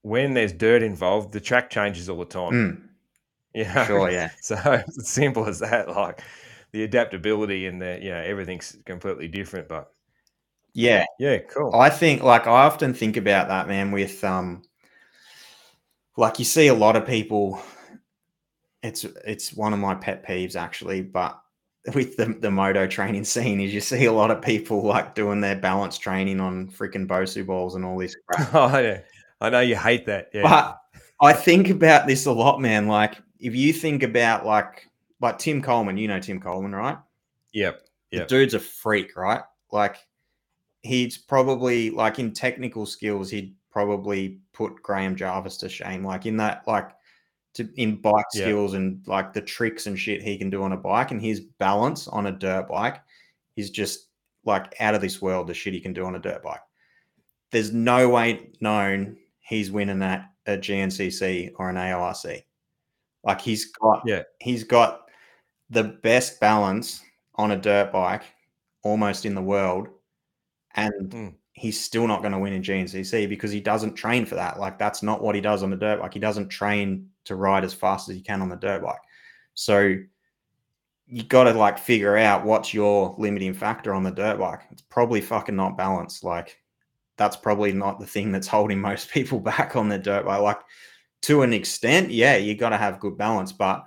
when 0.03 0.33
there's 0.33 0.53
dirt 0.53 0.81
involved, 0.83 1.31
the 1.31 1.39
track 1.39 1.69
changes 1.69 2.09
all 2.09 2.17
the 2.17 2.25
time. 2.25 2.53
Mm, 2.53 2.81
You 3.53 3.65
know? 3.65 3.85
sure. 3.85 4.09
Yeah. 4.11 4.29
So 4.41 4.55
it's 4.65 5.11
simple 5.11 5.45
as 5.47 5.59
that. 5.59 5.89
Like 5.89 6.21
the 6.71 6.83
adaptability 6.83 7.65
and 7.67 7.81
the 7.81 7.99
you 8.01 8.09
know 8.11 8.21
everything's 8.21 8.77
completely 8.85 9.27
different. 9.27 9.67
But 9.67 9.91
Yeah. 10.73 11.05
yeah, 11.19 11.39
cool. 11.39 11.75
I 11.75 11.89
think 11.89 12.23
like 12.23 12.47
I 12.47 12.65
often 12.65 12.93
think 12.93 13.17
about 13.17 13.49
that 13.49 13.67
man 13.67 13.91
with 13.91 14.23
um 14.23 14.63
like 16.17 16.39
you 16.39 16.45
see 16.45 16.67
a 16.67 16.73
lot 16.73 16.95
of 16.95 17.05
people 17.05 17.61
it's 18.83 19.03
it's 19.25 19.53
one 19.53 19.73
of 19.73 19.79
my 19.79 19.95
pet 19.95 20.25
peeves 20.25 20.55
actually 20.55 21.01
but 21.01 21.39
with 21.93 22.15
the, 22.17 22.25
the 22.39 22.51
moto 22.51 22.85
training 22.87 23.23
scene 23.23 23.59
is 23.59 23.73
you 23.73 23.81
see 23.81 24.05
a 24.05 24.11
lot 24.11 24.31
of 24.31 24.41
people 24.41 24.83
like 24.83 25.15
doing 25.15 25.41
their 25.41 25.55
balance 25.55 25.97
training 25.97 26.39
on 26.39 26.67
freaking 26.67 27.07
Bosu 27.07 27.45
balls 27.45 27.75
and 27.75 27.83
all 27.83 27.97
this 27.97 28.15
crap. 28.27 28.53
oh, 28.53 28.77
yeah. 28.77 29.01
I 29.39 29.49
know 29.49 29.61
you 29.61 29.75
hate 29.75 30.05
that. 30.05 30.29
Yeah. 30.33 30.43
But 30.43 30.81
I 31.21 31.33
think 31.33 31.69
about 31.69 32.07
this 32.07 32.25
a 32.25 32.31
lot, 32.31 32.61
man. 32.61 32.87
Like 32.87 33.17
if 33.39 33.55
you 33.55 33.73
think 33.73 34.03
about 34.03 34.45
like 34.45 34.87
like 35.19 35.37
Tim 35.37 35.61
Coleman, 35.61 35.97
you 35.97 36.07
know 36.07 36.19
Tim 36.19 36.39
Coleman, 36.39 36.73
right? 36.73 36.97
yep. 38.11 38.21
the 38.21 38.27
dude's 38.27 38.53
a 38.53 38.59
freak, 38.59 39.15
right? 39.15 39.41
Like 39.71 39.97
he's 40.81 41.17
probably 41.17 41.89
like 41.89 42.19
in 42.19 42.33
technical 42.33 42.85
skills, 42.85 43.29
he'd 43.29 43.55
probably 43.71 44.39
put 44.53 44.81
Graham 44.81 45.15
Jarvis 45.15 45.57
to 45.57 45.69
shame. 45.69 46.05
Like 46.05 46.25
in 46.25 46.37
that, 46.37 46.63
like 46.67 46.91
to 47.53 47.69
in 47.75 47.97
bike 48.01 48.25
Yeah. 48.33 48.43
skills 48.45 48.73
and 48.73 49.05
like 49.07 49.33
the 49.33 49.41
tricks 49.41 49.87
and 49.87 49.97
shit 49.99 50.21
he 50.21 50.37
can 50.37 50.49
do 50.49 50.63
on 50.63 50.71
a 50.71 50.77
bike, 50.77 51.11
and 51.11 51.21
his 51.21 51.39
balance 51.41 52.07
on 52.07 52.27
a 52.27 52.31
dirt 52.31 52.67
bike 52.69 53.01
is 53.55 53.69
just 53.69 54.07
like 54.45 54.73
out 54.79 54.95
of 54.95 55.01
this 55.01 55.21
world. 55.21 55.47
The 55.47 55.53
shit 55.53 55.73
he 55.73 55.79
can 55.81 55.93
do 55.93 56.05
on 56.05 56.15
a 56.15 56.19
dirt 56.19 56.41
bike. 56.43 56.61
There's 57.51 57.73
no 57.73 58.09
way 58.09 58.49
known 58.61 59.17
he's 59.41 59.71
winning 59.71 60.01
at 60.01 60.29
a 60.45 60.57
GNCC 60.57 61.51
or 61.57 61.69
an 61.69 61.75
AORC. 61.75 62.43
Like 63.23 63.41
he's 63.41 63.71
got 63.73 64.01
Yeah. 64.05 64.23
he's 64.39 64.63
got 64.63 65.09
the 65.69 65.83
best 65.83 66.39
balance 66.39 67.03
on 67.35 67.51
a 67.51 67.57
dirt 67.57 67.91
bike 67.91 68.23
almost 68.83 69.25
in 69.25 69.35
the 69.35 69.41
world 69.41 69.89
and 70.75 71.09
Mm. 71.11 71.35
he's 71.53 71.79
still 71.79 72.07
not 72.07 72.21
going 72.21 72.31
to 72.31 72.39
win 72.39 72.53
in 72.53 72.63
GNCC 72.63 73.27
because 73.27 73.51
he 73.51 73.59
doesn't 73.61 73.93
train 73.93 74.25
for 74.25 74.35
that 74.35 74.59
like 74.59 74.79
that's 74.79 75.03
not 75.03 75.21
what 75.21 75.35
he 75.35 75.41
does 75.41 75.61
on 75.63 75.69
the 75.69 75.75
dirt 75.75 75.99
bike 76.01 76.13
he 76.13 76.19
doesn't 76.19 76.49
train 76.49 77.10
to 77.25 77.35
ride 77.35 77.63
as 77.63 77.73
fast 77.73 78.09
as 78.09 78.15
you 78.15 78.23
can 78.23 78.41
on 78.41 78.49
the 78.49 78.55
dirt 78.55 78.81
bike 78.81 78.99
so 79.53 79.95
you 81.07 81.23
got 81.23 81.43
to 81.43 81.53
like 81.53 81.77
figure 81.77 82.17
out 82.17 82.45
what's 82.45 82.73
your 82.73 83.15
limiting 83.17 83.53
factor 83.53 83.93
on 83.93 84.03
the 84.03 84.11
dirt 84.11 84.37
bike 84.37 84.61
it's 84.71 84.83
probably 84.83 85.21
fucking 85.21 85.55
not 85.55 85.77
balance. 85.77 86.23
like 86.23 86.57
that's 87.17 87.35
probably 87.35 87.71
not 87.71 87.99
the 87.99 88.05
thing 88.05 88.31
that's 88.31 88.47
holding 88.47 88.79
most 88.81 89.09
people 89.11 89.39
back 89.39 89.75
on 89.75 89.89
the 89.89 89.97
dirt 89.97 90.25
bike 90.25 90.41
like 90.41 90.59
to 91.21 91.41
an 91.41 91.53
extent 91.53 92.09
yeah 92.09 92.35
you 92.35 92.55
got 92.55 92.69
to 92.69 92.77
have 92.77 92.99
good 92.99 93.17
balance 93.17 93.51
but 93.51 93.83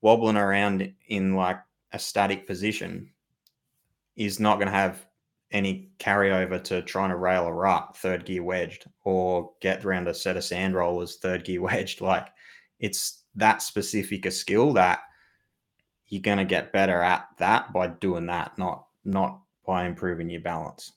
wobbling 0.00 0.36
around 0.36 0.92
in 1.08 1.34
like 1.34 1.58
a 1.92 1.98
static 1.98 2.46
position 2.46 3.10
is 4.16 4.40
not 4.40 4.56
going 4.56 4.66
to 4.66 4.72
have 4.72 5.06
any 5.50 5.90
carryover 5.98 6.62
to 6.62 6.82
trying 6.82 7.10
to 7.10 7.16
rail 7.16 7.46
a 7.46 7.52
rut 7.52 7.96
third 7.96 8.24
gear 8.26 8.42
wedged 8.42 8.86
or 9.04 9.52
get 9.60 9.84
around 9.84 10.08
a 10.08 10.14
set 10.14 10.36
of 10.36 10.44
sand 10.44 10.74
rollers 10.74 11.16
third 11.16 11.44
gear 11.44 11.62
wedged. 11.62 12.00
Like 12.00 12.28
it's 12.80 13.24
that 13.34 13.62
specific 13.62 14.26
a 14.26 14.30
skill 14.30 14.72
that 14.74 15.00
you're 16.06 16.22
going 16.22 16.38
to 16.38 16.44
get 16.44 16.72
better 16.72 17.02
at 17.02 17.28
that 17.38 17.72
by 17.72 17.88
doing 17.88 18.26
that, 18.26 18.56
not 18.58 18.86
not 19.04 19.40
by 19.66 19.86
improving 19.86 20.30
your 20.30 20.40
balance. 20.40 20.92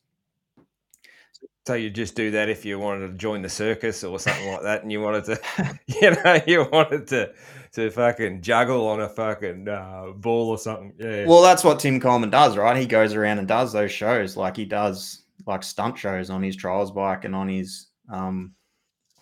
So 1.68 1.76
you 1.76 1.92
just 1.92 2.16
do 2.16 2.32
that 2.32 2.50
if 2.50 2.66
you 2.66 2.80
wanted 2.80 3.08
to 3.08 3.14
join 3.14 3.44
the 3.44 3.50
circus 3.50 4.04
or 4.04 4.18
something 4.18 4.52
like 4.52 4.64
that, 4.64 4.82
and 4.82 4.92
you 4.92 5.00
wanted 5.00 5.26
to, 5.26 5.80
you 6.02 6.12
know, 6.12 6.42
you 6.48 6.68
wanted 6.72 7.08
to 7.08 7.34
to 7.74 7.90
fucking 7.92 8.42
juggle 8.42 8.88
on 8.88 9.02
a 9.02 9.08
fucking 9.08 9.68
uh, 9.68 10.12
ball 10.16 10.50
or 10.50 10.58
something. 10.58 10.94
Yeah. 10.98 11.26
Well, 11.26 11.42
that's 11.42 11.64
what 11.64 11.80
Tim 11.80 12.00
Coleman 12.00 12.30
does, 12.30 12.58
right? 12.58 12.76
He 12.76 12.86
goes 12.86 13.14
around 13.14 13.40
and 13.40 13.48
does 13.48 13.72
those 13.72 13.92
shows, 13.92 14.36
like 14.36 14.58
he 14.58 14.66
does 14.66 15.24
like 15.46 15.64
stunt 15.64 15.98
shows 15.98 16.30
on 16.30 16.42
his 16.44 16.56
trials 16.56 16.92
bike 16.92 17.26
and 17.26 17.36
on 17.36 17.50
his 17.50 17.88
um 18.12 18.54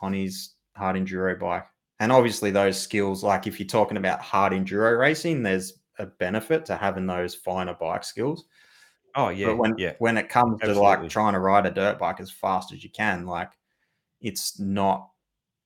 on 0.01 0.14
his 0.14 0.53
hard 0.76 0.95
enduro 0.95 1.38
bike. 1.38 1.66
And 2.00 2.12
obviously 2.12 2.52
those 2.52 2.80
skills, 2.80 3.24
like 3.24 3.45
if 3.45 3.60
you're 3.60 3.68
talking 3.68 3.97
about 3.97 4.22
hard 4.22 4.54
enduro 4.54 4.97
racing, 4.97 5.43
there's 5.43 5.74
a 5.97 6.06
benefit 6.06 6.66
to 6.66 6.78
having 6.78 7.06
those 7.06 7.36
finer 7.36 7.74
bike 7.74 8.04
skills. 8.04 8.45
oh 9.16 9.30
yeah. 9.30 9.47
but 9.47 9.58
when 9.58 9.76
yeah. 9.78 9.93
when 10.00 10.18
it 10.18 10.30
comes 10.30 10.62
to 10.62 10.74
like 10.74 11.08
trying 11.10 11.34
to 11.34 11.39
ride 11.39 11.66
a 11.66 11.72
dirt 11.72 12.00
bike 12.00 12.22
as 12.22 12.32
fast 12.32 12.72
as 12.72 12.84
you 12.84 12.89
can, 12.89 13.26
like 13.26 13.52
it's 14.22 14.60
not 14.60 15.10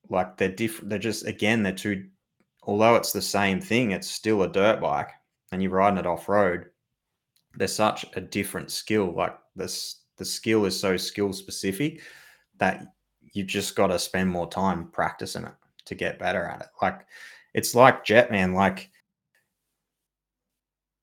like 0.09 0.37
they're 0.37 0.49
different. 0.49 0.89
They're 0.89 0.99
just 0.99 1.27
again, 1.27 1.61
they're 1.63 1.71
two. 1.71 2.07
Although 2.63 2.95
it's 2.95 3.11
the 3.11 3.21
same 3.21 3.61
thing, 3.61 3.91
it's 3.91 4.09
still 4.09 4.41
a 4.43 4.51
dirt 4.51 4.81
bike, 4.81 5.09
and 5.51 5.61
you're 5.61 5.71
riding 5.71 5.99
it 5.99 6.07
off 6.07 6.29
road. 6.29 6.65
They're 7.55 7.67
such 7.67 8.05
a 8.15 8.21
different 8.21 8.71
skill. 8.71 9.13
Like 9.13 9.37
this, 9.55 10.01
the 10.17 10.25
skill 10.25 10.65
is 10.65 10.79
so 10.79 10.97
skill 10.97 11.31
specific 11.31 12.01
that 12.57 12.87
you've 13.33 13.47
just 13.47 13.75
got 13.75 13.87
to 13.87 13.99
spend 13.99 14.29
more 14.29 14.49
time 14.49 14.87
practicing 14.91 15.43
it 15.43 15.53
to 15.85 15.95
get 15.95 16.19
better 16.19 16.43
at 16.43 16.61
it. 16.61 16.67
Like 16.81 17.05
it's 17.53 17.75
like 17.75 18.05
Jetman. 18.05 18.53
Like 18.53 18.89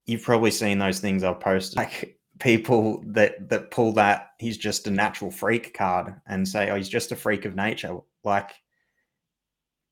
you've 0.06 0.22
probably 0.22 0.50
seen 0.50 0.78
those 0.78 1.00
things 1.00 1.24
I've 1.24 1.40
posted. 1.40 1.76
Like 1.76 2.18
people 2.38 3.02
that 3.06 3.48
that 3.50 3.70
pull 3.70 3.92
that 3.92 4.30
he's 4.38 4.56
just 4.56 4.86
a 4.86 4.90
natural 4.90 5.30
freak 5.30 5.74
card 5.74 6.14
and 6.26 6.46
say, 6.46 6.70
oh, 6.70 6.76
he's 6.76 6.88
just 6.88 7.12
a 7.12 7.16
freak 7.16 7.44
of 7.44 7.54
nature. 7.54 7.96
Like 8.24 8.50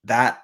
that 0.05 0.41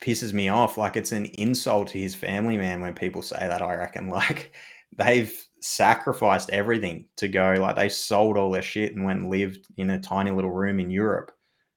pisses 0.00 0.32
me 0.32 0.48
off. 0.48 0.78
Like 0.78 0.96
it's 0.96 1.12
an 1.12 1.26
insult 1.26 1.88
to 1.88 1.98
his 1.98 2.14
family, 2.14 2.56
man, 2.56 2.80
when 2.80 2.94
people 2.94 3.22
say 3.22 3.38
that, 3.38 3.62
I 3.62 3.74
reckon. 3.74 4.08
Like 4.18 4.52
they've 4.96 5.32
sacrificed 5.60 6.50
everything 6.50 7.06
to 7.16 7.28
go, 7.28 7.56
like 7.60 7.76
they 7.76 7.88
sold 7.88 8.38
all 8.38 8.50
their 8.50 8.62
shit 8.62 8.94
and 8.94 9.04
went 9.04 9.20
and 9.20 9.30
lived 9.30 9.66
in 9.76 9.90
a 9.90 10.00
tiny 10.00 10.30
little 10.30 10.50
room 10.50 10.80
in 10.80 10.90
Europe 10.90 11.30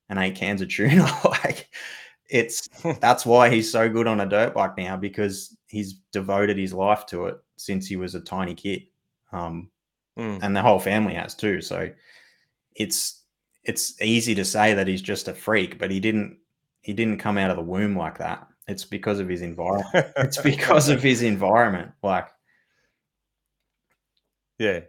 and 0.10 0.18
ate 0.18 0.36
cans 0.36 0.62
of 0.62 0.70
tuna. 0.70 1.12
like 1.26 1.70
it's 2.32 2.68
that's 3.00 3.26
why 3.26 3.50
he's 3.50 3.72
so 3.72 3.88
good 3.90 4.08
on 4.08 4.22
a 4.22 4.26
dirt 4.26 4.54
bike 4.56 4.78
now 4.78 4.98
because 4.98 5.56
he's 5.68 5.94
devoted 6.12 6.58
his 6.58 6.74
life 6.74 7.06
to 7.08 7.28
it 7.28 7.38
since 7.58 7.86
he 7.86 7.96
was 7.98 8.16
a 8.16 8.22
tiny 8.22 8.56
kid. 8.56 8.84
Um, 9.32 9.70
Mm. 10.18 10.40
and 10.44 10.54
the 10.54 10.62
whole 10.62 10.78
family 10.78 11.14
has 11.14 11.34
too. 11.36 11.62
So 11.62 11.90
it's 12.76 13.24
it's 13.64 14.00
easy 14.02 14.36
to 14.36 14.44
say 14.44 14.74
that 14.74 14.86
he's 14.86 15.02
just 15.02 15.30
a 15.30 15.34
freak, 15.34 15.80
but 15.80 15.90
he 15.90 16.02
didn't 16.02 16.38
he 16.82 16.92
didn't 16.92 17.20
come 17.20 17.38
out 17.38 17.50
of 17.50 17.56
the 17.56 17.64
womb 17.64 17.96
like 17.96 18.18
that. 18.18 18.46
It's 18.68 18.84
because 18.84 19.20
of 19.20 19.30
his 19.30 19.42
environment. 19.42 20.12
it's 20.18 20.42
because 20.42 20.90
of 20.90 21.02
his 21.02 21.22
environment. 21.22 21.92
Like, 22.04 22.28
yeah, 24.60 24.82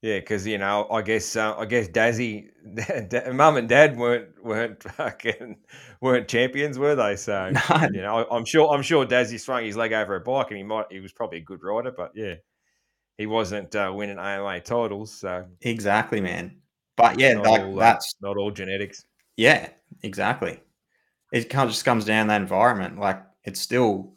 yeah, 0.00 0.20
because 0.20 0.46
you 0.46 0.58
know, 0.58 0.86
I 0.90 1.02
guess 1.02 1.34
uh, 1.34 1.56
I 1.56 1.64
guess 1.64 1.88
Dazzy, 1.88 2.50
mum 3.34 3.56
and 3.56 3.68
dad 3.68 3.96
weren't 3.96 4.44
weren't 4.44 4.82
fucking 4.94 5.56
weren't 6.00 6.28
champions, 6.28 6.78
were 6.78 6.94
they? 6.94 7.16
So 7.16 7.50
no. 7.70 7.88
you 7.92 8.02
know, 8.02 8.24
I, 8.30 8.36
am 8.36 8.44
sure 8.44 8.72
I'm 8.72 8.82
sure 8.82 9.04
Dazzy 9.04 9.40
swung 9.40 9.64
his 9.64 9.76
leg 9.76 9.92
over 9.92 10.14
a 10.14 10.20
bike, 10.20 10.48
and 10.50 10.56
he 10.56 10.62
might 10.62 10.86
he 10.90 11.00
was 11.00 11.12
probably 11.12 11.38
a 11.38 11.42
good 11.42 11.64
rider, 11.64 11.90
but 11.90 12.12
yeah, 12.14 12.34
he 13.16 13.26
wasn't 13.26 13.74
uh, 13.74 13.92
winning 13.92 14.18
AMA 14.18 14.60
titles. 14.60 15.12
So 15.12 15.46
exactly, 15.62 16.20
man. 16.20 16.58
But 16.96 17.18
yeah, 17.18 17.34
like 17.34 17.60
all, 17.60 17.76
uh, 17.78 17.80
that's 17.80 18.14
not 18.20 18.36
all 18.36 18.52
genetics. 18.52 19.04
yeah, 19.36 19.68
exactly. 20.04 20.60
It 21.32 21.50
kind 21.50 21.68
of 21.68 21.70
just 21.72 21.84
comes 21.84 22.04
down 22.04 22.26
to 22.26 22.28
that 22.28 22.40
environment. 22.40 23.00
Like 23.00 23.20
it's 23.42 23.60
still 23.60 24.14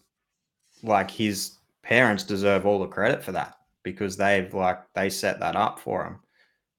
like 0.83 1.09
his 1.09 1.57
parents 1.81 2.23
deserve 2.23 2.67
all 2.67 2.79
the 2.79 2.87
credit 2.87 3.23
for 3.23 3.31
that 3.31 3.55
because 3.83 4.17
they've 4.17 4.53
like 4.53 4.79
they 4.93 5.09
set 5.09 5.39
that 5.39 5.55
up 5.55 5.79
for 5.79 6.05
him. 6.05 6.19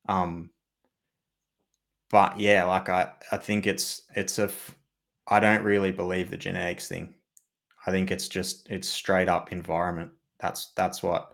Um, 0.09 0.51
but 2.11 2.39
yeah, 2.39 2.65
like 2.65 2.89
I 2.89 3.11
I 3.31 3.37
think 3.37 3.67
it's 3.67 4.03
it's 4.15 4.39
a 4.39 4.51
I 5.29 5.41
don't 5.41 5.65
really 5.65 5.93
believe 5.93 6.31
the 6.31 6.37
genetics 6.37 6.89
thing. 6.89 7.15
I 7.87 7.91
think 7.91 8.11
it's 8.11 8.29
just 8.29 8.69
it's 8.71 8.89
straight 8.89 9.29
up 9.29 9.53
environment. 9.53 10.13
That's 10.41 10.73
that's 10.77 11.03
what 11.03 11.33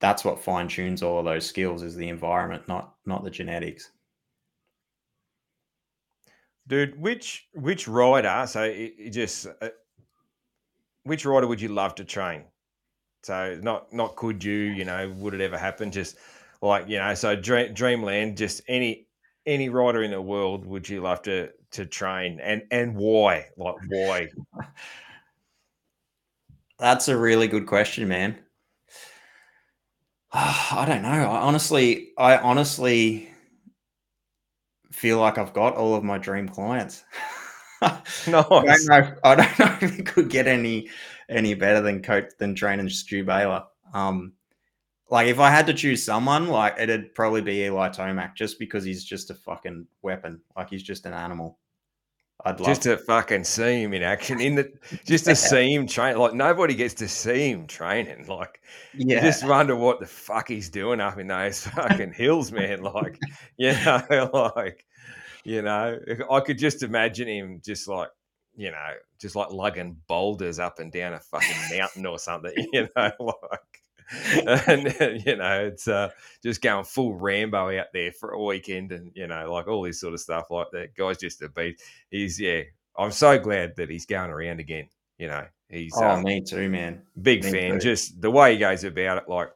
that's 0.00 0.24
what 0.24 0.42
fine 0.42 0.68
tunes 0.68 1.02
all 1.02 1.18
of 1.18 1.24
those 1.24 1.46
skills 1.46 1.82
is 1.82 1.96
the 1.96 2.08
environment, 2.08 2.66
not 2.68 2.94
not 3.06 3.24
the 3.24 3.30
genetics. 3.30 3.90
Dude, 6.66 6.98
which 7.00 7.48
which 7.54 7.88
rider? 7.88 8.44
So 8.46 8.62
it, 8.64 8.94
it 8.98 9.10
just 9.10 9.46
uh, 9.60 9.68
which 11.04 11.24
rider 11.24 11.46
would 11.46 11.60
you 11.60 11.68
love 11.68 11.94
to 11.96 12.04
train? 12.04 12.44
So 13.22 13.58
not 13.62 13.92
not 13.92 14.16
could 14.16 14.42
you, 14.42 14.54
you 14.56 14.84
know, 14.84 15.08
would 15.18 15.34
it 15.34 15.40
ever 15.40 15.58
happen? 15.58 15.90
Just 15.90 16.16
like 16.60 16.88
you 16.88 16.98
know, 16.98 17.14
so 17.14 17.36
dream, 17.36 17.72
Dreamland, 17.74 18.36
just 18.36 18.62
any 18.68 19.06
any 19.46 19.68
rider 19.68 20.02
in 20.02 20.10
the 20.10 20.20
world 20.22 20.64
would 20.66 20.88
you 20.88 21.00
love 21.00 21.22
to 21.22 21.50
to 21.72 21.86
train, 21.86 22.40
and 22.40 22.62
and 22.70 22.96
why? 22.96 23.46
Like 23.56 23.76
why? 23.88 24.28
That's 26.78 27.08
a 27.08 27.16
really 27.16 27.46
good 27.46 27.66
question, 27.66 28.08
man. 28.08 28.38
I 30.32 30.84
don't 30.86 31.02
know. 31.02 31.08
I 31.08 31.40
honestly, 31.42 32.10
I 32.18 32.38
honestly 32.38 33.28
feel 34.90 35.18
like 35.18 35.38
I've 35.38 35.52
got 35.52 35.74
all 35.76 35.94
of 35.94 36.04
my 36.04 36.18
dream 36.18 36.48
clients. 36.48 37.04
nice. 37.80 38.24
I 38.30 38.42
don't 38.64 38.86
know. 38.86 39.14
I 39.24 39.34
don't 39.34 39.58
know 39.58 39.76
if 39.80 39.98
it 39.98 40.06
could 40.06 40.28
get 40.28 40.46
any 40.46 40.88
any 41.28 41.54
better 41.54 41.80
than 41.80 42.02
coach 42.02 42.30
than 42.38 42.54
training 42.54 42.88
Stu 42.88 43.24
Baylor. 43.24 43.64
Um, 43.94 44.32
like 45.10 45.28
if 45.28 45.38
I 45.38 45.50
had 45.50 45.66
to 45.66 45.74
choose 45.74 46.02
someone, 46.04 46.48
like 46.48 46.76
it'd 46.78 47.14
probably 47.14 47.42
be 47.42 47.64
Eli 47.64 47.90
Tomac, 47.90 48.34
just 48.34 48.58
because 48.58 48.82
he's 48.84 49.04
just 49.04 49.30
a 49.30 49.34
fucking 49.34 49.86
weapon. 50.00 50.40
Like 50.56 50.70
he's 50.70 50.82
just 50.82 51.04
an 51.06 51.12
animal. 51.12 51.58
I'd 52.44 52.58
love 52.58 52.66
just 52.66 52.82
to 52.82 52.96
fucking 52.96 53.44
see 53.44 53.82
him 53.82 53.92
in 53.92 54.02
action 54.02 54.40
in 54.40 54.56
the 54.56 54.72
just 55.04 55.26
to 55.26 55.36
see 55.36 55.74
him 55.74 55.86
train. 55.86 56.16
Like 56.16 56.34
nobody 56.34 56.74
gets 56.74 56.94
to 56.94 57.08
see 57.08 57.50
him 57.50 57.66
training. 57.66 58.26
Like 58.26 58.60
yeah. 58.94 59.16
you 59.16 59.20
just 59.20 59.46
wonder 59.46 59.76
what 59.76 60.00
the 60.00 60.06
fuck 60.06 60.48
he's 60.48 60.68
doing 60.68 61.00
up 61.00 61.18
in 61.18 61.28
those 61.28 61.66
fucking 61.66 62.12
hills, 62.12 62.50
man. 62.50 62.82
Like 62.82 63.18
you 63.56 63.72
know, 63.72 64.52
like 64.56 64.84
you 65.44 65.62
know, 65.62 65.98
I 66.30 66.40
could 66.40 66.58
just 66.58 66.82
imagine 66.82 67.28
him 67.28 67.60
just 67.64 67.86
like 67.86 68.08
you 68.54 68.70
know, 68.70 68.90
just 69.18 69.36
like 69.36 69.50
lugging 69.50 69.96
boulders 70.06 70.58
up 70.58 70.78
and 70.78 70.92
down 70.92 71.14
a 71.14 71.20
fucking 71.20 71.76
mountain 71.76 72.06
or 72.06 72.18
something. 72.18 72.52
You 72.72 72.88
know, 72.96 73.10
like 73.20 73.60
and 74.66 75.24
you 75.26 75.36
know 75.36 75.66
it's 75.66 75.88
uh, 75.88 76.10
just 76.42 76.60
going 76.60 76.84
full 76.84 77.14
Rambo 77.14 77.78
out 77.78 77.86
there 77.92 78.12
for 78.12 78.32
a 78.32 78.42
weekend, 78.42 78.92
and 78.92 79.12
you 79.14 79.26
know 79.26 79.52
like 79.52 79.68
all 79.68 79.82
this 79.82 80.00
sort 80.00 80.14
of 80.14 80.20
stuff 80.20 80.50
like 80.50 80.68
that. 80.72 80.94
Guy's 80.96 81.18
just 81.18 81.42
a 81.42 81.48
beast. 81.48 81.82
He's 82.10 82.40
yeah. 82.40 82.62
I'm 82.96 83.10
so 83.10 83.38
glad 83.38 83.76
that 83.76 83.88
he's 83.88 84.04
going 84.04 84.30
around 84.30 84.60
again. 84.60 84.88
You 85.16 85.28
know, 85.28 85.46
he's 85.68 85.94
oh 85.96 86.10
um, 86.10 86.24
me 86.24 86.42
too, 86.42 86.68
man. 86.68 87.02
Big 87.20 87.42
me 87.44 87.50
fan. 87.50 87.72
Too. 87.72 87.78
Just 87.78 88.20
the 88.20 88.30
way 88.30 88.52
he 88.52 88.58
goes 88.58 88.84
about 88.84 89.18
it, 89.18 89.28
like 89.28 89.48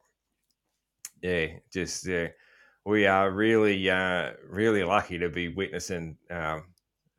yeah, 1.22 1.46
just 1.72 2.06
yeah. 2.06 2.28
We 2.84 3.06
are 3.06 3.30
really, 3.30 3.90
uh, 3.90 4.30
really 4.48 4.84
lucky 4.84 5.18
to 5.18 5.28
be 5.28 5.48
witnessing 5.48 6.16
um, 6.30 6.66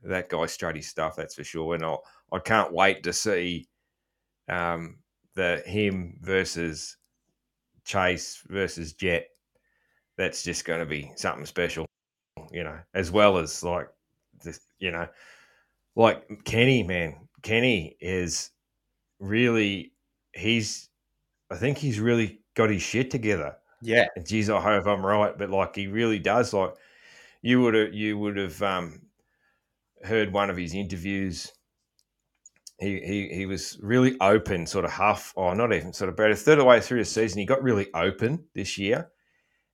that 0.04 0.30
guy 0.30 0.46
strut 0.46 0.76
his 0.76 0.88
stuff. 0.88 1.16
That's 1.16 1.36
for 1.36 1.44
sure. 1.44 1.76
And 1.76 1.86
I, 1.86 1.96
I 2.32 2.40
can't 2.40 2.74
wait 2.74 3.04
to 3.04 3.14
see 3.14 3.68
um, 4.48 4.98
the 5.36 5.62
him 5.66 6.18
versus 6.22 6.98
Chase 7.86 8.44
versus 8.50 8.94
Jett, 8.94 9.28
that's 10.18 10.44
just 10.44 10.66
going 10.66 10.80
to 10.80 10.86
be 10.86 11.12
something 11.16 11.46
special, 11.46 11.86
you 12.52 12.64
know, 12.64 12.78
as 12.94 13.12
well 13.12 13.38
as 13.38 13.64
like 13.64 13.88
this, 14.44 14.60
you 14.80 14.92
know, 14.92 15.08
like 15.96 16.44
Kenny, 16.44 16.84
man. 16.84 17.16
Kenny 17.44 17.96
is 18.02 18.52
really, 19.20 19.94
he's, 20.34 20.90
I 21.50 21.56
think 21.56 21.78
he's 21.78 22.00
really 22.00 22.42
got 22.56 22.70
his 22.70 22.82
shit 22.82 23.10
together. 23.10 23.56
Yeah. 23.82 24.08
And 24.16 24.26
geez, 24.26 24.50
I 24.50 24.60
hope 24.60 24.88
I'm 24.88 25.06
right, 25.06 25.38
but 25.38 25.50
like 25.50 25.76
he 25.76 25.88
really 25.88 26.20
does. 26.20 26.54
Like 26.54 26.74
you 27.42 27.62
would 27.62 27.74
have, 27.74 27.94
you 27.94 28.18
would 28.18 28.38
have 28.38 28.62
um, 28.62 29.02
heard 30.04 30.34
one 30.34 30.50
of 30.50 30.58
his 30.58 30.74
interviews 30.74 31.52
he, 32.80 33.00
he 33.00 33.36
he 33.36 33.46
was 33.46 33.78
really 33.82 34.16
open, 34.22 34.68
sort 34.68 34.86
of 34.86 34.92
half, 34.92 35.34
or 35.36 35.56
not 35.56 35.74
even 35.74 35.94
sort 35.94 36.10
of 36.10 36.16
about 36.16 36.32
a 36.32 36.36
third 36.36 36.54
of 36.54 36.60
the 36.60 36.66
way 36.66 36.80
through 36.80 37.00
the 37.00 37.06
season. 37.06 37.40
He 37.40 37.46
got 37.46 37.64
really 37.64 37.88
open 37.94 38.46
this 38.54 38.78
year, 38.78 39.10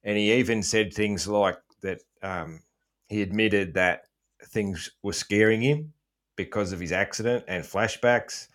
and 0.04 0.18
he 0.18 0.34
even 0.34 0.64
said 0.64 0.94
things 0.94 1.28
like 1.28 1.58
that. 1.82 2.00
Um, 2.22 2.62
he 3.08 3.22
admitted 3.22 3.74
that 3.74 4.06
things 4.46 4.90
were 5.04 5.14
scaring 5.14 5.62
him 5.62 5.94
because 6.36 6.72
of 6.72 6.80
his 6.80 6.94
accident 6.94 7.44
and 7.50 7.66
flashbacks, 7.66 8.48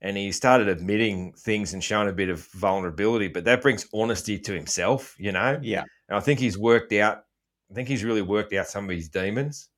and 0.00 0.16
he 0.16 0.30
started 0.30 0.68
admitting 0.68 1.32
things 1.32 1.74
and 1.74 1.82
showing 1.82 2.08
a 2.08 2.12
bit 2.12 2.28
of 2.28 2.46
vulnerability. 2.52 3.26
But 3.26 3.44
that 3.46 3.62
brings 3.62 3.88
honesty 3.92 4.38
to 4.38 4.52
himself, 4.52 5.16
you 5.18 5.32
know. 5.32 5.58
Yeah, 5.60 5.82
and 6.08 6.16
I 6.16 6.20
think 6.20 6.38
he's 6.38 6.56
worked 6.56 6.92
out. 6.92 7.24
I 7.68 7.74
think 7.74 7.88
he's 7.88 8.04
really 8.04 8.22
worked 8.22 8.52
out 8.52 8.68
some 8.68 8.84
of 8.84 8.94
his 8.94 9.08
demons. 9.08 9.70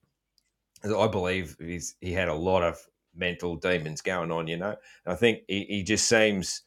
I 0.85 1.09
believe 1.09 1.57
he's 1.59 1.97
he 2.01 2.12
had 2.12 2.28
a 2.28 2.35
lot 2.35 2.62
of 2.62 2.78
mental 3.14 3.57
demons 3.57 4.01
going 4.01 4.31
on, 4.31 4.49
you 4.49 4.57
know. 4.57 4.76
And 5.05 5.12
I 5.12 5.14
think 5.14 5.41
he, 5.49 5.64
he 5.64 5.83
just 5.83 6.09
seems 6.09 6.62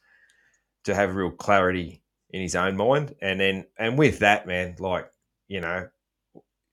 to 0.84 0.94
have 0.94 1.14
real 1.14 1.30
clarity 1.30 2.02
in 2.30 2.42
his 2.42 2.56
own 2.56 2.76
mind. 2.76 3.14
And 3.22 3.40
then, 3.40 3.66
and 3.78 3.98
with 3.98 4.18
that, 4.20 4.46
man, 4.46 4.76
like, 4.78 5.10
you 5.48 5.60
know, 5.60 5.88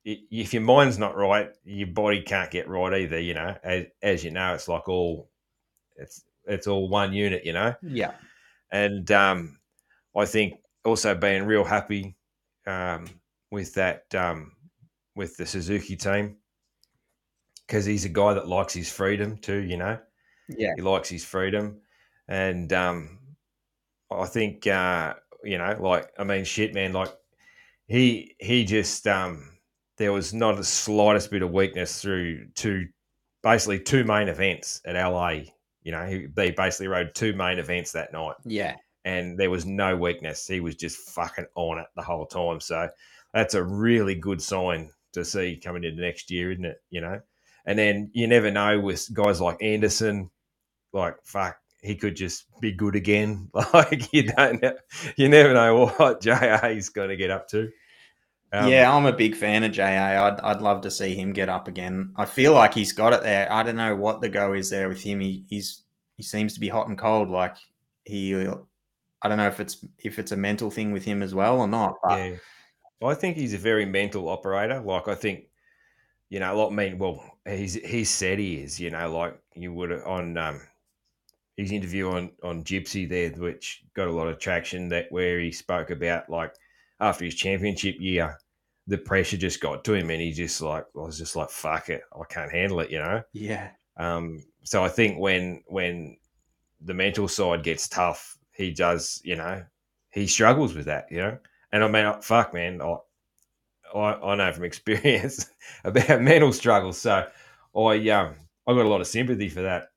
if 0.04 0.54
your 0.54 0.64
mind's 0.64 0.98
not 0.98 1.16
right, 1.16 1.52
your 1.64 1.88
body 1.88 2.22
can't 2.22 2.52
get 2.52 2.68
right 2.68 3.02
either, 3.02 3.20
you 3.20 3.34
know. 3.34 3.56
As, 3.64 3.86
as 4.02 4.24
you 4.24 4.32
know, 4.32 4.54
it's 4.54 4.68
like 4.68 4.90
all, 4.90 5.30
it's, 5.96 6.24
it's 6.46 6.68
all 6.68 6.90
one 6.90 7.14
unit, 7.14 7.46
you 7.46 7.54
know. 7.54 7.76
Yeah. 7.82 8.12
And 8.72 9.10
um, 9.12 9.60
I 10.16 10.26
think 10.26 10.56
also 10.84 11.16
being 11.16 11.46
real 11.46 11.64
happy 11.64 12.18
um, 12.66 13.06
with 13.52 13.74
that, 13.76 14.14
um, 14.16 14.54
with 15.16 15.38
the 15.38 15.46
Suzuki 15.46 15.96
team 15.96 16.38
because 17.72 17.86
he's 17.86 18.04
a 18.04 18.10
guy 18.10 18.34
that 18.34 18.50
likes 18.50 18.74
his 18.74 18.92
freedom 18.92 19.38
too. 19.38 19.62
You 19.62 19.78
know, 19.78 19.98
yeah, 20.50 20.74
he 20.76 20.82
likes 20.82 21.08
his 21.08 21.24
freedom, 21.24 21.80
and 22.28 22.72
um, 22.74 23.20
I 24.12 24.26
think 24.26 24.68
uh, 24.68 25.14
you 25.44 25.58
know, 25.58 25.78
like 25.80 26.12
I 26.20 26.26
mean, 26.26 26.44
shit, 26.44 26.74
man, 26.74 26.92
like 26.92 27.14
he 27.88 28.36
he 28.40 28.66
just 28.66 29.08
um, 29.08 29.58
there 29.98 30.12
was 30.12 30.34
not 30.34 30.58
the 30.58 30.66
slightest 30.66 31.32
bit 31.32 31.44
of 31.44 31.52
weakness 31.52 32.02
through 32.02 32.50
two 32.56 32.88
basically 33.42 33.80
two 33.80 34.04
main 34.04 34.28
events 34.28 34.82
at 34.86 35.02
LA. 35.02 35.44
You 35.84 35.94
know, 35.94 36.06
he, 36.06 36.28
they 36.28 36.52
basically 36.52 36.90
rode 36.90 37.16
two 37.16 37.34
main 37.34 37.58
events 37.58 37.94
that 37.94 38.12
night. 38.12 38.36
Yeah. 38.44 38.76
And 39.04 39.40
there 39.40 39.50
was 39.50 39.66
no 39.66 39.96
weakness. 39.96 40.46
He 40.46 40.60
was 40.60 40.76
just 40.76 41.10
fucking 41.10 41.48
on 41.56 41.80
it 41.80 41.88
the 41.96 42.04
whole 42.04 42.28
time. 42.28 42.60
So 42.60 42.88
that's 43.34 43.56
a 43.56 43.64
really 43.64 44.14
good 44.14 44.40
sign 44.40 44.92
to 45.14 45.26
see 45.26 45.60
coming 45.64 45.84
into 45.84 46.04
next 46.04 46.30
year, 46.30 46.52
isn't 46.52 46.66
it? 46.66 46.78
You 46.92 47.02
know? 47.02 47.20
And 47.66 47.78
then 47.78 48.10
you 48.14 48.28
never 48.28 48.52
know 48.52 48.80
with 48.80 49.14
guys 49.14 49.40
like 49.40 49.62
Anderson, 49.62 50.30
like 50.94 51.16
fuck, 51.24 51.58
he 51.82 51.96
could 51.96 52.16
just 52.16 52.46
be 52.60 52.72
good 52.72 52.96
again. 52.96 53.50
Like 53.74 54.12
you 54.14 54.24
don't, 54.24 54.64
you 55.16 55.30
never 55.30 55.54
know 55.54 55.88
what 55.88 56.22
JA 56.24 56.68
is 56.68 56.90
going 56.90 57.10
to 57.10 57.16
get 57.16 57.32
up 57.32 57.48
to. 57.50 57.70
Um, 58.54 58.68
yeah, 58.70 58.94
I'm 58.94 59.06
a 59.06 59.14
big 59.14 59.36
fan 59.36 59.64
of 59.64 59.72
JA. 59.72 59.84
I'd, 60.26 60.40
I'd 60.42 60.62
love 60.62 60.82
to 60.82 60.92
see 60.92 61.16
him 61.16 61.32
get 61.32 61.48
up 61.48 61.70
again. 61.70 62.14
I 62.18 62.26
feel 62.26 62.54
like 62.54 62.74
he's 62.74 62.92
got 62.92 63.14
it 63.14 63.24
there. 63.24 63.52
I 63.52 63.64
don't 63.64 63.78
know 63.78 63.96
what 63.96 64.20
the 64.20 64.28
go 64.28 64.54
is 64.54 64.70
there 64.70 64.90
with 64.90 65.02
him. 65.02 65.22
He, 65.22 65.46
he's 65.48 65.84
he 66.18 66.24
seems 66.24 66.54
to 66.54 66.60
be 66.60 66.68
hot 66.68 66.90
and 66.90 66.98
cold. 66.98 67.30
Like 67.30 67.56
he, 68.04 68.36
I 68.36 69.30
don't 69.30 69.38
know 69.38 69.48
if 69.48 69.62
it's 69.62 69.86
if 70.00 70.20
it's 70.20 70.34
a 70.34 70.38
mental 70.38 70.70
thing 70.70 70.92
with 70.92 71.06
him 71.06 71.24
as 71.24 71.34
well 71.34 71.60
or 71.60 71.68
not. 71.68 71.96
yeah, 72.10 72.36
I 73.02 73.14
think 73.14 73.38
he's 73.38 73.54
a 73.54 73.58
very 73.58 73.86
mental 73.86 74.28
operator. 74.28 74.82
Like 74.82 75.08
I 75.08 75.16
think 75.16 75.46
you 76.30 76.40
know, 76.40 76.56
like 76.58 76.72
I 76.72 76.76
mean, 76.76 76.98
well, 76.98 77.31
he's 77.46 77.74
he 77.74 78.04
said 78.04 78.40
he 78.40 78.56
is, 78.56 78.80
you 78.80 78.90
know, 78.90 79.12
like 79.12 79.40
you 79.56 79.74
would 79.74 79.92
on 79.92 80.38
um, 80.38 80.62
his 81.58 81.72
interview 81.72 82.10
on 82.10 82.32
on 82.44 82.64
Gypsy 82.64 83.08
there, 83.08 83.32
which 83.32 83.84
got 83.94 84.08
a 84.08 84.12
lot 84.12 84.28
of 84.28 84.40
traction. 84.40 84.90
That 84.90 85.12
where 85.12 85.40
he 85.40 85.52
spoke 85.52 85.90
about 85.90 86.30
like 86.30 86.54
after 87.00 87.26
his 87.26 87.36
championship 87.36 87.96
year, 88.00 88.38
the 88.88 88.98
pressure 88.98 89.38
just 89.38 89.62
got 89.62 89.84
to 89.86 89.94
him, 89.94 90.10
and 90.10 90.22
he 90.22 90.32
just 90.32 90.62
like 90.62 90.86
I 90.96 91.00
was 91.00 91.18
just 91.18 91.36
like, 91.36 91.50
"Fuck 91.50 91.90
it, 91.90 92.02
I 92.14 92.24
can't 92.30 92.52
handle 92.52 92.80
it," 92.82 92.92
you 92.92 93.00
know. 93.00 93.24
Yeah. 93.34 93.72
Um, 93.98 94.44
so 94.64 94.84
I 94.84 94.90
think 94.90 95.20
when 95.20 95.64
when 95.68 96.18
the 96.82 96.94
mental 96.94 97.28
side 97.28 97.64
gets 97.64 97.88
tough, 97.88 98.38
he 98.52 98.72
does, 98.72 99.22
you 99.24 99.36
know, 99.36 99.64
he 100.12 100.28
struggles 100.28 100.74
with 100.74 100.86
that, 100.86 101.08
you 101.12 101.20
know. 101.20 101.38
And 101.72 101.84
I 101.84 101.88
mean, 101.88 102.22
fuck, 102.22 102.54
man, 102.54 102.82
I 102.82 102.98
I, 103.96 104.14
I 104.14 104.36
know 104.36 104.54
from 104.54 104.64
experience 104.66 105.50
about 105.84 106.22
mental 106.22 106.54
struggles. 106.54 107.00
So 107.00 107.28
I 107.76 108.10
um 108.10 108.36
I 108.68 108.74
got 108.74 108.86
a 108.86 108.90
lot 108.90 109.02
of 109.02 109.08
sympathy 109.08 109.50
for 109.50 109.62
that. 109.62 109.88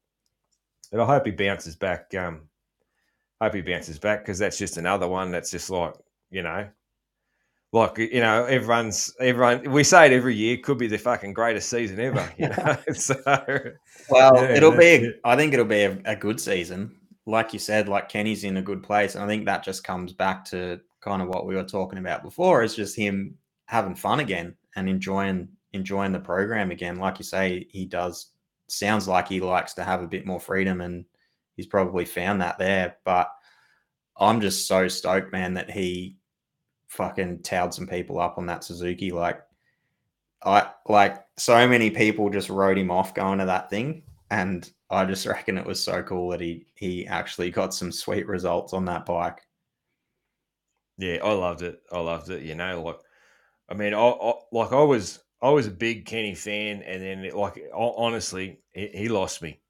And 0.92 1.01
I 1.01 1.07
hope 1.07 1.26
he 1.26 1.32
bounces 1.32 1.76
back. 1.76 2.14
Um, 2.14 2.42
hope 3.40 3.55
he 3.55 3.62
bounces 3.62 3.99
back 3.99 4.20
because 4.20 4.38
that's 4.38 4.59
just 4.59 4.76
another 4.76 5.09
one 5.09 5.30
that's 5.30 5.51
just 5.51 5.70
like 5.70 5.95
you 6.30 6.42
know, 6.42 6.68
like 7.72 7.99
you 7.99 8.20
know, 8.20 8.45
everyone's 8.45 9.14
everyone. 9.20 9.70
We 9.70 9.84
say 9.84 10.07
it 10.07 10.12
every 10.12 10.34
year. 10.34 10.57
Could 10.59 10.78
be 10.78 10.86
the 10.86 10.99
fucking 10.99 11.32
greatest 11.32 11.68
season 11.68 12.01
ever. 12.01 12.28
You 12.38 12.49
know, 12.49 12.76
so 12.95 13.16
well, 14.09 14.36
yeah, 14.36 14.57
it'll 14.57 14.76
be. 14.76 15.07
A, 15.07 15.12
I 15.24 15.36
think 15.36 15.53
it'll 15.53 15.64
be 15.64 15.82
a, 15.82 15.99
a 16.05 16.16
good 16.16 16.40
season. 16.40 16.97
Like 17.26 17.53
you 17.53 17.59
said, 17.59 17.88
like 17.88 18.09
Kenny's 18.09 18.45
in 18.45 18.57
a 18.57 18.62
good 18.62 18.82
place, 18.82 19.14
and 19.14 19.24
I 19.24 19.26
think 19.26 19.47
that 19.47 19.64
just 19.64 19.84
comes 19.84 20.12
back 20.12 20.45
to 20.47 20.80
kind 21.01 21.22
of 21.22 21.28
what 21.28 21.47
we 21.47 21.55
were 21.55 21.64
talking 21.64 21.99
about 21.99 22.22
before. 22.22 22.62
Is 22.62 22.76
just 22.76 22.97
him 22.97 23.36
having 23.67 23.95
fun 23.95 24.21
again 24.21 24.55
and 24.77 24.89
enjoying 24.89 25.49
enjoying 25.73 26.12
the 26.12 26.21
program 26.21 26.71
again. 26.71 26.97
Like 26.97 27.19
you 27.19 27.25
say, 27.25 27.67
he 27.71 27.85
does 27.85 28.31
sounds 28.69 29.07
like 29.09 29.29
he 29.29 29.41
likes 29.41 29.75
to 29.75 29.85
have 29.85 30.03
a 30.03 30.09
bit 30.09 30.27
more 30.27 30.41
freedom 30.41 30.81
and 30.81 31.05
he's 31.57 31.67
probably 31.67 32.05
found 32.05 32.41
that 32.41 32.59
there. 32.59 32.97
But 33.05 33.29
I'm 34.17 34.41
just 34.41 34.67
so 34.67 34.89
stoked, 34.89 35.33
man, 35.33 35.55
that 35.55 35.71
he 35.71 36.17
fucking 36.89 37.43
towed 37.43 37.75
some 37.75 37.87
people 37.87 38.21
up 38.21 38.39
on 38.39 38.47
that 38.47 38.65
Suzuki. 38.65 39.11
Like 39.11 39.43
I 40.45 40.71
like 40.89 41.25
so 41.37 41.67
many 41.67 41.91
people 41.91 42.31
just 42.31 42.51
wrote 42.51 42.79
him 42.79 42.91
off 42.91 43.15
going 43.15 43.39
to 43.39 43.47
that 43.47 43.71
thing. 43.71 44.03
And 44.31 44.71
I 44.91 45.05
just 45.05 45.27
reckon 45.27 45.59
it 45.59 45.67
was 45.67 45.83
so 45.83 46.03
cool 46.03 46.31
that 46.31 46.41
he 46.41 46.67
he 46.75 47.07
actually 47.07 47.51
got 47.51 47.75
some 47.75 47.93
sweet 47.93 48.27
results 48.27 48.73
on 48.73 48.85
that 48.87 49.07
bike. 49.07 49.41
Yeah, 50.97 51.19
I 51.25 51.33
loved 51.33 51.62
it. 51.62 51.83
I 51.91 51.99
loved 51.99 52.31
it. 52.31 52.43
You 52.43 52.55
know, 52.55 52.83
like 52.83 52.99
I 53.69 53.75
mean, 53.75 53.95
I, 53.95 53.99
I 53.99 54.35
like 54.53 54.73
I 54.73 54.83
was 54.83 55.21
I 55.43 55.51
was 55.51 55.67
a 55.67 55.71
big 55.71 56.07
Kenny 56.07 56.35
fan, 56.35 56.83
and 56.83 57.03
then 57.03 57.31
like 57.35 57.62
honestly, 57.75 58.61
he, 58.73 58.89
he, 58.89 59.09
lost 59.09 59.43
me 59.43 59.61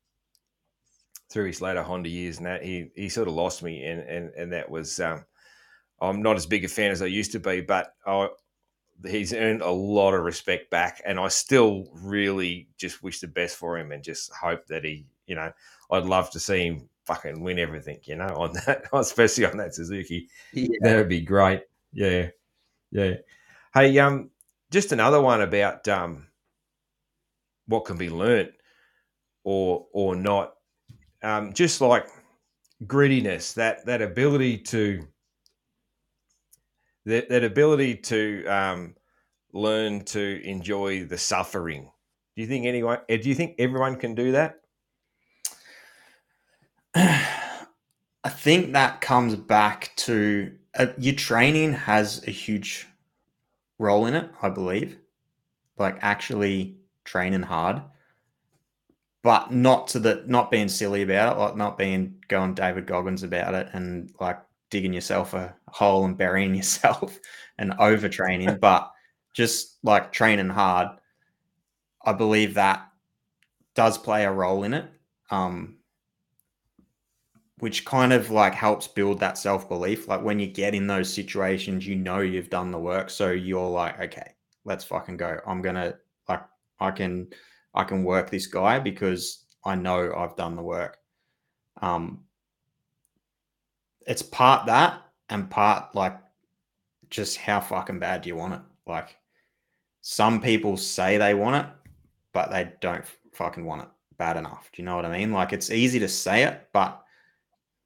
through 1.30 1.46
his 1.46 1.60
later 1.60 1.82
Honda 1.82 2.08
years, 2.08 2.38
and 2.38 2.46
that 2.46 2.62
he 2.62 2.90
he 2.94 3.08
sort 3.08 3.28
of 3.28 3.34
lost 3.34 3.62
me, 3.62 3.84
and 3.84 4.00
and 4.00 4.30
and 4.34 4.52
that 4.52 4.70
was 4.70 5.00
um, 5.00 5.24
I'm 6.00 6.22
not 6.22 6.36
as 6.36 6.46
big 6.46 6.64
a 6.64 6.68
fan 6.68 6.90
as 6.90 7.02
I 7.02 7.06
used 7.06 7.32
to 7.32 7.40
be, 7.40 7.60
but 7.60 7.94
I, 8.06 8.28
he's 9.06 9.32
earned 9.32 9.62
a 9.62 9.70
lot 9.70 10.14
of 10.14 10.22
respect 10.22 10.70
back, 10.70 11.02
and 11.04 11.18
I 11.18 11.28
still 11.28 11.88
really 11.92 12.68
just 12.76 13.02
wish 13.02 13.20
the 13.20 13.28
best 13.28 13.56
for 13.56 13.78
him, 13.78 13.92
and 13.92 14.02
just 14.02 14.32
hope 14.32 14.66
that 14.66 14.84
he, 14.84 15.06
you 15.26 15.34
know, 15.34 15.52
I'd 15.90 16.04
love 16.04 16.30
to 16.30 16.40
see 16.40 16.66
him 16.66 16.88
fucking 17.04 17.42
win 17.42 17.58
everything, 17.58 18.00
you 18.04 18.16
know, 18.16 18.34
on 18.36 18.52
that, 18.66 18.84
especially 18.92 19.44
on 19.44 19.56
that 19.58 19.74
Suzuki. 19.74 20.28
Yeah. 20.52 20.78
That'd 20.80 21.08
be 21.08 21.20
great. 21.20 21.62
Yeah, 21.92 22.28
yeah. 22.90 23.14
Hey, 23.74 23.98
um, 23.98 24.30
just 24.70 24.92
another 24.92 25.20
one 25.20 25.40
about 25.40 25.88
um, 25.88 26.28
what 27.66 27.84
can 27.84 27.96
be 27.96 28.08
learnt 28.08 28.52
or 29.42 29.86
or 29.92 30.14
not. 30.14 30.54
Um, 31.24 31.52
just 31.52 31.80
like 31.80 32.06
grittiness, 32.84 33.54
that 33.54 33.84
that 33.86 34.00
ability 34.00 34.58
to 34.58 35.08
that, 37.06 37.28
that 37.28 37.42
ability 37.42 37.96
to 37.96 38.46
um, 38.46 38.94
learn 39.52 40.04
to 40.04 40.40
enjoy 40.44 41.04
the 41.04 41.18
suffering. 41.18 41.90
Do 42.36 42.42
you 42.42 42.46
think 42.46 42.66
anyone? 42.66 43.00
Eh, 43.08 43.16
do 43.16 43.28
you 43.28 43.34
think 43.34 43.56
everyone 43.58 43.96
can 43.96 44.14
do 44.14 44.30
that? 44.32 44.60
I 46.94 48.28
think 48.28 48.72
that 48.74 49.00
comes 49.00 49.34
back 49.34 49.96
to 49.96 50.52
uh, 50.78 50.86
your 50.96 51.16
training 51.16 51.72
has 51.72 52.22
a 52.28 52.30
huge 52.30 52.86
role 53.78 54.06
in 54.06 54.14
it, 54.14 54.30
I 54.42 54.48
believe. 54.48 54.98
Like 55.78 55.98
actually 56.00 56.76
training 57.04 57.42
hard, 57.42 57.82
but 59.22 59.50
not 59.52 59.88
to 59.88 59.98
the 59.98 60.22
not 60.26 60.50
being 60.50 60.68
silly 60.68 61.02
about 61.02 61.36
it, 61.36 61.40
like 61.40 61.56
not 61.56 61.78
being 61.78 62.22
going 62.28 62.54
David 62.54 62.86
Goggins 62.86 63.22
about 63.22 63.54
it 63.54 63.68
and 63.72 64.12
like 64.20 64.38
digging 64.70 64.92
yourself 64.92 65.34
a 65.34 65.54
hole 65.68 66.04
and 66.04 66.16
burying 66.16 66.54
yourself 66.54 67.18
and 67.58 67.72
overtraining, 67.72 68.60
but 68.60 68.90
just 69.32 69.78
like 69.82 70.12
training 70.12 70.48
hard. 70.48 70.88
I 72.04 72.12
believe 72.12 72.54
that 72.54 72.86
does 73.74 73.98
play 73.98 74.24
a 74.24 74.32
role 74.32 74.62
in 74.62 74.74
it. 74.74 74.86
Um, 75.30 75.78
which 77.64 77.86
kind 77.86 78.12
of 78.12 78.30
like 78.30 78.54
helps 78.54 78.86
build 78.86 79.18
that 79.18 79.38
self 79.38 79.70
belief. 79.70 80.06
Like 80.06 80.22
when 80.22 80.38
you 80.38 80.46
get 80.46 80.74
in 80.74 80.86
those 80.86 81.10
situations, 81.10 81.86
you 81.86 81.96
know 81.96 82.18
you've 82.18 82.50
done 82.50 82.70
the 82.70 82.78
work, 82.78 83.08
so 83.08 83.30
you're 83.30 83.70
like, 83.70 83.98
okay, 83.98 84.34
let's 84.66 84.84
fucking 84.84 85.16
go. 85.16 85.40
I'm 85.46 85.62
gonna 85.62 85.94
like 86.28 86.42
I 86.78 86.90
can 86.90 87.28
I 87.72 87.84
can 87.84 88.04
work 88.04 88.28
this 88.28 88.48
guy 88.48 88.80
because 88.80 89.46
I 89.64 89.76
know 89.76 90.12
I've 90.14 90.36
done 90.36 90.56
the 90.56 90.62
work. 90.62 90.98
Um, 91.80 92.24
it's 94.06 94.20
part 94.20 94.66
that 94.66 95.00
and 95.30 95.48
part 95.48 95.94
like 95.94 96.18
just 97.08 97.38
how 97.38 97.60
fucking 97.60 97.98
bad 97.98 98.20
do 98.20 98.28
you 98.28 98.36
want 98.36 98.52
it? 98.52 98.60
Like 98.86 99.16
some 100.02 100.38
people 100.38 100.76
say 100.76 101.16
they 101.16 101.32
want 101.32 101.64
it, 101.64 101.72
but 102.34 102.50
they 102.50 102.72
don't 102.82 103.06
fucking 103.32 103.64
want 103.64 103.84
it 103.84 103.88
bad 104.18 104.36
enough. 104.36 104.68
Do 104.70 104.82
you 104.82 104.84
know 104.84 104.96
what 104.96 105.06
I 105.06 105.16
mean? 105.16 105.32
Like 105.32 105.54
it's 105.54 105.70
easy 105.70 105.98
to 106.00 106.08
say 106.08 106.42
it, 106.42 106.68
but 106.74 107.00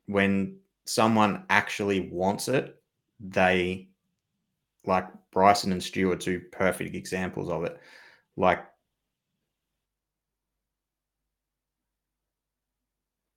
when 0.08 0.56
someone 0.86 1.44
actually 1.50 2.08
wants 2.10 2.48
it, 2.48 2.76
they 3.20 3.88
like 4.86 5.06
Brycen 5.32 5.70
and 5.70 5.82
Stu 5.82 6.10
are 6.10 6.16
two 6.16 6.40
perfect 6.50 6.96
examples 6.96 7.50
of 7.50 7.64
it. 7.64 7.78
Like 8.36 8.64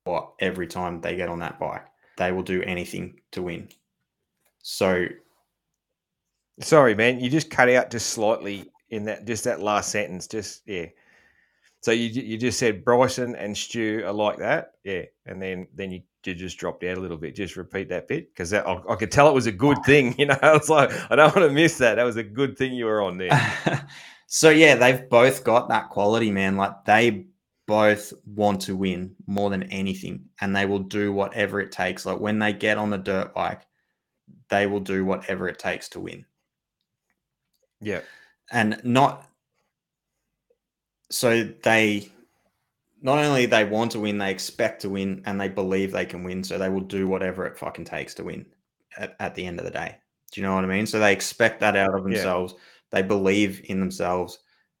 what 0.04 0.32
every 0.40 0.66
time 0.66 1.00
they 1.00 1.14
get 1.14 1.28
on 1.28 1.40
that 1.40 1.60
bike, 1.60 1.84
they 2.16 2.32
will 2.32 2.42
do 2.42 2.62
anything 2.62 3.20
to 3.32 3.42
win. 3.42 3.68
So 4.62 5.06
sorry, 6.60 6.94
man, 6.94 7.20
you 7.20 7.28
just 7.28 7.50
cut 7.50 7.68
out 7.68 7.90
just 7.90 8.10
slightly 8.10 8.70
in 8.88 9.04
that 9.04 9.26
just 9.26 9.44
that 9.44 9.60
last 9.60 9.90
sentence. 9.90 10.26
Just 10.26 10.62
yeah. 10.66 10.86
So 11.82 11.90
you 11.90 12.08
you 12.08 12.38
just 12.38 12.58
said 12.58 12.84
Brycen 12.84 13.34
and 13.36 13.56
Stu 13.56 14.04
are 14.06 14.12
like 14.12 14.38
that, 14.38 14.72
yeah, 14.84 15.02
and 15.26 15.42
then 15.42 15.66
then 15.74 15.90
you, 15.90 16.02
you 16.26 16.34
just 16.34 16.58
dropped 16.58 16.84
out 16.84 16.96
a 16.96 17.00
little 17.00 17.16
bit. 17.16 17.34
Just 17.34 17.56
repeat 17.56 17.88
that 17.88 18.08
bit 18.08 18.32
because 18.32 18.52
I, 18.52 18.60
I, 18.88 18.94
could 18.96 19.10
tell 19.10 19.28
it 19.28 19.34
was 19.34 19.46
a 19.46 19.52
good 19.52 19.78
thing. 19.84 20.14
You 20.18 20.26
know, 20.26 20.38
I 20.40 20.52
was 20.52 20.68
like, 20.68 20.90
I 21.10 21.16
don't 21.16 21.34
want 21.34 21.48
to 21.48 21.54
miss 21.54 21.78
that. 21.78 21.96
That 21.96 22.04
was 22.04 22.16
a 22.16 22.22
good 22.22 22.56
thing 22.56 22.74
you 22.74 22.84
were 22.84 23.02
on 23.02 23.18
there. 23.18 23.86
so 24.26 24.50
yeah, 24.50 24.76
they've 24.76 25.08
both 25.08 25.42
got 25.42 25.68
that 25.68 25.90
quality, 25.90 26.30
man. 26.30 26.56
Like 26.56 26.84
they 26.84 27.26
both 27.66 28.12
want 28.26 28.60
to 28.62 28.76
win 28.76 29.16
more 29.26 29.50
than 29.50 29.64
anything, 29.64 30.26
and 30.40 30.54
they 30.54 30.66
will 30.66 30.78
do 30.80 31.12
whatever 31.12 31.60
it 31.60 31.72
takes. 31.72 32.06
Like 32.06 32.20
when 32.20 32.38
they 32.38 32.52
get 32.52 32.78
on 32.78 32.90
the 32.90 32.98
dirt 32.98 33.34
bike, 33.34 33.62
they 34.48 34.66
will 34.66 34.80
do 34.80 35.04
whatever 35.04 35.48
it 35.48 35.58
takes 35.58 35.88
to 35.90 36.00
win. 36.00 36.24
Yeah, 37.80 38.02
and 38.52 38.80
not 38.84 39.28
so 41.10 41.44
they 41.44 42.10
not 43.02 43.18
only 43.18 43.46
they 43.46 43.64
want 43.64 43.90
to 43.92 44.00
win, 44.00 44.18
they 44.18 44.30
expect 44.30 44.80
to 44.82 44.90
win, 44.90 45.22
and 45.26 45.40
they 45.40 45.48
believe 45.48 45.90
they 45.90 46.06
can 46.06 46.22
win. 46.22 46.42
So 46.44 46.56
they 46.56 46.68
will 46.68 46.80
do 46.80 47.08
whatever 47.08 47.44
it 47.44 47.58
fucking 47.58 47.84
takes 47.84 48.14
to 48.14 48.24
win 48.24 48.46
at, 48.96 49.16
at 49.18 49.34
the 49.34 49.44
end 49.44 49.58
of 49.58 49.64
the 49.64 49.70
day. 49.72 49.96
Do 50.30 50.40
you 50.40 50.46
know 50.46 50.54
what 50.54 50.64
I 50.64 50.68
mean? 50.68 50.86
So 50.86 50.98
they 50.98 51.12
expect 51.12 51.60
that 51.60 51.76
out 51.76 51.94
of 51.94 52.04
themselves. 52.04 52.54
Yeah. 52.54 52.60
They 52.90 53.02
believe 53.02 53.62
in 53.64 53.80
themselves, 53.80 54.38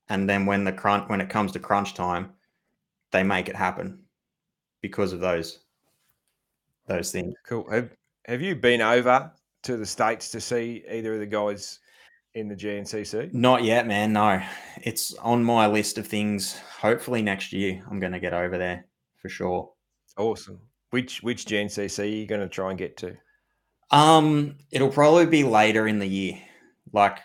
and 0.08 0.28
then 0.28 0.46
when 0.46 0.64
the 0.64 0.72
crunch 0.72 1.08
when 1.08 1.20
it 1.20 1.30
comes 1.30 1.52
to 1.52 1.58
crunch 1.58 1.94
time, 1.94 2.30
they 3.10 3.22
make 3.22 3.48
it 3.48 3.56
happen 3.56 3.98
because 4.80 5.12
of 5.12 5.20
those 5.20 5.60
those 6.86 7.10
things. 7.10 7.34
Cool. 7.46 7.68
Have 7.70 7.90
Have 8.26 8.42
you 8.42 8.54
been 8.54 8.82
over 8.82 9.32
to 9.62 9.76
the 9.76 9.86
states 9.86 10.28
to 10.30 10.40
see 10.40 10.84
either 10.90 11.14
of 11.14 11.20
the 11.20 11.26
guys 11.26 11.78
in 12.34 12.48
the 12.48 12.54
GNCC? 12.54 13.32
Not 13.32 13.64
yet, 13.64 13.86
man. 13.86 14.12
No, 14.12 14.42
it's 14.82 15.14
on 15.14 15.44
my 15.44 15.66
list 15.66 15.98
of 15.98 16.06
things. 16.06 16.58
Hopefully 16.80 17.22
next 17.22 17.52
year, 17.52 17.82
I'm 17.90 18.00
going 18.00 18.12
to 18.12 18.20
get 18.20 18.32
over 18.32 18.58
there 18.58 18.86
for 19.18 19.28
sure. 19.28 19.70
Awesome. 20.16 20.60
Which 20.90 21.22
which 21.22 21.46
GNCC 21.46 22.02
are 22.02 22.06
you 22.06 22.26
going 22.26 22.40
to 22.40 22.48
try 22.48 22.70
and 22.70 22.78
get 22.78 22.96
to? 22.98 23.16
Um, 23.90 24.56
it'll 24.70 24.88
probably 24.88 25.26
be 25.26 25.44
later 25.44 25.86
in 25.86 25.98
the 25.98 26.06
year. 26.06 26.38
Like 26.92 27.18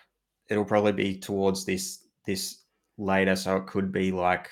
it'll 0.50 0.66
probably 0.66 0.94
be 0.94 1.18
towards 1.20 1.66
this 1.66 2.06
this 2.26 2.64
later, 2.98 3.36
so 3.36 3.58
it 3.58 3.68
could 3.68 3.92
be 3.92 4.12
like 4.12 4.50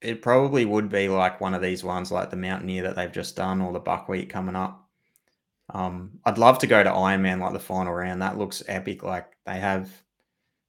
it 0.00 0.22
probably 0.22 0.64
would 0.64 0.88
be 0.88 1.08
like 1.08 1.40
one 1.40 1.54
of 1.54 1.62
these 1.62 1.82
ones 1.82 2.12
like 2.12 2.30
the 2.30 2.36
Mountaineer 2.36 2.82
that 2.82 2.96
they've 2.96 3.12
just 3.12 3.36
done 3.36 3.60
or 3.60 3.72
the 3.72 3.80
Buckwheat 3.80 4.28
coming 4.28 4.56
up. 4.56 4.85
Um, 5.70 6.20
I'd 6.24 6.38
love 6.38 6.58
to 6.60 6.66
go 6.66 6.82
to 6.82 6.90
Ironman 6.90 7.40
like 7.40 7.52
the 7.52 7.58
final 7.58 7.92
round. 7.92 8.22
That 8.22 8.38
looks 8.38 8.62
epic. 8.68 9.02
Like 9.02 9.26
they 9.44 9.58
have 9.58 9.90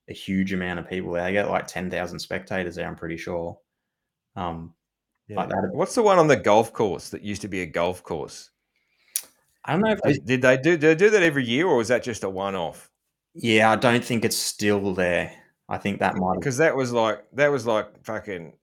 a 0.09 0.13
huge 0.13 0.53
amount 0.53 0.79
of 0.79 0.89
people 0.89 1.11
there. 1.11 1.23
They 1.23 1.33
get 1.33 1.49
like 1.49 1.67
ten 1.67 1.89
thousand 1.89 2.19
spectators 2.19 2.75
there. 2.75 2.87
I'm 2.87 2.95
pretty 2.95 3.17
sure. 3.17 3.59
Um, 4.35 4.73
yeah. 5.27 5.37
like 5.37 5.51
What's 5.73 5.95
the 5.95 6.03
one 6.03 6.19
on 6.19 6.27
the 6.27 6.35
golf 6.35 6.73
course 6.73 7.09
that 7.09 7.21
used 7.21 7.41
to 7.41 7.47
be 7.47 7.61
a 7.61 7.65
golf 7.65 8.03
course? 8.03 8.51
I 9.65 9.73
don't 9.73 9.81
know 9.81 9.91
if 9.91 10.01
they, 10.01 10.13
did 10.13 10.41
they 10.41 10.57
do 10.57 10.77
did 10.77 10.81
they 10.81 10.95
do 10.95 11.09
that 11.09 11.23
every 11.23 11.45
year 11.45 11.67
or 11.67 11.77
was 11.77 11.89
that 11.89 12.03
just 12.03 12.23
a 12.23 12.29
one 12.29 12.55
off? 12.55 12.89
Yeah, 13.33 13.71
I 13.71 13.75
don't 13.75 14.03
think 14.03 14.25
it's 14.25 14.37
still 14.37 14.93
there. 14.93 15.31
I 15.69 15.77
think 15.77 15.99
that 15.99 16.15
might 16.15 16.39
because 16.39 16.57
that 16.57 16.75
was 16.75 16.93
like 16.93 17.25
that 17.33 17.51
was 17.51 17.65
like 17.65 18.03
fucking 18.03 18.53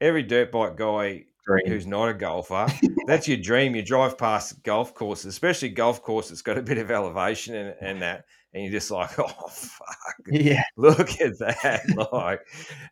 every 0.00 0.22
dirt 0.22 0.50
bike 0.50 0.76
guy 0.76 1.26
dream. 1.44 1.66
who's 1.66 1.86
not 1.86 2.08
a 2.08 2.14
golfer. 2.14 2.66
that's 3.06 3.28
your 3.28 3.36
dream. 3.36 3.74
You 3.74 3.82
drive 3.82 4.18
past 4.18 4.62
golf 4.62 4.94
courses, 4.94 5.26
especially 5.26 5.70
golf 5.70 6.02
course 6.02 6.28
that's 6.28 6.42
got 6.42 6.58
a 6.58 6.62
bit 6.62 6.78
of 6.78 6.90
elevation 6.90 7.54
and, 7.54 7.74
and 7.80 8.02
that, 8.02 8.24
and 8.52 8.62
you're 8.62 8.72
just 8.72 8.90
like, 8.90 9.10
oh 9.18 9.48
fuck, 9.48 10.16
yeah, 10.26 10.62
look 10.76 11.20
at 11.20 11.38
that, 11.38 11.82
like, 12.12 12.40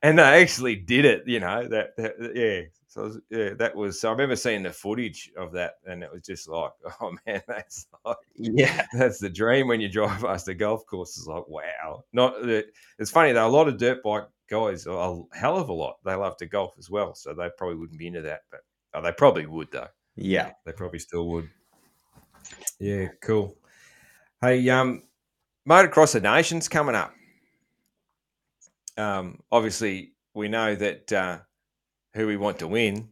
and 0.02 0.18
they 0.18 0.42
actually 0.42 0.76
did 0.76 1.04
it. 1.04 1.22
You 1.26 1.40
know 1.40 1.66
that, 1.68 1.96
that 1.96 2.32
yeah. 2.34 2.68
So 2.88 3.04
was, 3.04 3.20
yeah, 3.30 3.54
that 3.54 3.74
was. 3.74 3.98
So 3.98 4.08
I 4.08 4.12
remember 4.12 4.36
seeing 4.36 4.62
the 4.62 4.70
footage 4.70 5.30
of 5.38 5.52
that, 5.52 5.76
and 5.86 6.02
it 6.02 6.12
was 6.12 6.22
just 6.22 6.46
like, 6.46 6.72
oh 7.00 7.14
man, 7.26 7.40
that's 7.48 7.86
like, 8.04 8.18
yeah, 8.34 8.84
that's 8.92 9.18
the 9.18 9.30
dream 9.30 9.68
when 9.68 9.80
you 9.80 9.88
drive 9.88 10.20
past 10.20 10.44
the 10.44 10.54
golf 10.54 10.84
course. 10.84 11.16
It's 11.16 11.26
like, 11.26 11.48
wow. 11.48 12.04
Not 12.12 12.42
that 12.42 12.66
it's 12.98 13.10
funny 13.10 13.32
though. 13.32 13.46
A 13.46 13.48
lot 13.48 13.68
of 13.68 13.78
dirt 13.78 14.02
bike 14.02 14.24
guys, 14.52 14.86
a 14.86 15.22
hell 15.32 15.56
of 15.56 15.68
a 15.68 15.72
lot, 15.72 15.96
they 16.04 16.14
love 16.14 16.36
to 16.38 16.46
golf 16.46 16.74
as 16.78 16.90
well. 16.90 17.14
So 17.14 17.34
they 17.34 17.48
probably 17.56 17.76
wouldn't 17.76 17.98
be 17.98 18.06
into 18.06 18.22
that, 18.22 18.42
but 18.50 18.60
oh, 18.94 19.02
they 19.02 19.12
probably 19.12 19.46
would 19.46 19.70
though. 19.72 19.88
Yeah, 20.16 20.52
they 20.66 20.72
probably 20.72 20.98
still 20.98 21.28
would. 21.28 21.48
Yeah, 22.78 23.08
cool. 23.22 23.56
Hey, 24.40 24.68
um, 24.68 25.02
motocross 25.68 26.14
of 26.14 26.22
nations 26.22 26.68
coming 26.68 26.94
up. 26.94 27.12
Um, 28.96 29.40
obviously, 29.50 30.12
we 30.34 30.48
know 30.48 30.74
that. 30.74 31.12
Uh, 31.12 31.38
who 32.14 32.26
we 32.26 32.36
want 32.36 32.58
to 32.58 32.68
win. 32.68 33.08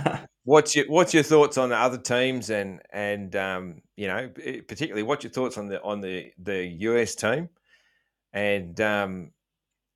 what's 0.44 0.76
your 0.76 0.86
What's 0.86 1.14
your 1.14 1.22
thoughts 1.22 1.58
on 1.58 1.70
the 1.70 1.76
other 1.76 1.98
teams 1.98 2.50
and 2.50 2.80
and 2.90 3.34
um, 3.36 3.82
you 3.96 4.06
know 4.06 4.30
particularly 4.68 5.02
what's 5.02 5.24
your 5.24 5.32
thoughts 5.32 5.58
on 5.58 5.68
the 5.68 5.82
on 5.82 6.00
the 6.00 6.30
the 6.38 6.64
US 6.64 7.14
team 7.14 7.48
and 8.32 8.80
um, 8.80 9.30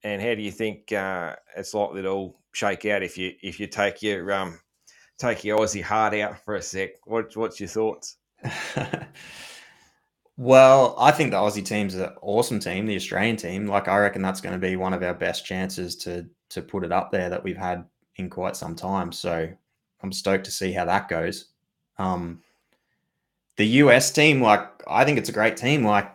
and 0.05 0.23
how 0.23 0.35
do 0.35 0.43
you 0.43 0.51
think 0.51 0.93
uh, 0.93 1.37
it's 1.57 1.75
likely 1.75 2.03
to 2.03 2.09
all 2.09 2.41
shake 2.53 2.87
out 2.87 3.03
if 3.03 3.19
you 3.19 3.33
if 3.43 3.59
you 3.61 3.67
take 3.67 4.03
your 4.03 4.33
um, 4.33 4.59
take 5.19 5.45
your 5.45 5.59
Aussie 5.59 5.83
heart 5.83 6.15
out 6.15 6.43
for 6.45 6.55
a 6.57 6.63
sec? 6.63 6.91
What, 7.05 7.37
what's 7.37 7.61
your 7.61 7.69
thoughts? 7.69 8.17
well, 10.37 10.95
I 10.99 11.11
think 11.11 11.31
the 11.31 11.37
Aussie 11.37 11.65
team's 11.65 11.95
an 11.95 12.11
awesome 12.23 12.61
team, 12.61 12.87
the 12.87 12.97
Australian 12.97 13.37
team. 13.37 13.67
Like 13.67 13.89
I 13.89 13.99
reckon 13.99 14.23
that's 14.23 14.41
going 14.41 14.59
to 14.59 14.59
be 14.59 14.77
one 14.77 14.95
of 14.95 15.03
our 15.03 15.15
best 15.15 15.45
chances 15.45 15.97
to 15.97 16.27
to 16.51 16.63
put 16.63 16.85
it 16.85 16.93
up 16.93 17.11
there 17.11 17.29
that 17.29 17.43
we've 17.43 17.57
had 17.57 17.85
in 18.17 18.31
quite 18.31 18.57
some 18.57 18.75
time. 18.75 19.13
So 19.13 19.49
I'm 20.03 20.13
stoked 20.13 20.45
to 20.45 20.51
see 20.51 20.73
how 20.73 20.85
that 20.87 21.09
goes. 21.09 21.47
Um, 21.99 22.41
the 23.57 23.67
US 23.67 24.11
team, 24.11 24.41
like 24.41 24.67
I 24.87 25.05
think 25.05 25.19
it's 25.19 25.29
a 25.29 25.33
great 25.33 25.57
team. 25.57 25.85
Like 25.85 26.11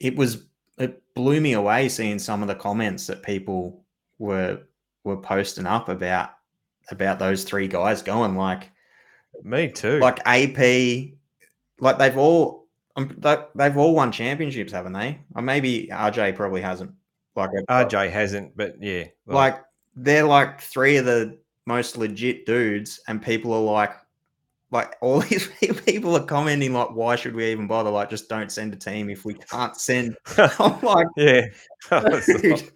it 0.00 0.16
was, 0.16 0.44
it 0.78 1.02
blew 1.14 1.40
me 1.40 1.52
away 1.54 1.88
seeing 1.88 2.18
some 2.18 2.42
of 2.42 2.48
the 2.48 2.54
comments 2.54 3.06
that 3.06 3.22
people 3.22 3.84
were 4.18 4.60
were 5.04 5.16
posting 5.16 5.66
up 5.66 5.88
about 5.88 6.30
about 6.90 7.18
those 7.18 7.44
three 7.44 7.68
guys 7.68 8.02
going. 8.02 8.36
Like 8.36 8.70
me 9.42 9.68
too. 9.68 9.98
Like 9.98 10.20
AP, 10.26 11.14
like 11.80 11.98
they've 11.98 12.16
all 12.16 12.68
um, 12.96 13.16
they've 13.54 13.76
all 13.76 13.94
won 13.94 14.10
championships, 14.12 14.72
haven't 14.72 14.92
they? 14.92 15.18
Or 15.34 15.42
maybe 15.42 15.88
RJ 15.92 16.34
probably 16.36 16.60
hasn't. 16.60 16.92
Like 17.36 17.50
RJ 17.68 18.10
hasn't, 18.10 18.56
but 18.56 18.82
yeah, 18.82 19.04
like, 19.26 19.54
like 19.54 19.64
they're 19.94 20.24
like 20.24 20.60
three 20.60 20.96
of 20.96 21.04
the 21.04 21.38
most 21.66 21.96
legit 21.96 22.46
dudes, 22.46 23.00
and 23.06 23.22
people 23.22 23.52
are 23.52 23.60
like, 23.60 23.92
like 24.70 24.96
all 25.00 25.20
these 25.20 25.48
people 25.86 26.16
are 26.16 26.24
commenting 26.24 26.72
like, 26.72 26.94
why 26.94 27.16
should 27.16 27.34
we 27.34 27.50
even 27.50 27.66
bother? 27.66 27.90
Like, 27.90 28.10
just 28.10 28.28
don't 28.28 28.52
send 28.52 28.72
a 28.72 28.76
team 28.76 29.10
if 29.10 29.24
we 29.24 29.34
can't 29.34 29.76
send. 29.76 30.16
I'm 30.38 30.80
like, 30.80 31.06
yeah, 31.16 31.46
it, 31.90 32.72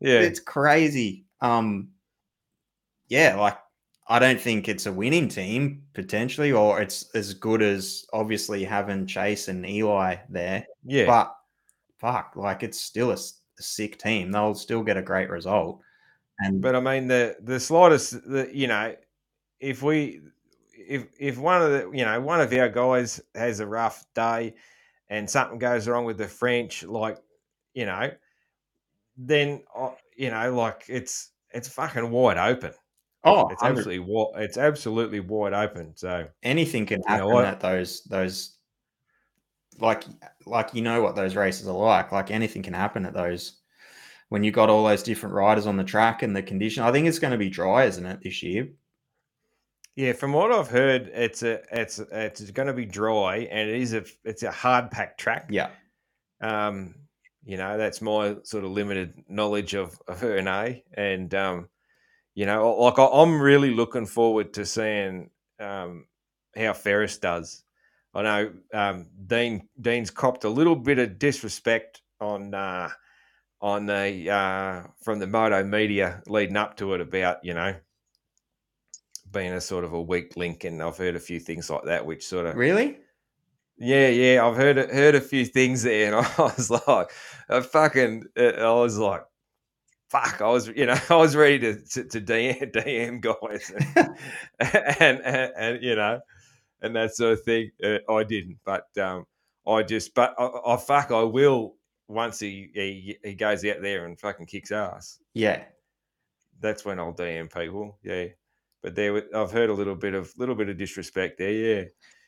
yeah, 0.00 0.20
it's 0.20 0.40
crazy. 0.40 1.24
Um, 1.40 1.88
yeah, 3.08 3.36
like 3.36 3.58
I 4.08 4.18
don't 4.18 4.40
think 4.40 4.68
it's 4.68 4.86
a 4.86 4.92
winning 4.92 5.28
team 5.28 5.82
potentially, 5.94 6.52
or 6.52 6.80
it's 6.80 7.10
as 7.14 7.34
good 7.34 7.62
as 7.62 8.06
obviously 8.12 8.64
having 8.64 9.06
Chase 9.06 9.48
and 9.48 9.66
Eli 9.66 10.16
there. 10.28 10.66
Yeah, 10.84 11.06
but 11.06 11.34
fuck, 11.98 12.32
like 12.36 12.62
it's 12.62 12.80
still 12.80 13.10
a, 13.10 13.14
a 13.14 13.62
sick 13.62 13.98
team. 13.98 14.30
They'll 14.30 14.54
still 14.54 14.82
get 14.82 14.96
a 14.96 15.02
great 15.02 15.30
result. 15.30 15.80
And 16.40 16.60
but 16.60 16.74
I 16.74 16.80
mean 16.80 17.06
the 17.06 17.36
the 17.42 17.60
slightest 17.60 18.28
the 18.28 18.50
you 18.52 18.66
know 18.66 18.94
if 19.60 19.82
we 19.82 20.20
if 20.76 21.06
if 21.18 21.38
one 21.38 21.62
of 21.62 21.70
the 21.70 21.90
you 21.92 22.04
know 22.04 22.20
one 22.20 22.40
of 22.40 22.52
our 22.52 22.68
guys 22.68 23.20
has 23.34 23.60
a 23.60 23.66
rough 23.66 24.04
day 24.14 24.54
and 25.08 25.28
something 25.28 25.58
goes 25.58 25.88
wrong 25.88 26.04
with 26.04 26.18
the 26.18 26.28
French 26.28 26.82
like 26.84 27.18
you 27.74 27.86
know 27.86 28.10
then 29.16 29.62
uh, 29.76 29.90
you 30.16 30.30
know 30.30 30.54
like 30.54 30.84
it's 30.88 31.30
it's 31.50 31.68
fucking 31.68 32.10
wide 32.10 32.38
open. 32.38 32.72
Oh, 33.22 33.48
it's 33.48 33.62
absolutely 33.62 34.00
wide, 34.00 34.42
it's 34.42 34.58
absolutely 34.58 35.20
wide 35.20 35.54
open. 35.54 35.92
So 35.96 36.26
anything 36.42 36.84
can 36.84 37.02
happen 37.06 37.26
you 37.26 37.32
know 37.32 37.40
at 37.40 37.60
those 37.60 38.02
those 38.04 38.58
like 39.78 40.04
like 40.46 40.74
you 40.74 40.82
know 40.82 41.02
what 41.02 41.16
those 41.16 41.36
races 41.36 41.68
are 41.68 41.72
like. 41.74 42.12
Like 42.12 42.30
anything 42.30 42.62
can 42.62 42.74
happen 42.74 43.06
at 43.06 43.14
those 43.14 43.60
when 44.28 44.42
you 44.42 44.50
got 44.50 44.70
all 44.70 44.84
those 44.84 45.02
different 45.02 45.34
riders 45.34 45.66
on 45.66 45.76
the 45.76 45.84
track 45.84 46.22
and 46.22 46.34
the 46.34 46.42
condition. 46.42 46.82
I 46.82 46.92
think 46.92 47.06
it's 47.06 47.18
going 47.18 47.32
to 47.32 47.38
be 47.38 47.50
dry, 47.50 47.84
isn't 47.84 48.04
it, 48.04 48.20
this 48.22 48.42
year? 48.42 48.68
Yeah, 49.96 50.12
from 50.12 50.32
what 50.32 50.50
I've 50.50 50.68
heard, 50.68 51.10
it's 51.14 51.42
a 51.42 51.62
it's 51.70 52.00
it's 52.00 52.50
going 52.50 52.66
to 52.66 52.74
be 52.74 52.84
dry, 52.84 53.48
and 53.50 53.70
it 53.70 53.80
is 53.80 53.94
a 53.94 54.04
it's 54.24 54.42
a 54.42 54.50
hard 54.50 54.90
packed 54.90 55.20
track. 55.20 55.46
Yeah. 55.50 55.70
Um, 56.40 56.96
you 57.44 57.56
know, 57.56 57.78
that's 57.78 58.02
my 58.02 58.36
sort 58.42 58.64
of 58.64 58.72
limited 58.72 59.22
knowledge 59.28 59.74
of 59.74 59.96
of 60.08 60.20
Ernée, 60.20 60.82
and 60.94 61.32
um, 61.34 61.68
you 62.34 62.46
know, 62.46 62.74
like 62.74 62.98
I'm 62.98 63.40
really 63.40 63.70
looking 63.70 64.06
forward 64.06 64.54
to 64.54 64.66
seeing 64.66 65.30
um 65.60 66.06
how 66.56 66.72
Ferris 66.72 67.18
does. 67.18 67.62
I 68.14 68.22
know 68.22 68.52
um, 68.72 69.06
Dean 69.26 69.68
Dean's 69.80 70.10
copped 70.10 70.44
a 70.44 70.48
little 70.48 70.76
bit 70.76 70.98
of 70.98 71.18
disrespect 71.18 72.02
on 72.20 72.54
uh, 72.54 72.90
on 73.60 73.86
the 73.86 74.30
uh, 74.30 74.82
from 75.02 75.18
the 75.18 75.26
moto 75.26 75.62
media 75.64 76.22
leading 76.26 76.56
up 76.56 76.76
to 76.78 76.94
it 76.94 77.00
about 77.00 77.44
you 77.44 77.54
know 77.54 77.74
being 79.34 79.52
a 79.52 79.60
sort 79.60 79.84
of 79.84 79.92
a 79.92 80.00
weak 80.00 80.36
link, 80.36 80.64
and 80.64 80.82
I've 80.82 80.96
heard 80.96 81.16
a 81.16 81.20
few 81.20 81.40
things 81.40 81.68
like 81.68 81.84
that, 81.84 82.06
which 82.06 82.26
sort 82.26 82.46
of 82.46 82.56
really. 82.56 82.98
Yeah, 83.76 84.08
yeah, 84.08 84.46
I've 84.46 84.56
heard 84.56 84.76
heard 84.76 85.16
a 85.16 85.20
few 85.20 85.44
things 85.44 85.82
there, 85.82 86.06
and 86.06 86.26
I 86.38 86.42
was 86.42 86.70
like, 86.70 87.10
I 87.48 87.60
fucking, 87.60 88.24
I 88.36 88.72
was 88.72 88.98
like, 88.98 89.24
fuck, 90.08 90.40
I 90.40 90.48
was, 90.48 90.68
you 90.68 90.86
know, 90.86 90.96
I 91.10 91.16
was 91.16 91.36
ready 91.36 91.58
to 91.58 91.74
to, 91.74 92.04
to 92.04 92.20
DM, 92.20 92.72
DM 92.72 93.20
guys, 93.20 93.72
and, 93.96 94.16
and, 95.00 95.20
and, 95.24 95.52
and 95.56 95.82
you 95.82 95.96
know, 95.96 96.20
and 96.82 96.96
that 96.96 97.14
sort 97.14 97.32
of 97.32 97.42
thing. 97.42 97.70
Uh, 97.82 97.98
I 98.10 98.22
didn't, 98.22 98.58
but 98.64 98.86
um, 98.98 99.26
I 99.66 99.82
just, 99.82 100.14
but 100.14 100.34
I, 100.38 100.48
I 100.66 100.76
fuck, 100.76 101.10
I 101.10 101.22
will 101.22 101.74
once 102.08 102.38
he, 102.38 102.70
he 102.74 103.16
he 103.24 103.34
goes 103.34 103.64
out 103.64 103.82
there 103.82 104.04
and 104.04 104.18
fucking 104.20 104.46
kicks 104.46 104.70
ass. 104.70 105.18
Yeah, 105.34 105.64
that's 106.60 106.84
when 106.84 107.00
I'll 107.00 107.12
DM 107.12 107.52
people. 107.52 107.98
Yeah, 108.04 108.26
but 108.84 108.94
there 108.94 109.24
I've 109.34 109.50
heard 109.50 109.70
a 109.70 109.74
little 109.74 109.94
bit 109.94 110.12
of 110.12 110.30
little 110.36 110.54
bit 110.54 110.68
of 110.68 110.76
disrespect 110.76 111.38
there. 111.38 111.50
Yeah, 111.50 111.84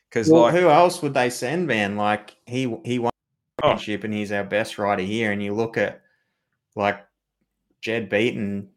because 0.09 0.27
well, 0.27 0.41
like 0.41 0.55
who 0.55 0.69
else 0.69 1.03
would 1.03 1.13
they 1.13 1.29
send, 1.29 1.67
man? 1.67 1.95
Like 1.95 2.35
he 2.47 2.75
he 2.83 2.97
won 2.97 3.11
oh. 3.61 3.69
championship 3.69 4.03
and 4.03 4.13
he's 4.13 4.31
our 4.31 4.43
best 4.43 4.79
rider 4.79 5.03
here, 5.03 5.31
and 5.31 5.41
you 5.41 5.53
look 5.53 5.77
at 5.77 6.01
like 6.75 7.05
Jed 7.79 8.09
Beaton 8.09 8.69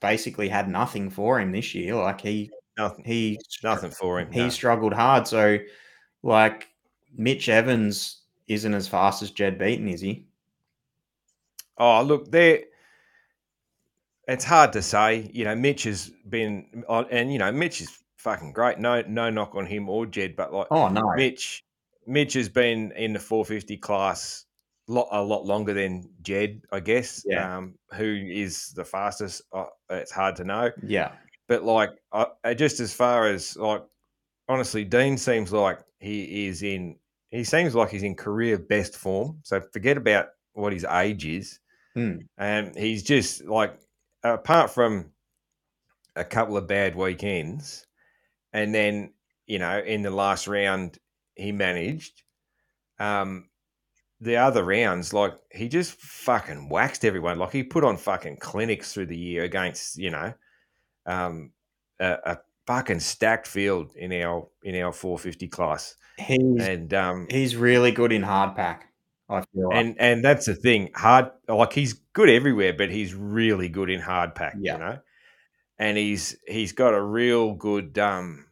basically 0.00 0.50
had 0.50 0.68
nothing 0.68 1.08
for 1.08 1.40
him 1.40 1.52
this 1.52 1.74
year. 1.74 1.94
Like 1.94 2.20
he 2.20 2.50
nothing 2.76 3.04
he 3.06 3.40
nothing 3.64 3.90
for 3.90 4.20
him. 4.20 4.30
He 4.30 4.42
no. 4.42 4.48
struggled 4.50 4.92
hard. 4.92 5.26
So 5.26 5.56
like 6.22 6.68
Mitch 7.16 7.48
Evans 7.48 8.24
isn't 8.46 8.74
as 8.74 8.86
fast 8.86 9.22
as 9.22 9.30
Jed 9.30 9.58
Beaton, 9.58 9.88
is 9.88 10.02
he? 10.02 10.26
Oh, 11.78 12.02
look, 12.02 12.30
there. 12.30 12.64
It's 14.30 14.44
hard 14.44 14.72
to 14.74 14.82
say. 14.82 15.30
You 15.32 15.44
know, 15.44 15.54
Mitch 15.56 15.82
has 15.84 16.10
been, 16.28 16.84
and 17.10 17.32
you 17.32 17.38
know, 17.38 17.50
Mitch 17.52 17.80
is 17.80 17.90
fucking 18.16 18.52
great. 18.52 18.78
No, 18.78 19.02
no 19.08 19.28
knock 19.30 19.54
on 19.54 19.66
him 19.66 19.88
or 19.88 20.06
Jed, 20.06 20.36
but 20.36 20.52
like, 20.52 20.68
oh 20.70 20.88
no, 20.88 21.02
Mitch, 21.16 21.64
Mitch 22.06 22.34
has 22.34 22.48
been 22.48 22.92
in 22.92 23.12
the 23.12 23.18
450 23.18 23.76
class 23.78 24.46
lot 24.86 25.08
a 25.10 25.22
lot 25.22 25.44
longer 25.44 25.72
than 25.74 26.08
Jed, 26.22 26.62
I 26.72 26.80
guess. 26.80 27.22
Yeah. 27.26 27.56
Um, 27.56 27.74
who 27.92 28.04
is 28.30 28.72
the 28.74 28.84
fastest? 28.84 29.42
Uh, 29.52 29.66
it's 29.90 30.10
hard 30.12 30.36
to 30.36 30.44
know. 30.44 30.70
Yeah. 30.82 31.12
But 31.48 31.64
like, 31.64 31.90
uh, 32.12 32.26
just 32.54 32.78
as 32.80 32.92
far 32.92 33.26
as 33.26 33.56
like, 33.56 33.82
honestly, 34.48 34.84
Dean 34.84 35.16
seems 35.18 35.52
like 35.52 35.80
he 35.98 36.46
is 36.46 36.62
in. 36.62 36.96
He 37.30 37.44
seems 37.44 37.74
like 37.74 37.90
he's 37.90 38.02
in 38.02 38.16
career 38.16 38.58
best 38.58 38.96
form. 38.96 39.38
So 39.44 39.60
forget 39.72 39.96
about 39.96 40.28
what 40.52 40.72
his 40.72 40.84
age 40.84 41.26
is, 41.26 41.58
Mm. 41.96 42.26
and 42.38 42.76
he's 42.76 43.02
just 43.02 43.44
like, 43.44 43.74
apart 44.22 44.70
from 44.70 45.12
a 46.16 46.24
couple 46.24 46.56
of 46.56 46.66
bad 46.66 46.96
weekends, 46.96 47.86
and 48.52 48.74
then 48.74 49.12
you 49.46 49.58
know 49.58 49.78
in 49.78 50.02
the 50.02 50.10
last 50.10 50.46
round 50.46 50.98
he 51.34 51.52
managed. 51.52 52.22
Um, 52.98 53.50
the 54.20 54.36
other 54.36 54.62
rounds, 54.62 55.14
like 55.14 55.34
he 55.50 55.68
just 55.68 55.92
fucking 55.92 56.68
waxed 56.68 57.04
everyone. 57.04 57.38
Like 57.38 57.52
he 57.52 57.62
put 57.62 57.84
on 57.84 57.96
fucking 57.96 58.36
clinics 58.36 58.92
through 58.92 59.06
the 59.06 59.16
year 59.16 59.44
against, 59.44 59.96
you 59.96 60.10
know, 60.10 60.34
um, 61.06 61.52
a, 61.98 62.18
a 62.24 62.38
fucking 62.66 63.00
stacked 63.00 63.46
field 63.46 63.94
in 63.96 64.12
our 64.12 64.46
in 64.62 64.80
our 64.82 64.92
450 64.92 65.48
class. 65.48 65.94
He's 66.18 66.38
And 66.38 66.92
um, 66.92 67.26
he's 67.30 67.56
really 67.56 67.92
good 67.92 68.12
in 68.12 68.22
hard 68.22 68.54
pack. 68.54 68.89
I 69.30 69.44
feel 69.54 69.68
like. 69.68 69.76
and 69.76 69.96
and 70.00 70.24
that's 70.24 70.46
the 70.46 70.54
thing. 70.54 70.90
Hard, 70.94 71.30
like 71.48 71.72
he's 71.72 71.94
good 72.12 72.28
everywhere, 72.28 72.72
but 72.72 72.90
he's 72.90 73.14
really 73.14 73.68
good 73.68 73.88
in 73.88 74.00
hard 74.00 74.34
pack. 74.34 74.56
Yeah. 74.58 74.74
You 74.74 74.78
know, 74.78 74.98
and 75.78 75.96
he's 75.96 76.36
he's 76.46 76.72
got 76.72 76.94
a 76.94 77.02
real 77.02 77.54
good 77.54 77.98
um, 77.98 78.46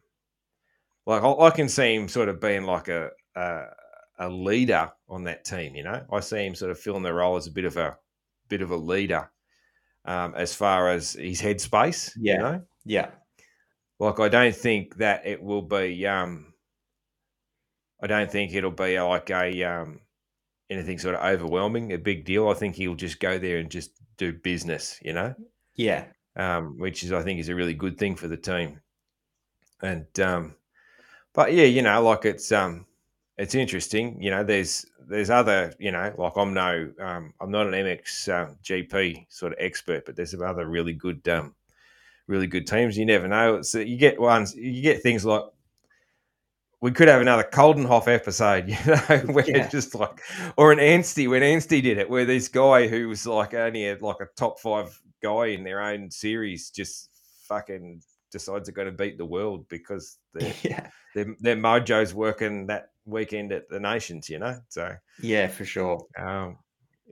like 1.05 1.23
I, 1.23 1.31
I 1.31 1.49
can 1.51 1.69
see 1.69 1.95
him 1.95 2.07
sort 2.07 2.29
of 2.29 2.39
being 2.39 2.63
like 2.63 2.87
a, 2.87 3.09
a 3.35 3.63
a 4.19 4.29
leader 4.29 4.91
on 5.07 5.23
that 5.25 5.43
team. 5.43 5.75
You 5.75 5.83
know, 5.83 6.05
I 6.11 6.19
see 6.21 6.45
him 6.45 6.55
sort 6.55 6.71
of 6.71 6.79
filling 6.79 7.03
the 7.03 7.13
role 7.13 7.35
as 7.35 7.47
a 7.47 7.51
bit 7.51 7.65
of 7.65 7.77
a 7.77 7.97
bit 8.47 8.61
of 8.61 8.71
a 8.71 8.77
leader 8.77 9.29
um, 10.05 10.33
as 10.35 10.53
far 10.53 10.89
as 10.89 11.13
his 11.13 11.41
headspace. 11.41 12.11
Yeah. 12.17 12.33
You 12.33 12.39
know, 12.39 12.61
yeah. 12.85 13.09
like 13.99 14.19
I 14.19 14.29
don't 14.29 14.55
think 14.55 14.97
that 14.97 15.25
it 15.25 15.41
will 15.41 15.61
be. 15.61 16.05
Um, 16.07 16.53
I 18.01 18.07
don't 18.07 18.31
think 18.31 18.53
it'll 18.53 18.71
be 18.71 18.99
like 18.99 19.29
a 19.29 19.63
um, 19.63 19.99
anything 20.69 20.99
sort 20.99 21.15
of 21.15 21.21
overwhelming, 21.25 21.93
a 21.93 21.97
big 21.97 22.25
deal. 22.25 22.49
I 22.49 22.53
think 22.53 22.75
he'll 22.75 22.95
just 22.95 23.19
go 23.19 23.37
there 23.39 23.57
and 23.57 23.69
just 23.69 23.91
do 24.17 24.33
business. 24.33 24.99
You 25.03 25.13
know, 25.13 25.35
Yeah. 25.75 26.05
um, 26.35 26.77
which 26.77 27.03
is 27.03 27.11
I 27.11 27.23
think 27.23 27.39
is 27.39 27.49
a 27.49 27.55
really 27.55 27.73
good 27.73 27.97
thing 27.97 28.15
for 28.15 28.27
the 28.27 28.37
team. 28.37 28.81
And 29.81 30.07
um, 30.19 30.55
but 31.33 31.53
yeah, 31.53 31.63
you 31.65 31.81
know, 31.81 32.01
like 32.03 32.25
it's 32.25 32.51
um, 32.51 32.85
it's 33.37 33.55
interesting. 33.55 34.21
You 34.21 34.31
know, 34.31 34.43
there's 34.43 34.85
there's 35.07 35.29
other, 35.29 35.73
you 35.79 35.91
know, 35.91 36.13
like 36.17 36.33
I'm 36.35 36.53
no, 36.53 36.91
um, 36.99 37.33
I'm 37.41 37.49
not 37.51 37.65
an 37.67 37.73
MX 37.73 38.29
uh, 38.29 38.53
GP 38.63 39.25
sort 39.29 39.53
of 39.53 39.57
expert, 39.59 40.05
but 40.05 40.15
there's 40.15 40.31
some 40.31 40.43
other 40.43 40.67
really 40.67 40.93
good, 40.93 41.27
um, 41.29 41.55
really 42.27 42.45
good 42.45 42.67
teams. 42.67 42.95
You 42.97 43.05
never 43.07 43.27
know. 43.27 43.55
It's, 43.55 43.73
you 43.73 43.97
get 43.97 44.19
ones, 44.19 44.53
you 44.55 44.81
get 44.83 45.01
things 45.01 45.25
like 45.25 45.43
we 46.81 46.91
could 46.91 47.07
have 47.09 47.21
another 47.21 47.43
Coldenhoff 47.43 48.07
episode, 48.07 48.69
you 48.69 48.77
know, 48.85 49.33
where 49.33 49.49
Yeah. 49.49 49.67
just 49.67 49.95
like, 49.95 50.21
or 50.57 50.71
an 50.71 50.79
Anstie 50.79 51.27
when 51.29 51.41
Anstie 51.43 51.81
did 51.81 51.97
it, 51.97 52.09
where 52.09 52.25
this 52.25 52.47
guy 52.47 52.87
who 52.87 53.09
was 53.09 53.25
like 53.27 53.53
only 53.53 53.87
a, 53.89 53.97
like 53.99 54.21
a 54.21 54.27
top 54.37 54.59
five 54.59 54.97
guy 55.21 55.47
in 55.47 55.63
their 55.63 55.81
own 55.81 56.09
series 56.09 56.69
just 56.69 57.09
fucking 57.47 58.01
decides 58.31 58.67
they're 58.67 58.73
going 58.75 58.85
to 58.87 58.91
beat 59.03 59.17
the 59.17 59.25
world 59.25 59.67
because 59.69 60.17
their 60.33 60.53
Yeah. 60.63 60.89
their, 61.15 61.35
their 61.39 61.55
mojo's 61.57 62.13
working 62.13 62.67
that 62.67 62.91
weekend 63.05 63.51
at 63.51 63.67
the 63.69 63.79
Nations, 63.79 64.29
you 64.29 64.39
know. 64.39 64.59
So, 64.69 64.95
Yeah, 65.19 65.47
for 65.47 65.65
sure. 65.65 66.05
um, 66.17 66.59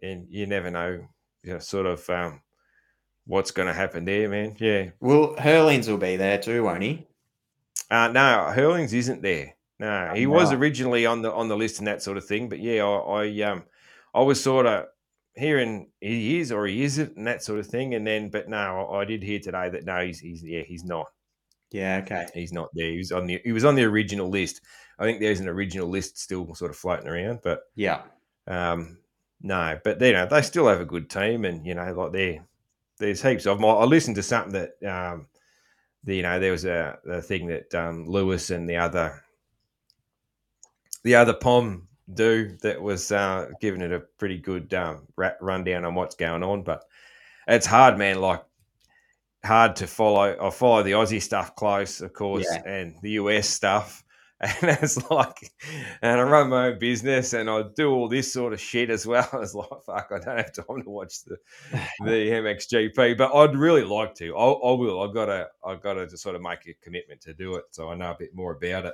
and 0.03 0.27
you 0.29 0.45
never 0.45 0.69
know, 0.71 1.05
you 1.43 1.53
know, 1.53 1.59
sort 1.59 1.87
of 1.87 2.07
um, 2.09 2.41
what's 3.25 3.51
going 3.51 3.67
to 3.67 3.73
happen 3.73 4.05
there, 4.05 4.29
man. 4.29 4.55
Yeah. 4.59 4.91
Well, 5.01 5.35
Herlings 5.37 5.89
will 5.89 5.97
be 5.97 6.15
there 6.15 6.37
too, 6.37 6.63
won't 6.63 6.83
he? 6.83 7.07
Uh, 7.89 8.09
no, 8.09 8.51
Herlings 8.53 8.93
isn't 8.93 9.21
there. 9.23 9.55
No, 9.79 10.11
he 10.15 10.25
was 10.25 10.51
originally 10.53 11.05
on 11.05 11.21
the 11.21 11.31
on 11.31 11.47
the 11.47 11.57
list 11.57 11.79
and 11.79 11.87
that 11.87 12.01
sort 12.01 12.17
of 12.17 12.25
thing. 12.25 12.49
But 12.49 12.59
yeah, 12.59 12.83
I, 12.83 13.23
I 13.25 13.41
um 13.41 13.63
I 14.13 14.21
was 14.21 14.41
sort 14.41 14.65
of 14.65 14.85
hearing 15.35 15.91
he 16.01 16.39
is 16.39 16.51
or 16.51 16.65
he 16.65 16.83
isn't 16.83 17.15
and 17.15 17.27
that 17.27 17.43
sort 17.43 17.59
of 17.59 17.67
thing. 17.67 17.93
And 17.93 18.05
then, 18.05 18.29
but 18.29 18.49
no, 18.49 18.87
I, 18.91 19.01
I 19.01 19.05
did 19.05 19.21
hear 19.21 19.39
today 19.39 19.69
that 19.69 19.85
no, 19.85 20.03
he's 20.05 20.19
he's 20.19 20.43
yeah 20.43 20.63
he's 20.63 20.83
not. 20.83 21.07
Yeah, 21.69 21.99
okay. 22.03 22.27
He's 22.33 22.53
not 22.53 22.69
there. 22.73 22.89
He 22.89 22.97
was 22.97 23.11
on 23.11 23.27
the 23.27 23.39
he 23.43 23.51
was 23.51 23.65
on 23.65 23.75
the 23.75 23.83
original 23.83 24.29
list. 24.29 24.61
I 24.97 25.03
think 25.03 25.19
there's 25.19 25.41
an 25.41 25.49
original 25.49 25.87
list 25.87 26.17
still 26.17 26.55
sort 26.55 26.71
of 26.71 26.77
floating 26.77 27.07
around, 27.07 27.41
but 27.43 27.61
Yeah. 27.75 28.01
um, 28.47 28.97
no, 29.41 29.79
but 29.83 30.01
you 30.01 30.13
know 30.13 30.25
they 30.25 30.41
still 30.41 30.67
have 30.67 30.81
a 30.81 30.85
good 30.85 31.09
team, 31.09 31.45
and 31.45 31.65
you 31.67 31.75
know 31.75 31.93
like 31.93 32.13
they 32.13 32.41
there's 32.97 33.21
heaps 33.21 33.45
of 33.45 33.57
them. 33.57 33.65
I 33.65 33.69
I 33.73 33.83
listened 33.83 34.15
to 34.15 34.23
something 34.23 34.53
that 34.53 34.89
um, 34.89 35.27
the, 36.03 36.15
you 36.15 36.23
know 36.23 36.39
there 36.39 36.51
was 36.51 36.65
a, 36.65 36.97
a 37.07 37.21
thing 37.21 37.45
that 37.47 37.75
um, 37.75 38.07
Lewis 38.07 38.49
and 38.49 38.67
the 38.67 38.77
other 38.77 39.21
the 41.03 41.15
other 41.15 41.33
pom 41.33 41.87
do 42.13 42.55
that 42.61 42.81
was 42.81 43.11
uh, 43.11 43.49
giving 43.61 43.81
it 43.81 43.91
a 43.91 43.99
pretty 43.99 44.37
good 44.37 44.73
um, 44.73 45.07
rundown 45.41 45.85
on 45.85 45.95
what's 45.95 46.15
going 46.15 46.43
on, 46.43 46.63
but 46.63 46.83
it's 47.47 47.65
hard, 47.65 47.97
man. 47.97 48.19
Like 48.21 48.43
hard 49.45 49.75
to 49.77 49.87
follow. 49.87 50.35
I 50.39 50.49
follow 50.49 50.83
the 50.83 50.91
Aussie 50.91 51.21
stuff 51.21 51.55
close, 51.55 52.01
of 52.01 52.13
course, 52.13 52.47
Yeah. 52.49 52.61
and 52.65 52.95
the 53.01 53.11
US 53.11 53.47
stuff. 53.49 54.03
And 54.39 54.77
it's 54.83 55.09
like, 55.09 55.51
and 56.03 56.19
I 56.19 56.23
run 56.23 56.49
my 56.51 56.67
own 56.67 56.77
business 56.77 57.33
and 57.33 57.49
I 57.49 57.63
do 57.75 57.89
all 57.91 58.07
this 58.07 58.31
sort 58.31 58.53
of 58.53 58.61
shit 58.61 58.91
as 58.91 59.07
well. 59.07 59.27
It's 59.41 59.55
like, 59.55 59.67
fuck, 59.83 60.11
I 60.11 60.19
don't 60.19 60.37
have 60.37 60.53
time 60.53 60.83
to 60.83 60.89
watch 60.91 61.23
the 61.23 61.37
the 62.05 62.29
MXGP, 62.29 63.17
but 63.17 63.33
I'd 63.33 63.55
really 63.55 63.83
like 63.83 64.13
to. 64.15 64.37
I, 64.37 64.45
I 64.45 64.73
will. 64.73 65.01
I've 65.01 65.15
got 65.15 65.25
to. 65.25 65.47
I've 65.65 65.81
got 65.81 65.93
to 65.95 66.05
just 66.05 66.21
sort 66.21 66.35
of 66.35 66.43
make 66.43 66.67
a 66.67 66.75
commitment 66.83 67.19
to 67.21 67.33
do 67.33 67.55
it, 67.55 67.63
so 67.71 67.89
I 67.89 67.95
know 67.95 68.11
a 68.11 68.15
bit 68.19 68.35
more 68.35 68.51
about 68.53 68.85
it. 68.85 68.93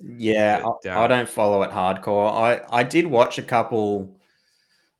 Yeah, 0.00 0.62
I, 0.84 0.88
I 0.88 1.04
um, 1.04 1.08
don't 1.08 1.28
follow 1.28 1.62
it 1.62 1.70
hardcore. 1.70 2.32
I 2.32 2.60
I 2.70 2.82
did 2.82 3.06
watch 3.06 3.38
a 3.38 3.42
couple. 3.42 4.16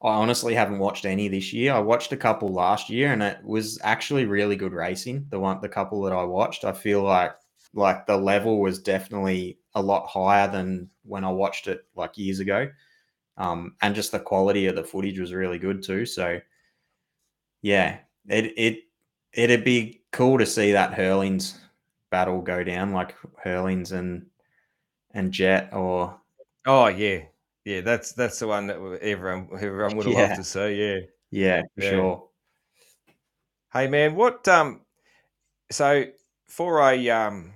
I 0.02 0.08
honestly 0.08 0.54
haven't 0.54 0.78
watched 0.78 1.04
any 1.06 1.28
this 1.28 1.52
year. 1.52 1.72
I 1.72 1.78
watched 1.78 2.12
a 2.12 2.16
couple 2.16 2.48
last 2.52 2.90
year, 2.90 3.12
and 3.12 3.22
it 3.22 3.38
was 3.44 3.78
actually 3.82 4.26
really 4.26 4.56
good 4.56 4.72
racing. 4.72 5.26
The 5.30 5.40
one, 5.40 5.60
the 5.60 5.68
couple 5.68 6.02
that 6.02 6.12
I 6.12 6.22
watched, 6.24 6.64
I 6.64 6.72
feel 6.72 7.02
like 7.02 7.32
like 7.74 8.06
the 8.06 8.16
level 8.16 8.60
was 8.60 8.78
definitely 8.78 9.58
a 9.74 9.82
lot 9.82 10.06
higher 10.06 10.48
than 10.50 10.88
when 11.04 11.24
I 11.24 11.30
watched 11.30 11.66
it 11.68 11.84
like 11.96 12.16
years 12.16 12.40
ago. 12.40 12.70
Um, 13.36 13.74
and 13.82 13.94
just 13.94 14.12
the 14.12 14.20
quality 14.20 14.66
of 14.66 14.76
the 14.76 14.84
footage 14.84 15.18
was 15.18 15.32
really 15.34 15.58
good 15.58 15.82
too. 15.82 16.06
So, 16.06 16.40
yeah, 17.62 17.98
it 18.28 18.52
it 18.56 18.78
it'd 19.32 19.64
be 19.64 20.02
cool 20.12 20.38
to 20.38 20.46
see 20.46 20.72
that 20.72 20.94
Herlings 20.94 21.58
battle 22.10 22.40
go 22.40 22.62
down, 22.62 22.92
like 22.92 23.16
Herlings 23.42 23.92
and 23.92 24.26
and 25.14 25.32
Jett 25.32 25.72
or 25.72 26.20
Oh 26.66 26.86
yeah, 26.88 27.26
yeah. 27.64 27.80
That's 27.82 28.12
that's 28.12 28.38
the 28.38 28.46
one 28.48 28.66
that 28.68 28.76
everyone 29.02 29.48
everyone 29.54 29.96
would 29.96 30.06
have 30.06 30.14
Yeah. 30.14 30.22
loved 30.22 30.36
to 30.36 30.44
see. 30.44 30.74
Yeah. 30.74 31.00
yeah, 31.30 31.62
for 31.74 31.82
Yeah. 31.82 31.88
sure. 31.90 32.28
Hey 33.72 33.88
man, 33.88 34.14
what 34.14 34.46
um? 34.48 34.86
So 35.70 36.06
for 36.46 36.80
a 36.80 37.10
um, 37.10 37.54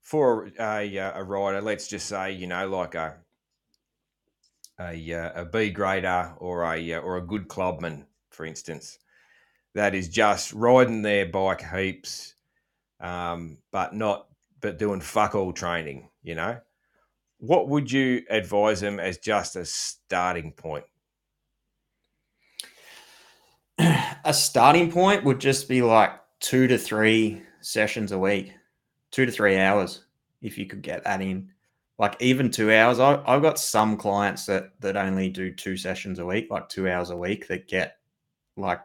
for 0.00 0.46
a 0.58 0.96
a, 0.96 1.12
a 1.20 1.24
rider, 1.24 1.60
let's 1.60 1.88
just 1.88 2.08
say 2.08 2.32
you 2.32 2.46
know 2.46 2.68
like 2.68 2.94
a 2.94 3.18
a 4.80 5.12
uh, 5.12 5.42
a 5.42 5.44
B 5.44 5.70
grader 5.70 6.34
or 6.38 6.62
a 6.64 6.92
uh, 6.92 7.00
or 7.00 7.16
a 7.16 7.26
good 7.26 7.48
clubman, 7.48 8.06
for 8.30 8.44
instance, 8.44 8.98
that 9.74 9.94
is 9.94 10.08
just 10.08 10.52
riding 10.52 11.02
their 11.02 11.26
bike 11.26 11.62
heaps, 11.62 12.34
um, 13.00 13.58
but 13.72 13.94
not 13.94 14.28
but 14.60 14.78
doing 14.78 15.00
fuck 15.00 15.34
all 15.34 15.52
training. 15.52 16.10
You 16.26 16.34
know, 16.34 16.58
what 17.38 17.68
would 17.68 17.90
you 17.90 18.24
advise 18.28 18.80
them 18.80 18.98
as 18.98 19.18
just 19.18 19.54
a 19.54 19.64
starting 19.64 20.50
point? 20.50 20.84
a 23.78 24.34
starting 24.34 24.90
point 24.90 25.22
would 25.22 25.38
just 25.38 25.68
be 25.68 25.82
like 25.82 26.10
two 26.40 26.66
to 26.66 26.78
three 26.78 27.42
sessions 27.60 28.10
a 28.10 28.18
week, 28.18 28.52
two 29.12 29.24
to 29.24 29.30
three 29.30 29.56
hours, 29.56 30.04
if 30.42 30.58
you 30.58 30.66
could 30.66 30.82
get 30.82 31.04
that 31.04 31.22
in. 31.22 31.50
Like 31.96 32.16
even 32.18 32.50
two 32.50 32.72
hours. 32.72 32.98
I, 32.98 33.22
I've 33.24 33.42
got 33.42 33.60
some 33.60 33.96
clients 33.96 34.46
that 34.46 34.72
that 34.80 34.96
only 34.96 35.28
do 35.28 35.52
two 35.52 35.76
sessions 35.76 36.18
a 36.18 36.26
week, 36.26 36.48
like 36.50 36.68
two 36.68 36.90
hours 36.90 37.10
a 37.10 37.16
week, 37.16 37.46
that 37.46 37.68
get 37.68 37.98
like 38.56 38.80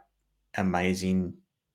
amazing 0.58 1.34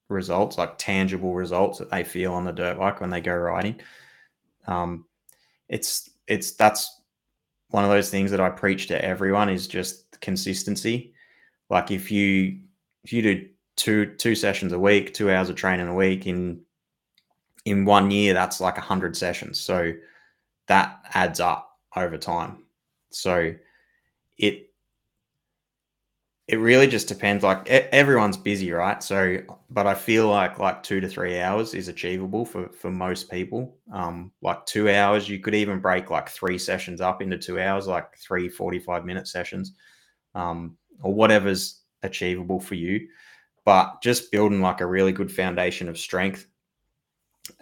results, 0.09 0.59
like 0.59 0.79
tangible 0.79 1.35
results 1.35 1.81
that 1.81 1.91
they 1.91 2.05
feel 2.05 2.35
on 2.35 2.45
the 2.45 2.53
dirt 2.53 2.79
bike 2.79 3.01
when 3.01 3.11
they 3.11 3.21
go 3.21 3.35
riding. 3.35 3.81
Um, 4.69 5.07
it's 5.69 6.11
it's 6.27 6.53
that's 6.53 7.01
one 7.71 7.85
of 7.85 7.91
those 7.91 8.11
things 8.11 8.31
that 8.31 8.41
I 8.41 8.49
preach 8.51 8.87
to 8.89 9.05
everyone 9.05 9.49
is 9.49 9.67
just 9.67 10.21
consistency. 10.21 11.15
Like 11.69 11.91
if 11.91 12.11
you 12.11 12.61
if 13.05 13.13
you 13.13 13.23
do 13.23 13.49
two 13.77 14.07
two 14.17 14.35
sessions 14.35 14.73
a 14.73 14.79
week, 14.79 15.15
two 15.15 15.31
hours 15.31 15.51
of 15.51 15.57
training 15.57 15.89
a 15.89 15.95
week 15.95 16.27
in 16.27 16.61
in 17.65 17.85
one 17.85 18.11
year, 18.11 18.33
that's 18.33 18.61
like 18.61 18.79
a 18.79 18.83
hundred 18.83 19.17
sessions. 19.17 19.61
So 19.61 19.93
that 20.69 21.01
adds 21.15 21.41
up 21.41 21.79
over 21.97 22.17
time. 22.17 22.63
So 23.11 23.55
it 24.39 24.71
it 26.49 26.57
really 26.57 26.87
just 26.87 27.09
depends. 27.09 27.43
Like 27.43 27.69
everyone's 27.69 28.37
busy, 28.37 28.71
right? 28.71 29.03
So, 29.03 29.39
but 29.69 29.87
I 29.87 29.95
feel 29.95 30.29
like 30.29 30.61
like 30.61 30.83
two 30.83 31.01
to 31.01 31.09
three 31.09 31.41
hours 31.41 31.75
is 31.75 31.89
achievable 31.89 32.45
for 32.45 32.69
for 32.69 32.91
most 32.91 33.31
people. 33.31 33.77
Um, 33.93 34.31
like 34.43 34.65
two 34.65 34.89
hours, 34.89 35.29
you 35.29 35.41
could 35.41 35.57
even 35.57 35.81
break 35.81 36.09
like 36.11 36.29
three 36.29 36.59
sessions 36.59 37.01
up 37.01 37.21
into 37.21 37.37
two 37.37 37.61
hours, 37.61 37.89
like 37.89 38.17
three 38.17 38.49
45 38.49 39.05
minute 39.05 39.27
sessions, 39.27 39.73
um, 40.37 40.77
or 41.03 41.13
whatever's 41.13 41.83
achievable 42.05 42.61
for 42.61 42.77
you. 42.77 43.09
But 43.65 44.01
just 44.01 44.31
building 44.31 44.61
like 44.61 44.81
a 44.81 44.87
really 44.87 45.13
good 45.13 45.33
foundation 45.33 45.89
of 45.89 45.99
strength, 45.99 46.47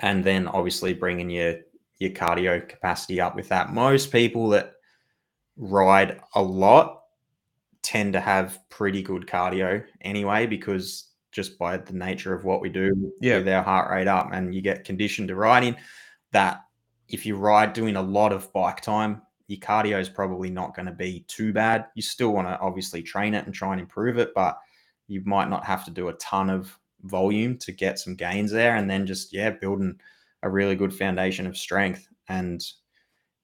and 0.01 0.23
then 0.23 0.47
obviously 0.47 0.93
bringing 0.93 1.31
your 1.31 1.57
your 2.01 2.11
cardio 2.11 2.69
capacity 2.69 3.19
up 3.19 3.35
with 3.35 3.49
that. 3.49 3.73
Most 3.73 4.13
people 4.13 4.51
that 4.51 4.75
ride 5.57 6.21
a 6.35 6.43
lot 6.43 7.04
tend 7.85 8.15
to 8.15 8.21
have 8.21 8.59
pretty 8.71 9.03
good 9.03 9.27
cardio 9.27 9.85
anyway 10.01 10.47
because 10.47 11.11
just 11.31 11.59
by 11.59 11.77
the 11.77 11.93
nature 11.93 12.35
of 12.35 12.45
what 12.45 12.61
we 12.61 12.69
do 12.69 12.95
mm, 12.95 13.11
Yeah. 13.21 13.39
with 13.39 13.49
our 13.49 13.63
heart 13.63 13.91
rate 13.91 14.09
up 14.09 14.31
and 14.33 14.55
you 14.55 14.63
get 14.63 14.85
conditioned 14.85 15.29
to 15.29 15.37
riding 15.37 15.77
that 16.33 16.63
if 17.09 17.27
you 17.27 17.37
ride 17.37 17.75
doing 17.75 17.97
a 17.97 18.03
lot 18.03 18.33
of 18.33 18.53
bike 18.53 18.81
time 18.81 19.21
your 19.47 19.61
cardio 19.61 20.01
is 20.01 20.09
probably 20.09 20.49
not 20.49 20.75
going 20.75 20.87
to 20.87 20.93
be 20.93 21.25
too 21.29 21.53
bad 21.53 21.87
you 21.95 22.03
still 22.03 22.33
want 22.33 22.49
to 22.49 22.59
obviously 22.61 23.03
train 23.03 23.35
it 23.35 23.45
and 23.45 23.55
try 23.55 23.73
and 23.73 23.81
improve 23.81 24.17
it 24.19 24.33
but 24.35 24.59
you 25.07 25.23
might 25.27 25.51
not 25.51 25.65
have 25.65 25.85
to 25.85 25.91
do 25.91 26.09
a 26.09 26.15
ton 26.15 26.49
of 26.49 26.77
volume 27.03 27.59
to 27.59 27.71
get 27.71 27.99
some 27.99 28.15
gains 28.15 28.51
there 28.51 28.77
and 28.77 28.89
then 28.89 29.07
just 29.07 29.33
yeah 29.33 29.51
building 29.51 29.95
a 30.43 30.49
really 30.49 30.75
good 30.75 30.95
foundation 30.95 31.47
of 31.47 31.57
strength 31.57 32.09
and 32.29 32.65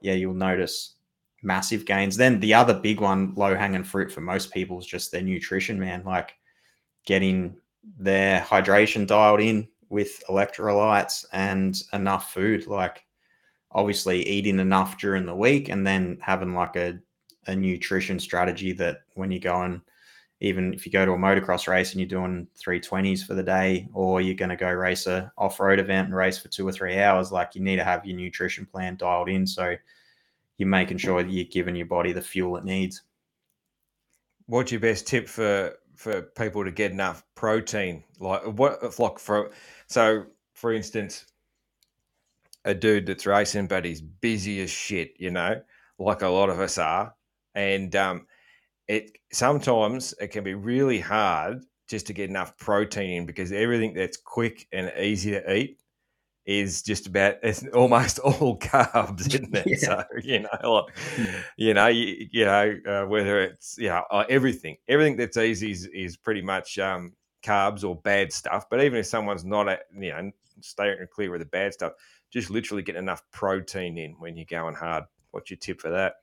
yeah 0.00 0.14
you'll 0.14 0.32
notice 0.32 0.94
massive 1.42 1.84
gains. 1.84 2.16
Then 2.16 2.40
the 2.40 2.54
other 2.54 2.74
big 2.74 3.00
one, 3.00 3.34
low 3.34 3.54
hanging 3.54 3.84
fruit 3.84 4.12
for 4.12 4.20
most 4.20 4.52
people, 4.52 4.78
is 4.78 4.86
just 4.86 5.12
their 5.12 5.22
nutrition, 5.22 5.78
man. 5.78 6.02
Like 6.04 6.34
getting 7.06 7.56
their 7.98 8.40
hydration 8.40 9.06
dialed 9.06 9.40
in 9.40 9.68
with 9.88 10.22
electrolytes 10.28 11.24
and 11.32 11.82
enough 11.92 12.32
food. 12.32 12.66
Like 12.66 13.04
obviously 13.72 14.26
eating 14.26 14.58
enough 14.58 14.98
during 14.98 15.26
the 15.26 15.34
week 15.34 15.68
and 15.68 15.86
then 15.86 16.18
having 16.20 16.54
like 16.54 16.76
a, 16.76 16.98
a 17.46 17.54
nutrition 17.54 18.18
strategy 18.18 18.72
that 18.72 19.02
when 19.14 19.30
you 19.30 19.40
go 19.40 19.62
and 19.62 19.80
even 20.42 20.72
if 20.72 20.86
you 20.86 20.92
go 20.92 21.04
to 21.04 21.12
a 21.12 21.18
motocross 21.18 21.68
race 21.68 21.92
and 21.92 22.00
you're 22.00 22.08
doing 22.08 22.48
320s 22.58 23.24
for 23.24 23.34
the 23.34 23.42
day 23.42 23.86
or 23.92 24.20
you're 24.20 24.34
going 24.34 24.48
to 24.48 24.56
go 24.56 24.70
race 24.70 25.06
a 25.06 25.30
off-road 25.36 25.78
event 25.78 26.06
and 26.06 26.16
race 26.16 26.38
for 26.38 26.48
two 26.48 26.66
or 26.66 26.72
three 26.72 26.98
hours 26.98 27.30
like 27.30 27.54
you 27.54 27.60
need 27.60 27.76
to 27.76 27.84
have 27.84 28.04
your 28.04 28.16
nutrition 28.16 28.66
plan 28.66 28.96
dialed 28.96 29.28
in 29.28 29.46
so 29.46 29.74
you're 30.60 30.68
making 30.68 30.98
sure 30.98 31.22
that 31.22 31.32
you're 31.32 31.46
giving 31.46 31.74
your 31.74 31.86
body 31.86 32.12
the 32.12 32.20
fuel 32.20 32.58
it 32.58 32.64
needs. 32.64 33.02
What's 34.44 34.70
your 34.70 34.80
best 34.80 35.06
tip 35.06 35.26
for 35.26 35.74
for 35.96 36.20
people 36.20 36.64
to 36.64 36.70
get 36.70 36.92
enough 36.92 37.24
protein? 37.34 38.04
Like 38.18 38.42
what 38.42 38.98
like 38.98 39.18
for 39.18 39.52
so 39.86 40.26
for 40.52 40.74
instance, 40.74 41.24
a 42.66 42.74
dude 42.74 43.06
that's 43.06 43.24
racing 43.24 43.68
but 43.68 43.86
he's 43.86 44.02
busy 44.02 44.60
as 44.60 44.68
shit, 44.68 45.14
you 45.18 45.30
know, 45.30 45.62
like 45.98 46.20
a 46.20 46.28
lot 46.28 46.50
of 46.50 46.60
us 46.60 46.76
are. 46.76 47.14
And 47.54 47.96
um 47.96 48.26
it 48.86 49.16
sometimes 49.32 50.12
it 50.20 50.28
can 50.28 50.44
be 50.44 50.54
really 50.54 51.00
hard 51.00 51.64
just 51.88 52.06
to 52.08 52.12
get 52.12 52.28
enough 52.28 52.58
protein 52.58 53.12
in 53.12 53.24
because 53.24 53.50
everything 53.50 53.94
that's 53.94 54.18
quick 54.18 54.68
and 54.72 54.92
easy 54.98 55.30
to 55.30 55.54
eat 55.56 55.79
is 56.50 56.82
just 56.82 57.06
about 57.06 57.36
it's 57.42 57.64
almost 57.68 58.18
all 58.24 58.58
carbs, 58.58 59.20
isn't 59.28 59.54
it? 59.54 59.66
Yeah. 59.66 59.76
So 59.78 60.04
you 60.22 60.40
know, 60.40 60.72
like, 60.72 60.96
you 61.56 61.74
know, 61.74 61.86
you, 61.86 62.28
you 62.30 62.44
know, 62.44 62.76
uh, 62.86 63.06
whether 63.06 63.40
it's 63.40 63.78
you 63.78 63.88
know 63.88 64.04
uh, 64.10 64.24
everything, 64.28 64.76
everything 64.88 65.16
that's 65.16 65.36
easy 65.36 65.70
is, 65.70 65.86
is 65.86 66.16
pretty 66.16 66.42
much 66.42 66.78
um, 66.78 67.14
carbs 67.42 67.84
or 67.84 67.96
bad 67.96 68.32
stuff. 68.32 68.66
But 68.68 68.82
even 68.82 68.98
if 68.98 69.06
someone's 69.06 69.44
not, 69.44 69.68
at, 69.68 69.82
you 69.96 70.10
know, 70.10 70.30
stay 70.60 70.96
clear 71.12 71.30
with 71.30 71.40
the 71.40 71.46
bad 71.46 71.72
stuff, 71.72 71.92
just 72.30 72.50
literally 72.50 72.82
get 72.82 72.96
enough 72.96 73.22
protein 73.32 73.96
in 73.96 74.12
when 74.12 74.36
you're 74.36 74.46
going 74.46 74.74
hard. 74.74 75.04
What's 75.30 75.50
your 75.50 75.58
tip 75.58 75.80
for 75.80 75.90
that? 75.90 76.14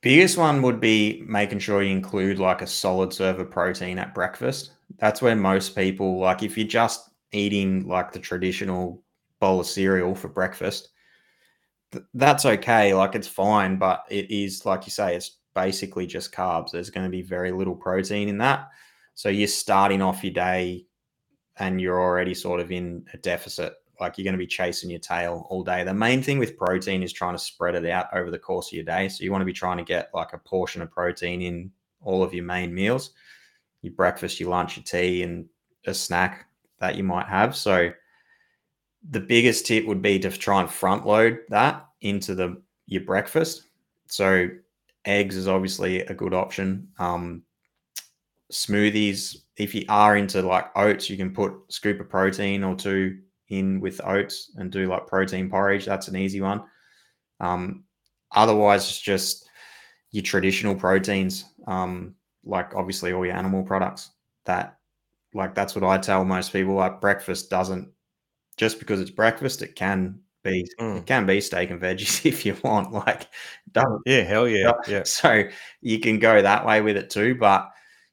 Biggest 0.00 0.36
one 0.36 0.62
would 0.62 0.78
be 0.78 1.24
making 1.26 1.58
sure 1.58 1.82
you 1.82 1.90
include 1.90 2.38
like 2.38 2.62
a 2.62 2.66
solid 2.66 3.12
serve 3.12 3.40
of 3.40 3.50
protein 3.50 3.98
at 3.98 4.14
breakfast. 4.14 4.72
That's 4.98 5.20
where 5.20 5.34
most 5.34 5.74
people 5.74 6.20
like 6.20 6.42
if 6.42 6.56
you're 6.56 6.68
just 6.68 7.10
eating 7.32 7.86
like 7.86 8.12
the 8.12 8.18
traditional 8.18 9.02
bowl 9.40 9.60
of 9.60 9.66
cereal 9.66 10.14
for 10.14 10.28
breakfast, 10.28 10.90
th- 11.92 12.04
that's 12.14 12.44
okay. 12.44 12.94
Like 12.94 13.14
it's 13.14 13.28
fine, 13.28 13.76
but 13.76 14.04
it 14.10 14.30
is 14.30 14.64
like 14.66 14.86
you 14.86 14.90
say, 14.90 15.14
it's 15.14 15.38
basically 15.54 16.06
just 16.06 16.32
carbs. 16.32 16.70
There's 16.70 16.90
going 16.90 17.04
to 17.04 17.10
be 17.10 17.22
very 17.22 17.52
little 17.52 17.74
protein 17.74 18.28
in 18.28 18.38
that. 18.38 18.68
So 19.14 19.28
you're 19.28 19.48
starting 19.48 20.02
off 20.02 20.22
your 20.22 20.32
day 20.32 20.86
and 21.56 21.80
you're 21.80 22.00
already 22.00 22.34
sort 22.34 22.60
of 22.60 22.70
in 22.70 23.04
a 23.14 23.16
deficit. 23.18 23.74
Like 24.00 24.16
you're 24.16 24.24
going 24.24 24.34
to 24.34 24.38
be 24.38 24.46
chasing 24.46 24.90
your 24.90 25.00
tail 25.00 25.46
all 25.50 25.64
day. 25.64 25.82
The 25.82 25.92
main 25.92 26.22
thing 26.22 26.38
with 26.38 26.56
protein 26.56 27.02
is 27.02 27.12
trying 27.12 27.34
to 27.34 27.38
spread 27.38 27.74
it 27.74 27.84
out 27.90 28.06
over 28.12 28.30
the 28.30 28.38
course 28.38 28.68
of 28.68 28.74
your 28.74 28.84
day. 28.84 29.08
So 29.08 29.24
you 29.24 29.32
want 29.32 29.42
to 29.42 29.46
be 29.46 29.52
trying 29.52 29.78
to 29.78 29.84
get 29.84 30.10
like 30.14 30.32
a 30.34 30.38
portion 30.38 30.82
of 30.82 30.90
protein 30.90 31.42
in 31.42 31.72
all 32.00 32.22
of 32.22 32.32
your 32.32 32.44
main 32.44 32.72
meals 32.72 33.12
your 33.82 33.92
breakfast, 33.92 34.40
your 34.40 34.50
lunch, 34.50 34.76
your 34.76 34.84
tea, 34.84 35.22
and 35.22 35.46
a 35.86 35.94
snack 35.94 36.47
that 36.80 36.96
you 36.96 37.04
might 37.04 37.26
have. 37.26 37.56
So 37.56 37.92
the 39.10 39.20
biggest 39.20 39.66
tip 39.66 39.86
would 39.86 40.02
be 40.02 40.18
to 40.18 40.30
try 40.30 40.60
and 40.60 40.70
front 40.70 41.06
load 41.06 41.40
that 41.48 41.86
into 42.00 42.34
the 42.34 42.60
your 42.86 43.02
breakfast. 43.02 43.64
So 44.06 44.48
eggs 45.04 45.36
is 45.36 45.48
obviously 45.48 46.00
a 46.00 46.14
good 46.14 46.34
option. 46.34 46.88
Um, 46.98 47.42
smoothies, 48.52 49.36
if 49.56 49.74
you 49.74 49.84
are 49.88 50.16
into 50.16 50.42
like 50.42 50.66
oats, 50.76 51.10
you 51.10 51.16
can 51.16 51.32
put 51.32 51.54
scoop 51.68 52.00
of 52.00 52.08
protein 52.08 52.64
or 52.64 52.74
two 52.74 53.18
in 53.48 53.80
with 53.80 54.00
oats 54.04 54.52
and 54.56 54.70
do 54.70 54.86
like 54.86 55.06
protein 55.06 55.48
porridge. 55.50 55.84
That's 55.84 56.08
an 56.08 56.16
easy 56.16 56.40
one. 56.40 56.62
Um, 57.40 57.84
otherwise, 58.32 58.88
it's 58.88 59.00
just 59.00 59.48
your 60.10 60.22
traditional 60.22 60.74
proteins, 60.74 61.44
um, 61.66 62.14
like 62.44 62.74
obviously 62.74 63.12
all 63.12 63.24
your 63.24 63.36
animal 63.36 63.62
products. 63.62 64.10
That 64.44 64.77
like 65.34 65.54
that's 65.54 65.74
what 65.74 65.84
I 65.84 65.98
tell 65.98 66.24
most 66.24 66.52
people. 66.52 66.74
Like 66.74 67.00
breakfast 67.00 67.50
doesn't 67.50 67.90
just 68.56 68.78
because 68.78 69.00
it's 69.00 69.10
breakfast, 69.10 69.62
it 69.62 69.76
can 69.76 70.20
be 70.44 70.68
Mm. 70.80 70.98
it 70.98 71.06
can 71.06 71.26
be 71.26 71.40
steak 71.40 71.70
and 71.70 71.80
veggies 71.80 72.24
if 72.26 72.46
you 72.46 72.56
want. 72.64 72.92
Like 72.92 73.28
doesn't 73.72 74.02
Yeah, 74.06 74.22
hell 74.22 74.48
yeah, 74.48 74.72
yeah. 74.88 75.02
so 75.04 75.44
you 75.80 76.00
can 76.00 76.18
go 76.18 76.40
that 76.42 76.66
way 76.66 76.80
with 76.82 76.96
it 76.96 77.10
too. 77.10 77.34
But 77.36 77.68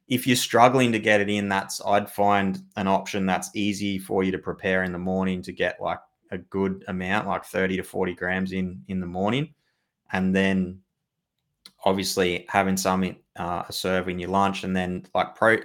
if 0.07 0.27
you're 0.27 0.35
struggling 0.35 0.91
to 0.91 0.99
get 0.99 1.21
it 1.21 1.29
in, 1.29 1.49
that's 1.49 1.81
I'd 1.85 2.09
find 2.11 2.59
an 2.77 2.87
option 2.87 3.25
that's 3.25 3.49
easy 3.55 3.97
for 3.99 4.23
you 4.23 4.31
to 4.31 4.37
prepare 4.39 4.83
in 4.83 4.91
the 4.91 4.99
morning 4.99 5.41
to 5.43 5.51
get 5.53 5.81
like 5.81 5.99
a 6.31 6.37
good 6.37 6.83
amount, 6.87 7.27
like 7.27 7.45
30 7.45 7.77
to 7.77 7.83
40 7.83 8.13
grams 8.15 8.51
in 8.51 8.83
in 8.87 8.99
the 8.99 9.07
morning. 9.07 9.53
And 10.11 10.35
then 10.35 10.81
obviously 11.85 12.45
having 12.49 12.75
some 12.75 13.15
uh, 13.37 13.63
a 13.67 13.71
serve 13.71 14.09
in 14.09 14.19
your 14.19 14.29
lunch 14.29 14.63
and 14.63 14.75
then 14.75 15.05
like 15.13 15.35
pro 15.35 15.57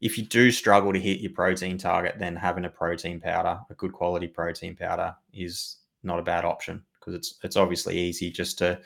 if 0.00 0.18
you 0.18 0.24
do 0.24 0.50
struggle 0.50 0.92
to 0.92 1.00
hit 1.00 1.20
your 1.20 1.32
protein 1.32 1.76
target, 1.76 2.16
then 2.18 2.36
having 2.36 2.64
a 2.64 2.70
protein 2.70 3.20
powder, 3.20 3.58
a 3.68 3.74
good 3.74 3.92
quality 3.92 4.28
protein 4.28 4.76
powder 4.76 5.14
is 5.32 5.78
not 6.04 6.20
a 6.20 6.22
bad 6.22 6.44
option 6.44 6.82
because 6.98 7.14
it's 7.14 7.34
it's 7.42 7.56
obviously 7.56 7.98
easy 7.98 8.30
just 8.30 8.58
to 8.58 8.78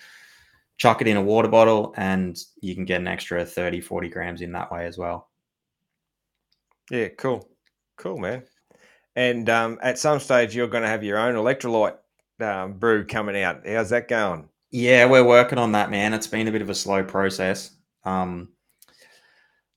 chuck 0.78 1.00
it 1.00 1.08
in 1.08 1.16
a 1.16 1.22
water 1.22 1.48
bottle 1.48 1.92
and 1.96 2.44
you 2.60 2.74
can 2.74 2.84
get 2.84 3.00
an 3.00 3.06
extra 3.06 3.44
30 3.44 3.80
40 3.80 4.08
grams 4.08 4.40
in 4.40 4.52
that 4.52 4.72
way 4.72 4.86
as 4.86 4.96
well 4.96 5.28
Yeah, 6.90 7.08
cool, 7.08 7.48
cool, 7.96 8.18
man. 8.18 8.42
And 9.14 9.48
um, 9.48 9.78
at 9.82 9.98
some 9.98 10.20
stage, 10.20 10.54
you're 10.54 10.68
going 10.68 10.82
to 10.82 10.88
have 10.88 11.04
your 11.04 11.18
own 11.18 11.34
electrolyte 11.34 11.96
um, 12.40 12.74
brew 12.74 13.06
coming 13.06 13.40
out. 13.42 13.66
How's 13.66 13.90
that 13.90 14.08
going? 14.08 14.48
Yeah 14.72 15.04
we're 15.06 15.24
working 15.24 15.58
on 15.58 15.72
that 15.72 15.90
man. 15.90 16.14
It's 16.14 16.26
been 16.26 16.48
a 16.48 16.52
bit 16.52 16.62
of 16.62 16.70
a 16.70 16.74
slow 16.74 17.04
process. 17.04 17.70
Um 18.04 18.48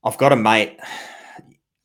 i've 0.04 0.18
got 0.18 0.32
a 0.32 0.36
mate. 0.36 0.80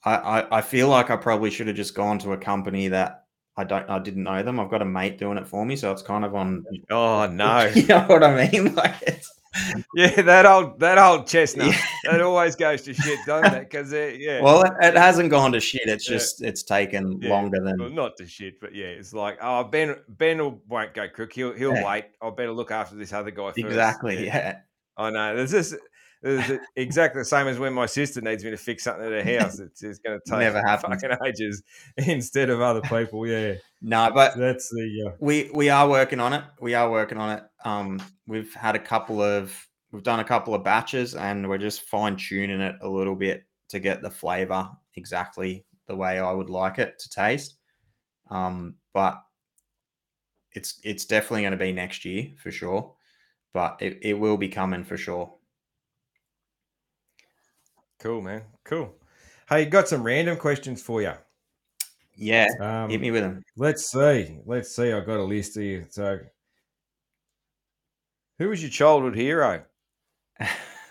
I, 0.04 0.14
I 0.16 0.58
i 0.58 0.61
feel 0.62 0.88
like 0.88 1.11
i 1.11 1.16
probably 1.16 1.50
should 1.50 1.66
have 1.66 1.76
just 1.76 1.94
gone 1.94 2.18
to 2.20 2.32
a 2.32 2.38
company 2.38 2.88
that 2.88 3.24
i 3.56 3.64
don't 3.64 3.88
i 3.90 3.98
didn't 3.98 4.22
know 4.22 4.42
them. 4.42 4.58
I've 4.58 4.70
got 4.70 4.82
a 4.82 4.86
mate 4.86 5.18
doing 5.18 5.36
it 5.38 5.46
for 5.46 5.66
me 5.66 5.76
so 5.76 5.92
it's 5.92 6.02
kind 6.02 6.24
of 6.24 6.34
on 6.34 6.64
Oh 6.90 7.26
no, 7.26 7.64
you 7.74 7.86
know 7.86 8.04
what 8.04 8.24
i 8.24 8.48
mean? 8.48 8.74
Like 8.80 8.94
it's 9.02 9.39
yeah, 9.94 10.22
that 10.22 10.46
old 10.46 10.78
that 10.80 10.96
old 10.98 11.26
chestnut. 11.26 11.68
Yeah. 11.68 11.80
That 12.12 12.20
always 12.20 12.55
goes 12.57 12.82
to 12.82 12.94
shit, 12.94 13.18
doesn't 13.26 13.53
it? 13.55 13.61
Because 13.70 13.92
yeah, 13.92 14.40
well 14.40 14.62
it, 14.62 14.72
it 14.80 14.96
hasn't 14.96 15.30
gone 15.30 15.53
to 15.53 15.61
shit 15.61 15.82
it's 15.86 16.09
Yeah. 16.09 16.16
just 16.16 16.42
it's 16.42 16.62
taken 16.62 17.20
Yeah. 17.20 17.30
longer 17.30 17.59
than 17.61 17.78
well, 17.78 17.90
not 17.90 18.16
to 18.18 18.26
shit, 18.26 18.61
but 18.61 18.74
yeah, 18.74 18.86
it's 18.86 19.12
like 19.12 19.38
oh 19.42 19.64
Ben 19.64 19.96
Ben 20.09 20.38
will, 20.38 20.62
won't 20.68 20.94
go 20.94 21.09
crook. 21.09 21.32
He'll 21.32 21.53
he'll 21.55 21.74
Yeah. 21.74 21.84
wait. 21.86 22.05
I 22.22 22.30
better 22.30 22.53
look 22.53 22.70
after 22.70 22.94
this 22.96 23.12
other 23.12 23.30
guy 23.32 23.46
first. 23.48 23.59
exactly 23.59 24.26
yeah 24.26 24.59
I 24.96 25.11
know. 25.11 25.34
There's 25.36 25.51
this. 25.51 25.72
A- 26.22 26.61
exactly 26.76 27.22
the 27.22 27.24
same 27.24 27.46
as 27.48 27.59
when 27.59 27.72
my 27.72 27.86
sister 27.86 28.20
needs 28.20 28.44
me 28.44 28.51
to 28.51 28.59
fix 28.59 28.84
something 28.84 29.07
at 29.11 29.24
her 29.26 29.38
house. 29.40 29.59
It's, 29.59 29.82
it's 29.82 29.98
going 30.01 30.18
to 30.22 30.30
take 30.30 30.40
Never 30.40 30.61
happens. 30.61 31.01
fucking 31.03 31.16
ages 31.26 31.62
instead 31.96 32.51
of 32.51 32.61
other 32.61 32.82
people. 32.82 33.26
Yeah, 33.26 33.55
no 33.80 34.11
but 34.12 34.36
that's 34.36 34.68
the. 34.68 35.05
Uh, 35.09 35.12
we 35.18 35.51
we 35.55 35.70
are 35.70 35.88
working 35.88 36.20
on 36.20 36.34
it 36.34 36.44
we 36.61 36.74
are 36.74 36.90
working 36.90 37.16
on 37.16 37.38
it 37.38 37.44
um 37.64 38.03
we've 38.30 38.54
had 38.54 38.76
a 38.76 38.78
couple 38.78 39.20
of 39.20 39.52
we've 39.90 40.04
done 40.04 40.20
a 40.20 40.24
couple 40.24 40.54
of 40.54 40.62
batches 40.62 41.16
and 41.16 41.48
we're 41.48 41.58
just 41.58 41.82
fine 41.82 42.16
tuning 42.16 42.60
it 42.60 42.76
a 42.80 42.88
little 42.88 43.16
bit 43.16 43.44
to 43.68 43.80
get 43.80 44.02
the 44.02 44.10
flavor 44.10 44.70
exactly 44.94 45.66
the 45.88 45.96
way 45.96 46.20
I 46.20 46.30
would 46.30 46.48
like 46.48 46.78
it 46.78 46.96
to 47.00 47.10
taste. 47.10 47.56
Um, 48.30 48.76
but 48.94 49.20
it's 50.52 50.80
it's 50.84 51.04
definitely 51.04 51.42
going 51.42 51.52
to 51.52 51.56
be 51.56 51.72
next 51.72 52.04
year 52.04 52.28
for 52.40 52.52
sure. 52.52 52.94
But 53.52 53.78
it, 53.80 53.98
it 54.02 54.14
will 54.14 54.36
be 54.36 54.48
coming 54.48 54.84
for 54.84 54.96
sure. 54.96 55.34
Cool, 57.98 58.22
man. 58.22 58.42
Cool. 58.64 58.94
Hey, 59.48 59.64
got 59.64 59.88
some 59.88 60.04
random 60.04 60.36
questions 60.36 60.80
for 60.80 61.02
you. 61.02 61.12
Yeah, 62.14 62.46
Um, 62.60 62.90
hit 62.90 63.00
me 63.00 63.10
with 63.10 63.22
them. 63.22 63.42
let's 63.56 63.90
see. 63.90 64.38
Let's 64.46 64.74
see. 64.76 64.92
I've 64.92 65.06
got 65.06 65.18
a 65.18 65.24
list 65.24 65.56
here. 65.56 65.86
So, 65.90 66.20
who 68.41 68.49
was 68.49 68.62
your 68.62 68.70
childhood 68.70 69.14
hero? 69.14 69.62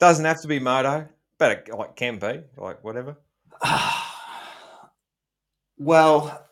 Doesn't 0.00 0.24
have 0.24 0.42
to 0.42 0.48
be 0.48 0.58
Moto, 0.58 1.08
but 1.38 1.52
it 1.52 1.72
like 1.72 1.94
can 1.94 2.18
be, 2.18 2.40
like 2.56 2.82
whatever. 2.82 3.16
well, 5.78 6.48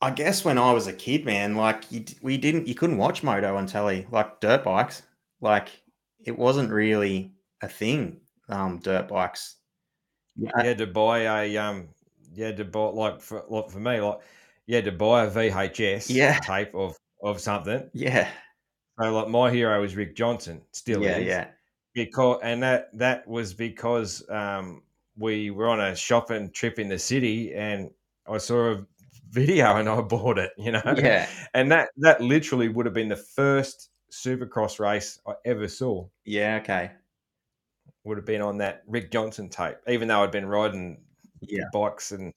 I 0.00 0.10
guess 0.12 0.44
when 0.44 0.58
I 0.58 0.72
was 0.72 0.86
a 0.86 0.92
kid, 0.92 1.24
man, 1.24 1.56
like 1.56 1.90
you, 1.90 2.04
we 2.22 2.38
didn't, 2.38 2.68
you 2.68 2.76
couldn't 2.76 2.98
watch 2.98 3.24
moto 3.24 3.56
on 3.56 3.66
telly, 3.66 4.06
like 4.12 4.38
dirt 4.40 4.62
bikes. 4.62 5.02
Like 5.40 5.68
it 6.24 6.38
wasn't 6.38 6.70
really 6.70 7.32
a 7.62 7.68
thing. 7.68 8.20
Um, 8.48 8.78
dirt 8.78 9.08
bikes. 9.08 9.56
You 10.36 10.48
had 10.54 10.78
to 10.78 10.86
buy 10.86 11.44
a 11.44 11.56
um. 11.56 11.88
You 12.32 12.44
had 12.44 12.56
to 12.58 12.64
buy 12.64 12.84
like 12.84 13.20
for 13.20 13.44
like 13.48 13.70
for 13.70 13.80
me 13.80 14.00
like 14.00 14.18
you 14.66 14.76
had 14.76 14.84
to 14.84 14.92
buy 14.92 15.24
a 15.24 15.30
VHS 15.30 16.08
Yeah. 16.08 16.38
tape 16.38 16.74
of 16.76 16.96
of 17.22 17.40
something. 17.40 17.88
Yeah, 17.92 18.28
So 19.02 19.12
like 19.12 19.28
my 19.28 19.50
hero 19.50 19.80
was 19.80 19.96
Rick 19.96 20.14
Johnson, 20.16 20.62
still 20.72 21.04
yeah, 21.04 21.16
is. 21.18 21.40
yeah, 21.44 21.50
because 21.94 22.40
and 22.42 22.62
that 22.62 22.96
that 22.98 23.26
was 23.28 23.54
because 23.54 24.28
um, 24.30 24.82
we 25.16 25.50
were 25.50 25.68
on 25.68 25.80
a 25.80 25.96
shopping 25.96 26.50
trip 26.52 26.78
in 26.78 26.88
the 26.88 26.98
city 26.98 27.54
and 27.54 27.90
I 28.26 28.38
saw 28.38 28.72
a 28.72 28.86
video 29.30 29.76
and 29.76 29.88
I 29.88 30.00
bought 30.02 30.38
it, 30.38 30.52
you 30.58 30.72
know. 30.72 30.82
yeah, 30.84 31.32
And 31.54 31.70
that 31.72 31.90
that 31.98 32.20
literally 32.20 32.68
would 32.68 32.86
have 32.86 32.94
been 32.94 33.08
the 33.08 33.16
first 33.16 33.90
Supercross 34.12 34.78
race 34.78 35.20
I 35.26 35.34
ever 35.44 35.68
saw. 35.68 36.08
yeah. 36.24 36.58
Okay. 36.62 36.92
Would 38.04 38.16
have 38.18 38.26
been 38.26 38.40
on 38.42 38.58
that 38.58 38.82
Rick 38.86 39.10
Johnson 39.12 39.48
tape, 39.48 39.76
even 39.88 40.08
though 40.08 40.22
I'd 40.22 40.32
been 40.32 40.46
riding 40.46 41.04
Yeah. 41.40 41.64
bikes 41.72 42.12
and 42.12 42.32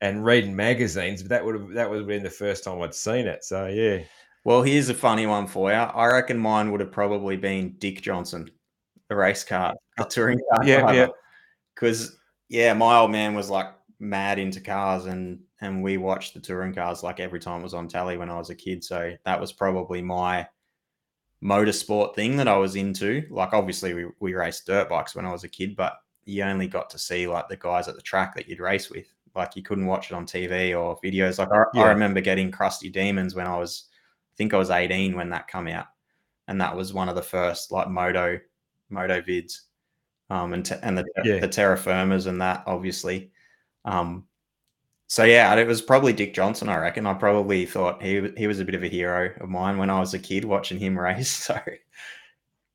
and 0.00 0.24
reading 0.24 0.56
magazines. 0.56 1.22
But 1.22 1.30
that 1.30 1.44
would 1.44 1.54
have 1.60 1.70
that 1.74 1.90
would 1.90 1.98
have 1.98 2.06
been 2.06 2.22
the 2.22 2.30
first 2.30 2.64
time 2.64 2.80
I'd 2.82 2.94
seen 2.94 3.26
it. 3.26 3.44
So 3.44 3.66
yeah, 3.66 4.04
Well, 4.44 4.62
here's 4.62 4.88
a 4.88 4.94
funny 4.94 5.26
one 5.26 5.46
for 5.46 5.70
you. 5.70 5.76
I 5.76 6.06
reckon 6.06 6.38
mine 6.38 6.70
would 6.70 6.80
have 6.80 6.92
probably 6.92 7.36
been 7.36 7.74
Dick 7.78 8.00
Johnson, 8.00 8.50
the 9.08 9.16
race 9.16 9.44
car, 9.44 9.74
the 9.98 10.04
touring 10.04 10.40
car 10.50 10.64
Yeah, 10.64 10.92
yeah. 10.92 11.08
Because 11.74 12.16
yeah, 12.48 12.72
my 12.72 12.98
old 12.98 13.10
man 13.10 13.34
was 13.34 13.50
like 13.50 13.66
mad 13.98 14.38
into 14.38 14.60
cars, 14.60 15.06
and 15.06 15.40
and 15.60 15.82
we 15.82 15.98
watched 15.98 16.34
the 16.34 16.40
touring 16.40 16.74
cars 16.74 17.02
like 17.02 17.20
every 17.20 17.40
time 17.40 17.60
it 17.60 17.64
was 17.64 17.74
on 17.74 17.86
telly 17.86 18.16
when 18.16 18.30
I 18.30 18.38
was 18.38 18.50
a 18.50 18.54
kid. 18.54 18.82
So 18.82 19.14
that 19.24 19.40
was 19.40 19.52
probably 19.52 20.00
my 20.00 20.46
motorsport 21.42 22.14
thing 22.14 22.36
that 22.36 22.48
I 22.48 22.56
was 22.56 22.76
into. 22.76 23.26
Like 23.30 23.52
obviously 23.52 23.94
we 23.94 24.06
we 24.20 24.34
raced 24.34 24.66
dirt 24.66 24.88
bikes 24.88 25.14
when 25.14 25.26
I 25.26 25.32
was 25.32 25.44
a 25.44 25.48
kid, 25.48 25.76
but 25.76 25.94
you 26.24 26.42
only 26.42 26.66
got 26.66 26.90
to 26.90 26.98
see 26.98 27.26
like 27.26 27.48
the 27.48 27.56
guys 27.56 27.88
at 27.88 27.96
the 27.96 28.02
track 28.02 28.34
that 28.34 28.48
you'd 28.48 28.60
race 28.60 28.90
with. 28.90 29.06
Like 29.34 29.54
you 29.54 29.62
couldn't 29.62 29.86
watch 29.86 30.10
it 30.10 30.14
on 30.14 30.26
TV 30.26 30.78
or 30.78 30.98
videos. 31.04 31.38
Like 31.38 31.52
I, 31.52 31.64
Yeah. 31.74 31.82
I 31.84 31.88
remember 31.90 32.20
getting 32.20 32.50
Crusty 32.50 32.88
Demons 32.88 33.34
when 33.34 33.46
I 33.46 33.56
was, 33.56 33.88
think 34.40 34.54
I 34.54 34.56
was 34.56 34.70
18 34.70 35.14
when 35.14 35.28
that 35.30 35.48
come 35.48 35.68
out, 35.68 35.88
and 36.48 36.58
that 36.62 36.74
was 36.74 36.94
one 36.94 37.10
of 37.10 37.14
the 37.14 37.20
first 37.22 37.70
like 37.72 37.88
moto, 37.88 38.40
moto 38.88 39.20
vids, 39.20 39.60
um, 40.30 40.54
and 40.54 40.64
te- 40.64 40.76
and 40.82 40.96
the 40.96 41.04
Yeah. 41.22 41.40
the 41.40 41.48
terra 41.48 41.76
firmas 41.76 42.26
and 42.26 42.40
that 42.40 42.62
obviously, 42.66 43.32
um, 43.84 44.26
so 45.08 45.24
yeah, 45.24 45.54
it 45.56 45.66
was 45.66 45.82
probably 45.82 46.14
Dick 46.14 46.32
Johnson. 46.32 46.70
I 46.70 46.78
reckon. 46.78 47.06
I 47.06 47.12
probably 47.12 47.66
thought 47.66 48.02
he 48.02 48.32
he 48.38 48.46
was 48.46 48.60
a 48.60 48.64
bit 48.64 48.74
of 48.74 48.82
a 48.82 48.88
hero 48.88 49.30
of 49.40 49.50
mine 49.50 49.76
when 49.76 49.90
I 49.90 50.00
was 50.00 50.14
a 50.14 50.18
kid 50.18 50.46
watching 50.46 50.78
him 50.78 50.98
race. 51.06 51.28
So 51.28 51.60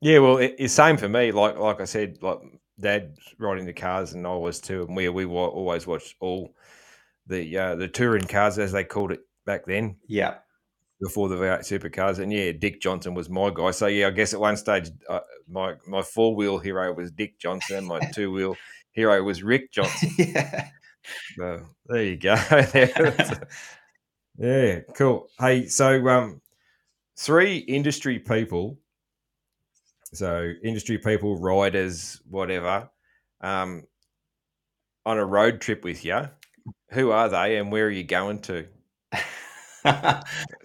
Yeah, 0.00 0.20
well, 0.20 0.36
it, 0.38 0.54
it's 0.58 0.74
same 0.74 0.96
for 0.96 1.08
me. 1.08 1.32
Like 1.32 1.58
like 1.58 1.80
I 1.80 1.84
said, 1.84 2.18
like 2.22 2.38
Dad 2.78 3.16
riding 3.38 3.66
the 3.66 3.72
cars, 3.72 4.12
and 4.12 4.24
I 4.24 4.36
was 4.36 4.60
too. 4.60 4.84
And 4.86 4.94
we 4.96 5.08
we 5.08 5.24
wa- 5.24 5.48
always 5.48 5.84
watched 5.86 6.14
all 6.20 6.54
the 7.26 7.58
uh, 7.58 7.74
the 7.74 7.88
touring 7.88 8.26
cars 8.28 8.56
as 8.58 8.70
they 8.70 8.84
called 8.84 9.10
it 9.10 9.22
back 9.46 9.64
then, 9.66 9.96
yeah, 10.06 10.34
before 11.00 11.28
the 11.28 11.36
V8 11.36 11.60
supercars. 11.60 12.18
And 12.18 12.32
yeah, 12.32 12.52
Dick 12.52 12.80
Johnson 12.80 13.14
was 13.14 13.28
my 13.28 13.50
guy. 13.50 13.70
So 13.70 13.86
yeah, 13.86 14.08
I 14.08 14.10
guess 14.10 14.34
at 14.34 14.40
one 14.40 14.56
stage, 14.56 14.90
uh, 15.08 15.20
my 15.48 15.74
my 15.86 16.02
four 16.02 16.34
wheel 16.34 16.58
hero 16.58 16.92
was 16.94 17.10
Dick 17.10 17.38
Johnson. 17.38 17.84
My 17.84 18.00
two 18.14 18.30
wheel 18.32 18.56
hero 18.92 19.22
was 19.22 19.42
Rick 19.42 19.72
Johnson. 19.72 20.10
yeah. 20.18 20.68
So 21.36 21.60
there 21.86 22.02
you 22.04 22.16
go. 22.16 22.34
There 22.72 23.14
was 23.18 23.30
a- 23.32 23.46
yeah, 24.38 24.80
cool. 24.94 25.28
Hey, 25.38 25.66
so 25.66 26.06
um, 26.08 26.40
three 27.16 27.56
industry 27.58 28.18
people. 28.18 28.78
So 30.12 30.52
industry 30.62 30.98
people, 30.98 31.38
riders, 31.40 32.20
whatever, 32.28 32.88
um, 33.40 33.84
on 35.04 35.18
a 35.18 35.24
road 35.24 35.60
trip 35.60 35.84
with 35.84 36.04
you. 36.04 36.28
Who 36.90 37.10
are 37.10 37.28
they, 37.28 37.56
and 37.56 37.70
where 37.72 37.86
are 37.86 37.90
you 37.90 38.04
going 38.04 38.40
to? 38.42 38.66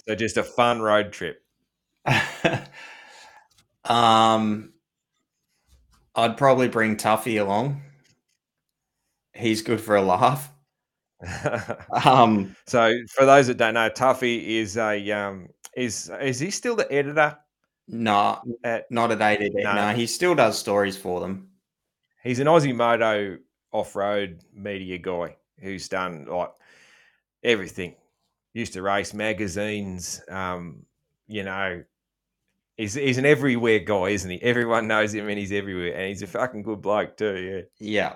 So 0.07 0.15
just 0.15 0.37
a 0.37 0.43
fun 0.43 0.81
road 0.81 1.11
trip. 1.13 1.43
um, 3.85 4.73
I'd 6.15 6.37
probably 6.37 6.67
bring 6.67 6.97
Tuffy 6.97 7.39
along. 7.39 7.81
He's 9.33 9.61
good 9.61 9.79
for 9.79 9.95
a 9.95 10.01
laugh. 10.01 10.51
Um, 12.05 12.55
so 12.65 12.93
for 13.09 13.25
those 13.25 13.47
that 13.47 13.57
don't 13.57 13.75
know, 13.75 13.89
Tuffy 13.89 14.43
is 14.59 14.75
a 14.77 15.11
um, 15.11 15.49
is 15.75 16.09
is 16.19 16.39
he 16.39 16.49
still 16.49 16.75
the 16.75 16.91
editor? 16.91 17.37
no, 17.87 18.41
At, 18.63 18.89
not 18.89 19.11
at 19.11 19.19
ADB. 19.19 19.53
No. 19.55 19.73
No. 19.75 19.93
he 19.93 20.07
still 20.07 20.33
does 20.33 20.57
stories 20.57 20.97
for 20.97 21.19
them. 21.19 21.49
he's 22.23 22.39
an 22.39 22.47
Aussie 22.47 22.75
Moto 22.75 23.37
off 23.71 23.95
road 23.95 24.41
media 24.53 24.97
guy 24.97 25.35
who's 25.59 25.87
done 25.89 26.25
like 26.25 26.51
everything. 27.43 27.95
Used 28.53 28.73
to 28.73 28.81
race 28.81 29.13
magazines, 29.13 30.21
um, 30.29 30.85
you 31.27 31.43
know. 31.43 31.83
He's, 32.77 32.95
he's 32.95 33.17
an 33.17 33.25
everywhere 33.25 33.79
guy, 33.79 34.07
isn't 34.09 34.29
he? 34.29 34.41
Everyone 34.41 34.87
knows 34.87 35.13
him 35.13 35.29
and 35.29 35.37
he's 35.37 35.51
everywhere. 35.51 35.93
And 35.93 36.07
he's 36.07 36.21
a 36.23 36.27
fucking 36.27 36.63
good 36.63 36.81
bloke 36.81 37.15
too, 37.15 37.67
yeah. 37.79 37.93
Yeah. 37.93 38.15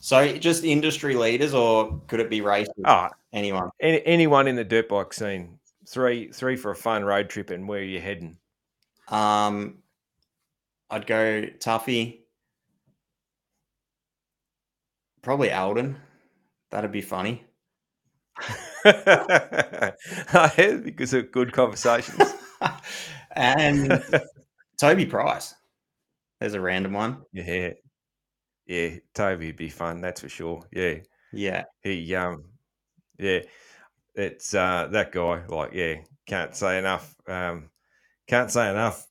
So 0.00 0.36
just 0.36 0.64
industry 0.64 1.14
leaders, 1.14 1.54
or 1.54 2.00
could 2.08 2.20
it 2.20 2.30
be 2.30 2.40
racers? 2.40 2.74
Oh, 2.84 3.08
Anyone? 3.32 3.70
any, 3.80 4.04
anyone 4.06 4.48
in 4.48 4.56
the 4.56 4.64
dirt 4.64 4.88
bike 4.88 5.12
scene. 5.12 5.58
Three 5.86 6.28
three 6.32 6.56
for 6.56 6.70
a 6.70 6.76
fun 6.76 7.04
road 7.04 7.28
trip 7.28 7.50
and 7.50 7.68
where 7.68 7.80
are 7.80 7.84
you 7.84 8.00
heading? 8.00 8.36
Um, 9.08 9.78
I'd 10.90 11.06
go 11.06 11.42
Tuffy. 11.58 12.20
Probably 15.22 15.52
Aldon. 15.52 15.96
That'd 16.70 16.92
be 16.92 17.02
funny. 17.02 17.44
because 20.84 21.14
of 21.14 21.32
good 21.32 21.52
conversations. 21.52 22.34
and 23.32 24.02
Toby 24.78 25.06
Price. 25.06 25.54
There's 26.40 26.54
a 26.54 26.60
random 26.60 26.94
one. 26.94 27.22
yeah. 27.32 27.70
Yeah, 28.66 28.90
Toby'd 29.14 29.56
be 29.56 29.68
fun, 29.68 30.00
that's 30.00 30.20
for 30.20 30.28
sure. 30.28 30.62
Yeah. 30.70 30.98
Yeah. 31.32 31.64
He 31.82 32.14
um 32.14 32.44
yeah, 33.18 33.40
it's 34.14 34.54
uh 34.54 34.88
that 34.92 35.10
guy, 35.10 35.42
like, 35.48 35.72
yeah, 35.72 35.96
can't 36.26 36.54
say 36.54 36.78
enough. 36.78 37.14
Um 37.26 37.70
can't 38.28 38.50
say 38.50 38.70
enough. 38.70 39.08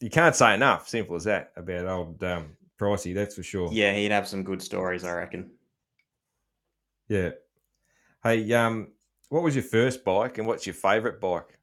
You 0.00 0.10
can't 0.10 0.34
say 0.34 0.54
enough, 0.54 0.88
simple 0.88 1.14
as 1.14 1.24
that, 1.24 1.52
about 1.56 1.86
old 1.86 2.24
um 2.24 2.56
Pricey, 2.80 3.14
that's 3.14 3.36
for 3.36 3.44
sure. 3.44 3.70
Yeah, 3.72 3.94
he'd 3.94 4.10
have 4.10 4.26
some 4.26 4.42
good 4.42 4.60
stories, 4.60 5.04
I 5.04 5.12
reckon. 5.12 5.52
Yeah. 7.08 7.30
Hey, 8.24 8.52
um, 8.52 8.88
what 9.28 9.42
was 9.42 9.54
your 9.54 9.64
first 9.64 10.04
bike 10.04 10.38
and 10.38 10.46
what's 10.46 10.66
your 10.66 10.74
favourite 10.74 11.20
bike? 11.20 11.58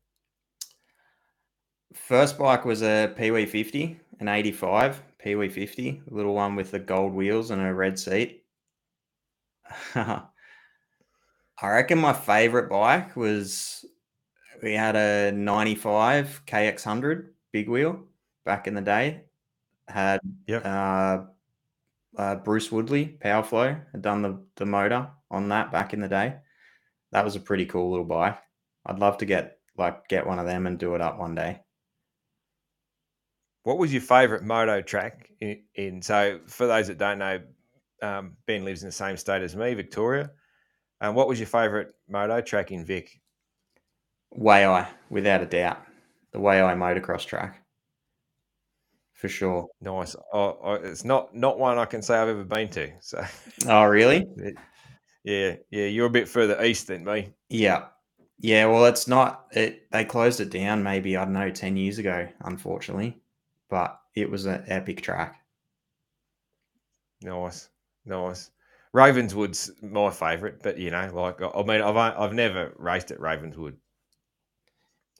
First 1.94 2.40
bike 2.40 2.66
was 2.66 2.82
a 2.82 3.14
Pee-wee 3.16 3.46
50, 3.46 4.00
an 4.20 4.28
85 4.28 5.04
Pee-wee 5.20 5.50
50, 5.50 6.02
a 6.10 6.14
little 6.14 6.34
one 6.34 6.56
with 6.56 6.72
the 6.72 6.80
gold 6.80 7.14
wheels 7.14 7.52
and 7.52 7.62
a 7.62 7.72
red 7.72 8.00
seat. 8.00 8.44
I 9.96 10.24
reckon 11.64 12.00
my 12.00 12.14
favorite 12.14 12.70
bike 12.70 13.16
was 13.16 13.86
we 14.64 14.74
had 14.74 14.96
a 14.96 15.32
95 15.32 16.44
KX100 16.46 17.30
big 17.52 17.70
wheel 17.70 18.06
back 18.46 18.68
in 18.68 18.76
the 18.76 18.82
day. 18.82 19.24
Had 19.88 20.22
Yep. 20.48 20.64
uh, 20.66 21.24
uh, 22.18 22.36
Bruce 22.36 22.72
Woodley 22.72 23.18
Powerflow 23.24 23.82
had 23.92 24.02
done 24.02 24.22
the, 24.22 24.44
the 24.56 24.66
motor 24.66 25.10
on 25.32 25.50
that 25.50 25.72
back 25.72 25.94
in 25.94 26.02
the 26.02 26.08
day. 26.08 26.38
That 27.12 27.26
was 27.26 27.36
a 27.36 27.40
pretty 27.40 27.66
cool 27.66 27.90
little 27.90 28.06
bike. 28.06 28.38
I'd 28.86 29.00
love 29.00 29.18
to 29.20 29.26
get 29.26 29.58
like 29.78 30.08
get 30.08 30.28
one 30.28 30.40
of 30.40 30.46
them 30.46 30.68
and 30.68 30.78
do 30.78 30.96
it 30.96 31.02
up 31.02 31.20
one 31.20 31.36
day. 31.36 31.62
what 33.64 33.78
was 33.78 33.92
your 33.94 34.02
favourite 34.02 34.44
moto 34.44 34.82
track 34.82 35.30
in, 35.42 35.62
in? 35.76 36.02
So, 36.02 36.40
for 36.48 36.66
those 36.68 36.88
that 36.88 36.98
don't 36.98 37.20
know, 37.20 37.40
um, 38.02 38.36
Ben 38.48 38.66
lives 38.66 38.82
in 38.84 38.88
the 38.88 38.94
same 38.94 39.18
state 39.18 39.42
as 39.44 39.56
me, 39.56 39.74
Victoria. 39.74 40.32
Um, 41.02 41.16
what 41.16 41.28
was 41.28 41.40
your 41.40 41.48
favourite 41.48 41.88
moto 42.08 42.42
track 42.42 42.72
in 42.72 42.84
Vic? 42.86 43.22
Waiai, 44.38 44.88
without 45.10 45.42
a 45.42 45.46
doubt, 45.46 45.82
the 46.32 46.40
Waiai 46.40 46.76
motocross 46.76 47.26
track, 47.26 47.64
for 49.14 49.28
sure. 49.28 49.68
Nice. 49.82 50.16
Oh, 50.34 50.58
oh, 50.64 50.74
it's 50.74 51.04
not 51.04 51.36
not 51.36 51.60
one 51.60 51.78
I 51.78 51.86
can 51.86 52.02
say 52.02 52.16
I've 52.16 52.30
ever 52.30 52.44
been 52.44 52.70
to. 52.70 52.92
So, 53.02 53.24
Oh, 53.68 53.84
really? 53.86 54.26
yeah, 55.24 55.56
yeah, 55.70 55.86
you're 55.86 56.08
a 56.08 56.10
bit 56.12 56.28
further 56.28 56.62
east 56.64 56.88
than 56.88 57.04
me. 57.04 57.34
Yeah. 57.50 57.88
Yeah, 58.40 58.68
well, 58.68 58.86
it's 58.86 59.08
not. 59.08 59.48
It 59.52 59.92
they 59.92 60.06
closed 60.06 60.40
it 60.40 60.50
down 60.50 60.82
maybe 60.84 61.18
I 61.18 61.26
don't 61.26 61.34
know 61.34 61.52
ten 61.52 61.76
years 61.78 61.98
ago, 62.00 62.28
unfortunately, 62.42 63.18
but 63.70 64.00
it 64.16 64.30
was 64.30 64.46
an 64.46 64.64
epic 64.68 65.02
track. 65.02 65.44
Nice, 67.22 67.70
nice. 68.06 68.52
Ravenswood's 68.92 69.72
my 69.82 70.10
favourite, 70.10 70.62
but 70.62 70.78
you 70.78 70.92
know, 70.92 71.10
like 71.14 71.42
I 71.42 71.64
mean, 71.64 71.82
I've 71.82 71.96
I've 71.96 72.34
never 72.34 72.74
raced 72.78 73.12
at 73.12 73.20
Ravenswood 73.22 73.78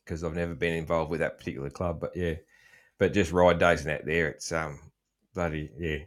because 0.04 0.24
I've 0.24 0.36
never 0.36 0.56
been 0.56 0.74
involved 0.74 1.12
with 1.12 1.20
that 1.20 1.38
particular 1.38 1.70
club. 1.70 2.00
But 2.00 2.16
yeah, 2.16 2.36
but 2.98 3.14
just 3.14 3.32
ride 3.32 3.60
days 3.60 3.82
and 3.82 3.92
out 3.92 4.06
there, 4.06 4.30
it's 4.30 4.52
um 4.52 4.80
bloody 5.34 5.72
yeah, 5.78 6.00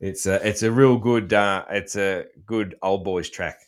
it's 0.00 0.26
a 0.26 0.46
it's 0.46 0.62
a 0.62 0.70
real 0.70 0.98
good 0.98 1.32
uh 1.32 1.64
it's 1.70 1.96
a 1.96 2.26
good 2.44 2.76
old 2.82 3.04
boys 3.04 3.30
track. 3.30 3.58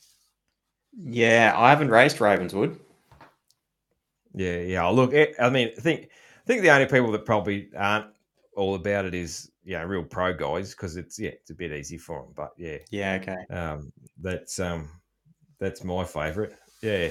Yeah, 1.01 1.55
I 1.57 1.71
haven't 1.71 1.91
raced 1.91 2.21
Ravenswood. 2.21 2.79
Yeah, 4.35 4.59
yeah. 4.59 4.87
Look, 4.89 5.13
it, 5.13 5.35
I 5.41 5.51
mean, 5.51 5.71
I 5.77 5.81
think 5.81 6.05
I 6.05 6.47
think 6.47 6.63
the 6.63 6.71
only 6.71 6.87
people 6.87 7.11
that 7.13 7.25
probably 7.25 7.69
aren't 7.77 8.07
all 8.57 8.75
about 8.75 9.05
it 9.05 9.15
is 9.15 9.51
you 9.65 9.79
know 9.79 9.85
real 9.85 10.03
pro 10.03 10.35
guys 10.35 10.73
because 10.73 10.97
it's 10.97 11.19
yeah 11.19 11.31
it's 11.31 11.51
a 11.51 11.55
bit 11.55 11.73
easy 11.73 11.99
for 11.99 12.23
them. 12.23 12.33
But 12.37 12.53
yeah, 12.57 12.79
Yeah, 12.91 13.19
okay. 13.21 13.55
um, 13.55 13.93
that's 14.21 14.59
um, 14.59 14.89
that's 15.59 15.85
my 15.85 16.05
favourite. 16.05 16.53
Yeah. 16.83 17.11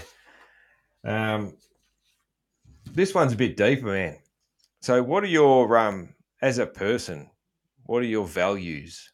Um, 1.04 1.56
this 2.94 3.14
one's 3.14 3.34
a 3.34 3.38
bit 3.38 3.58
deeper, 3.58 3.86
man. 3.88 4.18
So, 4.82 5.02
what 5.04 5.24
are 5.24 5.28
your 5.28 5.78
um, 5.78 6.14
as 6.42 6.58
a 6.58 6.66
person? 6.66 7.30
What 7.88 8.04
are 8.04 8.06
your 8.06 8.28
values? 8.28 9.14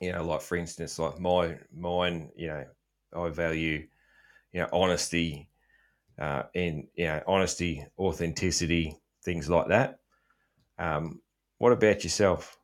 You 0.00 0.12
know, 0.12 0.24
like 0.24 0.42
for 0.42 0.56
instance, 0.56 0.98
like 0.98 1.18
my 1.18 1.56
mine. 1.72 2.30
You 2.36 2.48
know, 2.48 2.64
I 3.14 3.28
value 3.30 3.86
you 4.52 4.60
know 4.60 4.68
honesty, 4.72 5.48
uh, 6.18 6.42
and 6.54 6.88
you 6.94 7.06
know 7.06 7.22
honesty, 7.26 7.86
authenticity, 7.98 8.96
things 9.24 9.48
like 9.48 9.68
that. 9.68 10.00
Um, 10.78 11.22
what 11.58 11.72
about 11.72 12.02
yourself? 12.04 12.58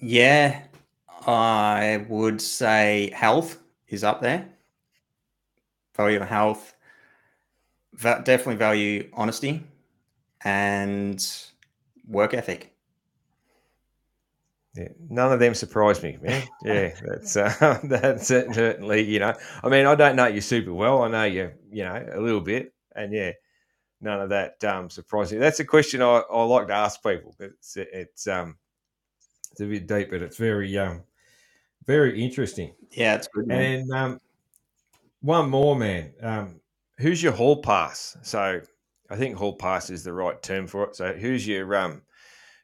Yeah, 0.00 0.62
I 1.26 2.06
would 2.08 2.40
say 2.40 3.10
health 3.14 3.58
is 3.88 4.04
up 4.04 4.20
there. 4.20 4.48
Value 5.96 6.20
health. 6.20 6.74
Definitely 8.00 8.56
value 8.56 9.10
honesty 9.14 9.64
and 10.44 11.24
work 12.06 12.34
ethic. 12.34 12.75
Yeah, 14.76 14.88
none 15.08 15.32
of 15.32 15.40
them 15.40 15.54
surprised 15.54 16.02
me, 16.02 16.18
man. 16.20 16.46
Yeah, 16.62 16.94
that's 17.02 17.36
uh, 17.36 17.80
that's 17.84 18.26
certainly 18.26 19.02
you 19.02 19.20
know. 19.20 19.34
I 19.62 19.68
mean, 19.68 19.86
I 19.86 19.94
don't 19.94 20.16
know 20.16 20.26
you 20.26 20.40
super 20.40 20.72
well. 20.72 21.02
I 21.02 21.08
know 21.08 21.24
you, 21.24 21.52
you 21.70 21.84
know, 21.84 22.06
a 22.12 22.20
little 22.20 22.40
bit, 22.40 22.74
and 22.94 23.12
yeah, 23.12 23.32
none 24.00 24.20
of 24.20 24.28
that 24.30 24.62
um, 24.64 24.90
surprised 24.90 25.32
me. 25.32 25.38
That's 25.38 25.60
a 25.60 25.64
question 25.64 26.02
I, 26.02 26.22
I 26.30 26.44
like 26.44 26.68
to 26.68 26.74
ask 26.74 27.02
people. 27.02 27.34
It's 27.40 27.76
it's 27.76 28.26
um 28.26 28.56
it's 29.52 29.60
a 29.60 29.66
bit 29.66 29.86
deep, 29.86 30.10
but 30.10 30.22
it's 30.22 30.36
very 30.36 30.76
um 30.78 31.04
very 31.86 32.22
interesting. 32.22 32.74
Yeah, 32.90 33.14
it's 33.14 33.28
good. 33.28 33.46
man. 33.46 33.80
And 33.80 33.92
um, 33.92 34.20
one 35.20 35.48
more, 35.48 35.76
man. 35.76 36.12
Um, 36.20 36.60
who's 36.98 37.22
your 37.22 37.32
hall 37.32 37.62
pass? 37.62 38.16
So 38.22 38.60
I 39.08 39.16
think 39.16 39.36
hall 39.36 39.54
pass 39.56 39.90
is 39.90 40.04
the 40.04 40.12
right 40.12 40.40
term 40.42 40.66
for 40.66 40.84
it. 40.84 40.96
So 40.96 41.12
who's 41.12 41.46
your 41.46 41.74
um, 41.76 42.02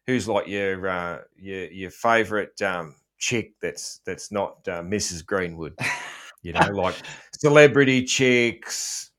who's 0.07 0.29
like 0.29 0.47
your 0.47 0.89
uh, 0.89 1.19
your 1.37 1.65
your 1.67 1.91
favorite 1.91 2.61
um 2.63 2.95
chick 3.19 3.55
that's 3.61 4.01
that's 4.05 4.33
not 4.33 4.57
uh, 4.69 4.83
Mrs. 4.83 5.25
Greenwood? 5.25 5.75
You 6.43 6.53
know, 6.53 6.67
like 6.75 6.97
celebrity 7.39 8.05
chicks, 8.05 9.11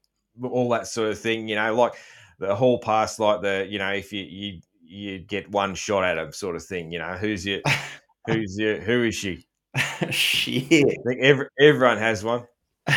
all 0.42 0.70
that 0.70 0.88
sort 0.88 1.12
of 1.12 1.20
thing. 1.20 1.48
You 1.48 1.56
know, 1.56 1.74
like 1.76 1.94
the 2.40 2.56
hall 2.56 2.80
pass, 2.80 3.20
like 3.20 3.42
the 3.42 3.68
you 3.70 3.80
know, 3.80 3.92
if 3.92 4.12
you 4.14 4.24
you 4.24 4.62
you 4.82 5.20
get 5.20 5.50
one 5.50 5.76
shot 5.76 6.04
at 6.04 6.16
them, 6.16 6.32
sort 6.32 6.56
of 6.56 6.64
thing. 6.64 6.92
You 6.92 7.00
know, 7.00 7.14
who's 7.14 7.46
your 7.46 7.62
who's 8.28 8.58
your 8.58 8.80
who 8.80 9.04
is 9.04 9.16
she? 9.16 9.46
Shit. 10.12 10.66
I 10.72 10.96
think 11.08 11.22
every, 11.22 11.48
everyone 11.60 11.98
has 11.98 12.24
one. 12.24 12.46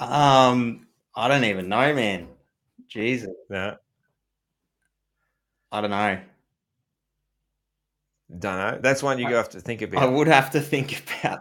um, 0.00 0.86
I 1.14 1.28
don't 1.28 1.44
even 1.44 1.68
know, 1.68 1.94
man. 1.94 2.28
Jesus, 2.88 3.30
No, 3.48 3.76
I 5.72 5.80
don't 5.80 5.90
know. 5.90 6.18
don't 8.38 8.56
know. 8.58 8.78
That's 8.82 9.02
one 9.02 9.18
you 9.18 9.34
have 9.34 9.48
to 9.50 9.60
think 9.60 9.80
about. 9.80 10.02
I 10.02 10.06
would 10.06 10.26
have 10.26 10.50
to 10.50 10.60
think 10.60 11.02
about 11.22 11.40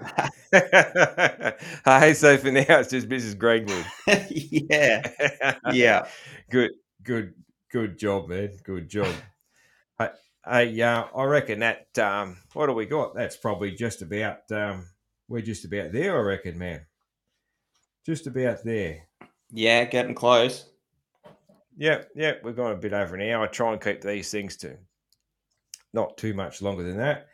that. 0.51 1.59
hey, 1.85 2.13
so 2.13 2.37
for 2.37 2.49
now, 2.49 2.63
it's 2.79 2.89
just 2.89 3.09
Mrs. 3.09 3.37
Greenwood. 3.37 3.85
yeah, 4.29 5.01
yeah. 5.73 6.07
good, 6.49 6.71
good, 7.03 7.33
good 7.69 7.99
job, 7.99 8.29
man. 8.29 8.57
Good 8.63 8.89
job. 8.89 9.13
Hey, 9.99 10.09
hey, 10.47 10.81
uh, 10.81 11.03
I 11.13 11.23
reckon 11.25 11.59
that. 11.59 11.99
Um, 11.99 12.37
what 12.53 12.67
do 12.67 12.73
we 12.73 12.85
got? 12.85 13.13
That's 13.13 13.35
probably 13.35 13.71
just 13.71 14.01
about. 14.01 14.49
Um, 14.49 14.87
we're 15.27 15.41
just 15.41 15.65
about 15.65 15.91
there, 15.91 16.17
I 16.17 16.21
reckon, 16.21 16.57
man. 16.57 16.85
Just 18.05 18.27
about 18.27 18.63
there. 18.63 19.07
Yeah, 19.51 19.83
getting 19.83 20.15
close. 20.15 20.70
Yeah, 21.77 22.03
yeah, 22.15 22.33
we've 22.43 22.55
gone 22.55 22.71
a 22.71 22.75
bit 22.75 22.93
over 22.93 23.15
an 23.15 23.29
hour. 23.29 23.43
I 23.43 23.47
try 23.47 23.71
and 23.71 23.81
keep 23.81 24.01
these 24.01 24.29
things 24.29 24.57
to 24.57 24.77
not 25.93 26.17
too 26.17 26.33
much 26.33 26.61
longer 26.61 26.83
than 26.83 26.97
that. 26.97 27.27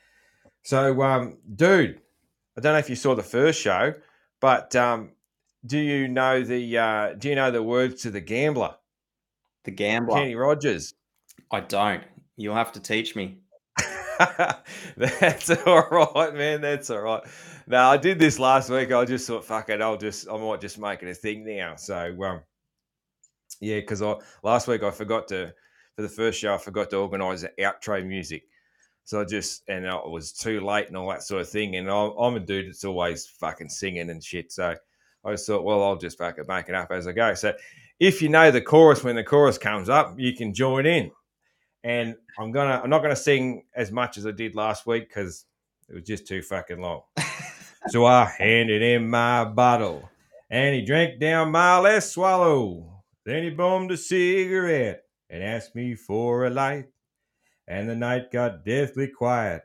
So, 0.63 1.01
um, 1.01 1.37
dude, 1.55 2.01
I 2.57 2.61
don't 2.61 2.73
know 2.73 2.79
if 2.79 2.89
you 2.89 2.95
saw 2.95 3.15
the 3.15 3.23
first 3.23 3.61
show, 3.61 3.93
but 4.39 4.75
um, 4.75 5.11
do 5.65 5.77
you 5.77 6.07
know 6.07 6.43
the 6.43 6.77
uh, 6.77 7.13
do 7.13 7.29
you 7.29 7.35
know 7.35 7.51
the 7.51 7.63
words 7.63 8.01
to 8.03 8.11
the 8.11 8.21
gambler, 8.21 8.75
The 9.63 9.71
gambler. 9.71 10.17
Kenny 10.17 10.35
Rogers? 10.35 10.93
I 11.51 11.61
don't. 11.61 12.03
You'll 12.35 12.55
have 12.55 12.71
to 12.73 12.79
teach 12.79 13.15
me. 13.15 13.37
That's 14.97 15.49
all 15.49 15.87
right, 15.89 16.33
man. 16.33 16.61
That's 16.61 16.89
all 16.89 17.01
right. 17.01 17.23
Now 17.67 17.91
I 17.91 17.97
did 17.97 18.19
this 18.19 18.39
last 18.39 18.69
week. 18.69 18.91
I 18.91 19.05
just 19.05 19.27
thought, 19.27 19.45
fuck 19.45 19.69
it, 19.69 19.81
I'll 19.81 19.97
just, 19.97 20.29
I 20.29 20.37
might 20.37 20.61
just 20.61 20.79
make 20.79 21.03
it 21.03 21.09
a 21.09 21.13
thing 21.13 21.45
now. 21.45 21.75
So, 21.75 22.15
um, 22.23 22.41
yeah, 23.59 23.79
because 23.79 24.01
I 24.01 24.15
last 24.43 24.67
week 24.67 24.83
I 24.83 24.91
forgot 24.91 25.27
to 25.29 25.53
for 25.95 26.01
the 26.01 26.09
first 26.09 26.39
show 26.39 26.53
I 26.53 26.57
forgot 26.57 26.89
to 26.91 26.97
organise 26.97 27.41
the 27.41 27.51
outro 27.59 28.05
music. 28.05 28.43
So 29.03 29.21
I 29.21 29.25
just 29.25 29.63
and 29.67 29.85
it 29.85 30.09
was 30.09 30.33
too 30.33 30.59
late 30.61 30.87
and 30.87 30.97
all 30.97 31.09
that 31.09 31.23
sort 31.23 31.41
of 31.41 31.49
thing. 31.49 31.75
And 31.75 31.89
I'm, 31.89 32.11
I'm 32.19 32.35
a 32.35 32.39
dude 32.39 32.67
that's 32.67 32.83
always 32.83 33.25
fucking 33.25 33.69
singing 33.69 34.09
and 34.09 34.23
shit. 34.23 34.51
So 34.51 34.75
I 35.25 35.31
just 35.31 35.47
thought, 35.47 35.63
well, 35.63 35.83
I'll 35.83 35.97
just 35.97 36.17
fucking 36.17 36.45
make 36.47 36.69
it 36.69 36.75
up 36.75 36.91
as 36.91 37.07
I 37.07 37.13
go. 37.13 37.33
So 37.33 37.53
if 37.99 38.21
you 38.21 38.29
know 38.29 38.51
the 38.51 38.61
chorus 38.61 39.03
when 39.03 39.15
the 39.15 39.23
chorus 39.23 39.57
comes 39.57 39.89
up, 39.89 40.15
you 40.17 40.35
can 40.35 40.53
join 40.53 40.85
in. 40.85 41.11
And 41.83 42.15
I'm 42.37 42.51
gonna 42.51 42.81
I'm 42.83 42.89
not 42.89 43.01
gonna 43.01 43.15
sing 43.15 43.63
as 43.75 43.91
much 43.91 44.17
as 44.17 44.27
I 44.27 44.31
did 44.31 44.55
last 44.55 44.85
week 44.85 45.07
because 45.07 45.45
it 45.89 45.93
was 45.93 46.03
just 46.03 46.27
too 46.27 46.41
fucking 46.41 46.81
long. 46.81 47.01
so 47.87 48.05
I 48.05 48.25
handed 48.25 48.81
him 48.81 49.09
my 49.09 49.45
bottle 49.45 50.09
and 50.49 50.75
he 50.75 50.81
drank 50.83 51.19
down 51.19 51.51
my 51.51 51.79
last 51.79 52.11
swallow. 52.11 52.96
Then 53.27 53.43
he 53.43 53.49
bummed 53.49 53.91
a 53.91 53.97
cigarette 53.97 55.03
and 55.29 55.43
asked 55.43 55.75
me 55.75 55.95
for 55.95 56.45
a 56.45 56.49
light. 56.49 56.85
And 57.67 57.89
the 57.89 57.95
night 57.95 58.31
got 58.31 58.63
deathly 58.63 59.09
quiet. 59.09 59.63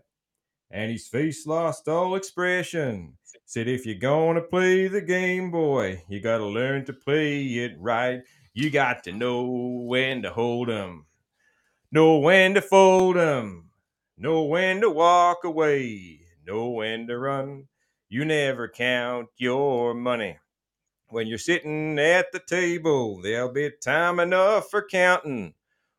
And 0.69 0.91
his 0.91 1.07
face 1.07 1.47
lost 1.47 1.87
all 1.87 2.17
expression. 2.17 3.19
Said, 3.45 3.69
if 3.69 3.87
you're 3.87 4.01
gonna 4.01 4.41
play 4.41 4.89
the 4.89 5.01
game, 5.01 5.53
boy, 5.53 6.03
you 6.09 6.19
gotta 6.21 6.45
learn 6.45 6.85
to 6.87 6.93
play 6.93 7.41
it 7.45 7.77
right. 7.79 8.23
You 8.53 8.69
got 8.69 9.05
to 9.05 9.13
know 9.13 9.45
when 9.45 10.23
to 10.23 10.31
hold 10.31 10.69
'em, 10.69 11.07
know 11.93 12.19
when 12.19 12.55
to 12.55 12.63
fold 12.63 13.17
'em, 13.17 13.71
know 14.17 14.43
when 14.43 14.81
to 14.81 14.91
walk 14.91 15.45
away, 15.45 16.23
know 16.45 16.69
when 16.71 17.07
to 17.07 17.17
run. 17.17 17.69
You 18.09 18.25
never 18.25 18.69
count 18.69 19.29
your 19.37 19.95
money. 19.95 20.39
When 21.13 21.27
you're 21.27 21.37
sitting 21.37 21.99
at 21.99 22.33
the 22.33 22.39
table, 22.39 23.21
there'll 23.21 23.53
be 23.53 23.71
time 23.85 24.19
enough 24.19 24.71
for 24.71 24.83
counting 24.83 25.53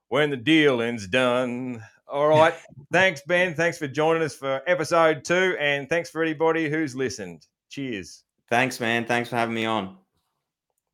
when 0.08 0.32
the 0.32 0.38
dealing's 0.38 1.06
done. 1.06 1.84
All 2.08 2.28
right. 2.28 2.56
thanks, 2.92 3.22
Ben. 3.28 3.54
Thanks 3.54 3.78
for 3.78 3.88
joining 3.88 4.24
us 4.24 4.34
for 4.36 4.64
episode 4.66 5.24
two. 5.24 5.56
And 5.60 5.88
thanks 5.88 6.10
for 6.10 6.24
anybody 6.24 6.68
who's 6.68 6.96
listened. 6.96 7.46
Cheers. 7.70 8.24
Thanks, 8.50 8.80
man. 8.80 9.06
Thanks 9.06 9.30
for 9.30 9.36
having 9.36 9.54
me 9.54 9.66
on. 9.66 9.98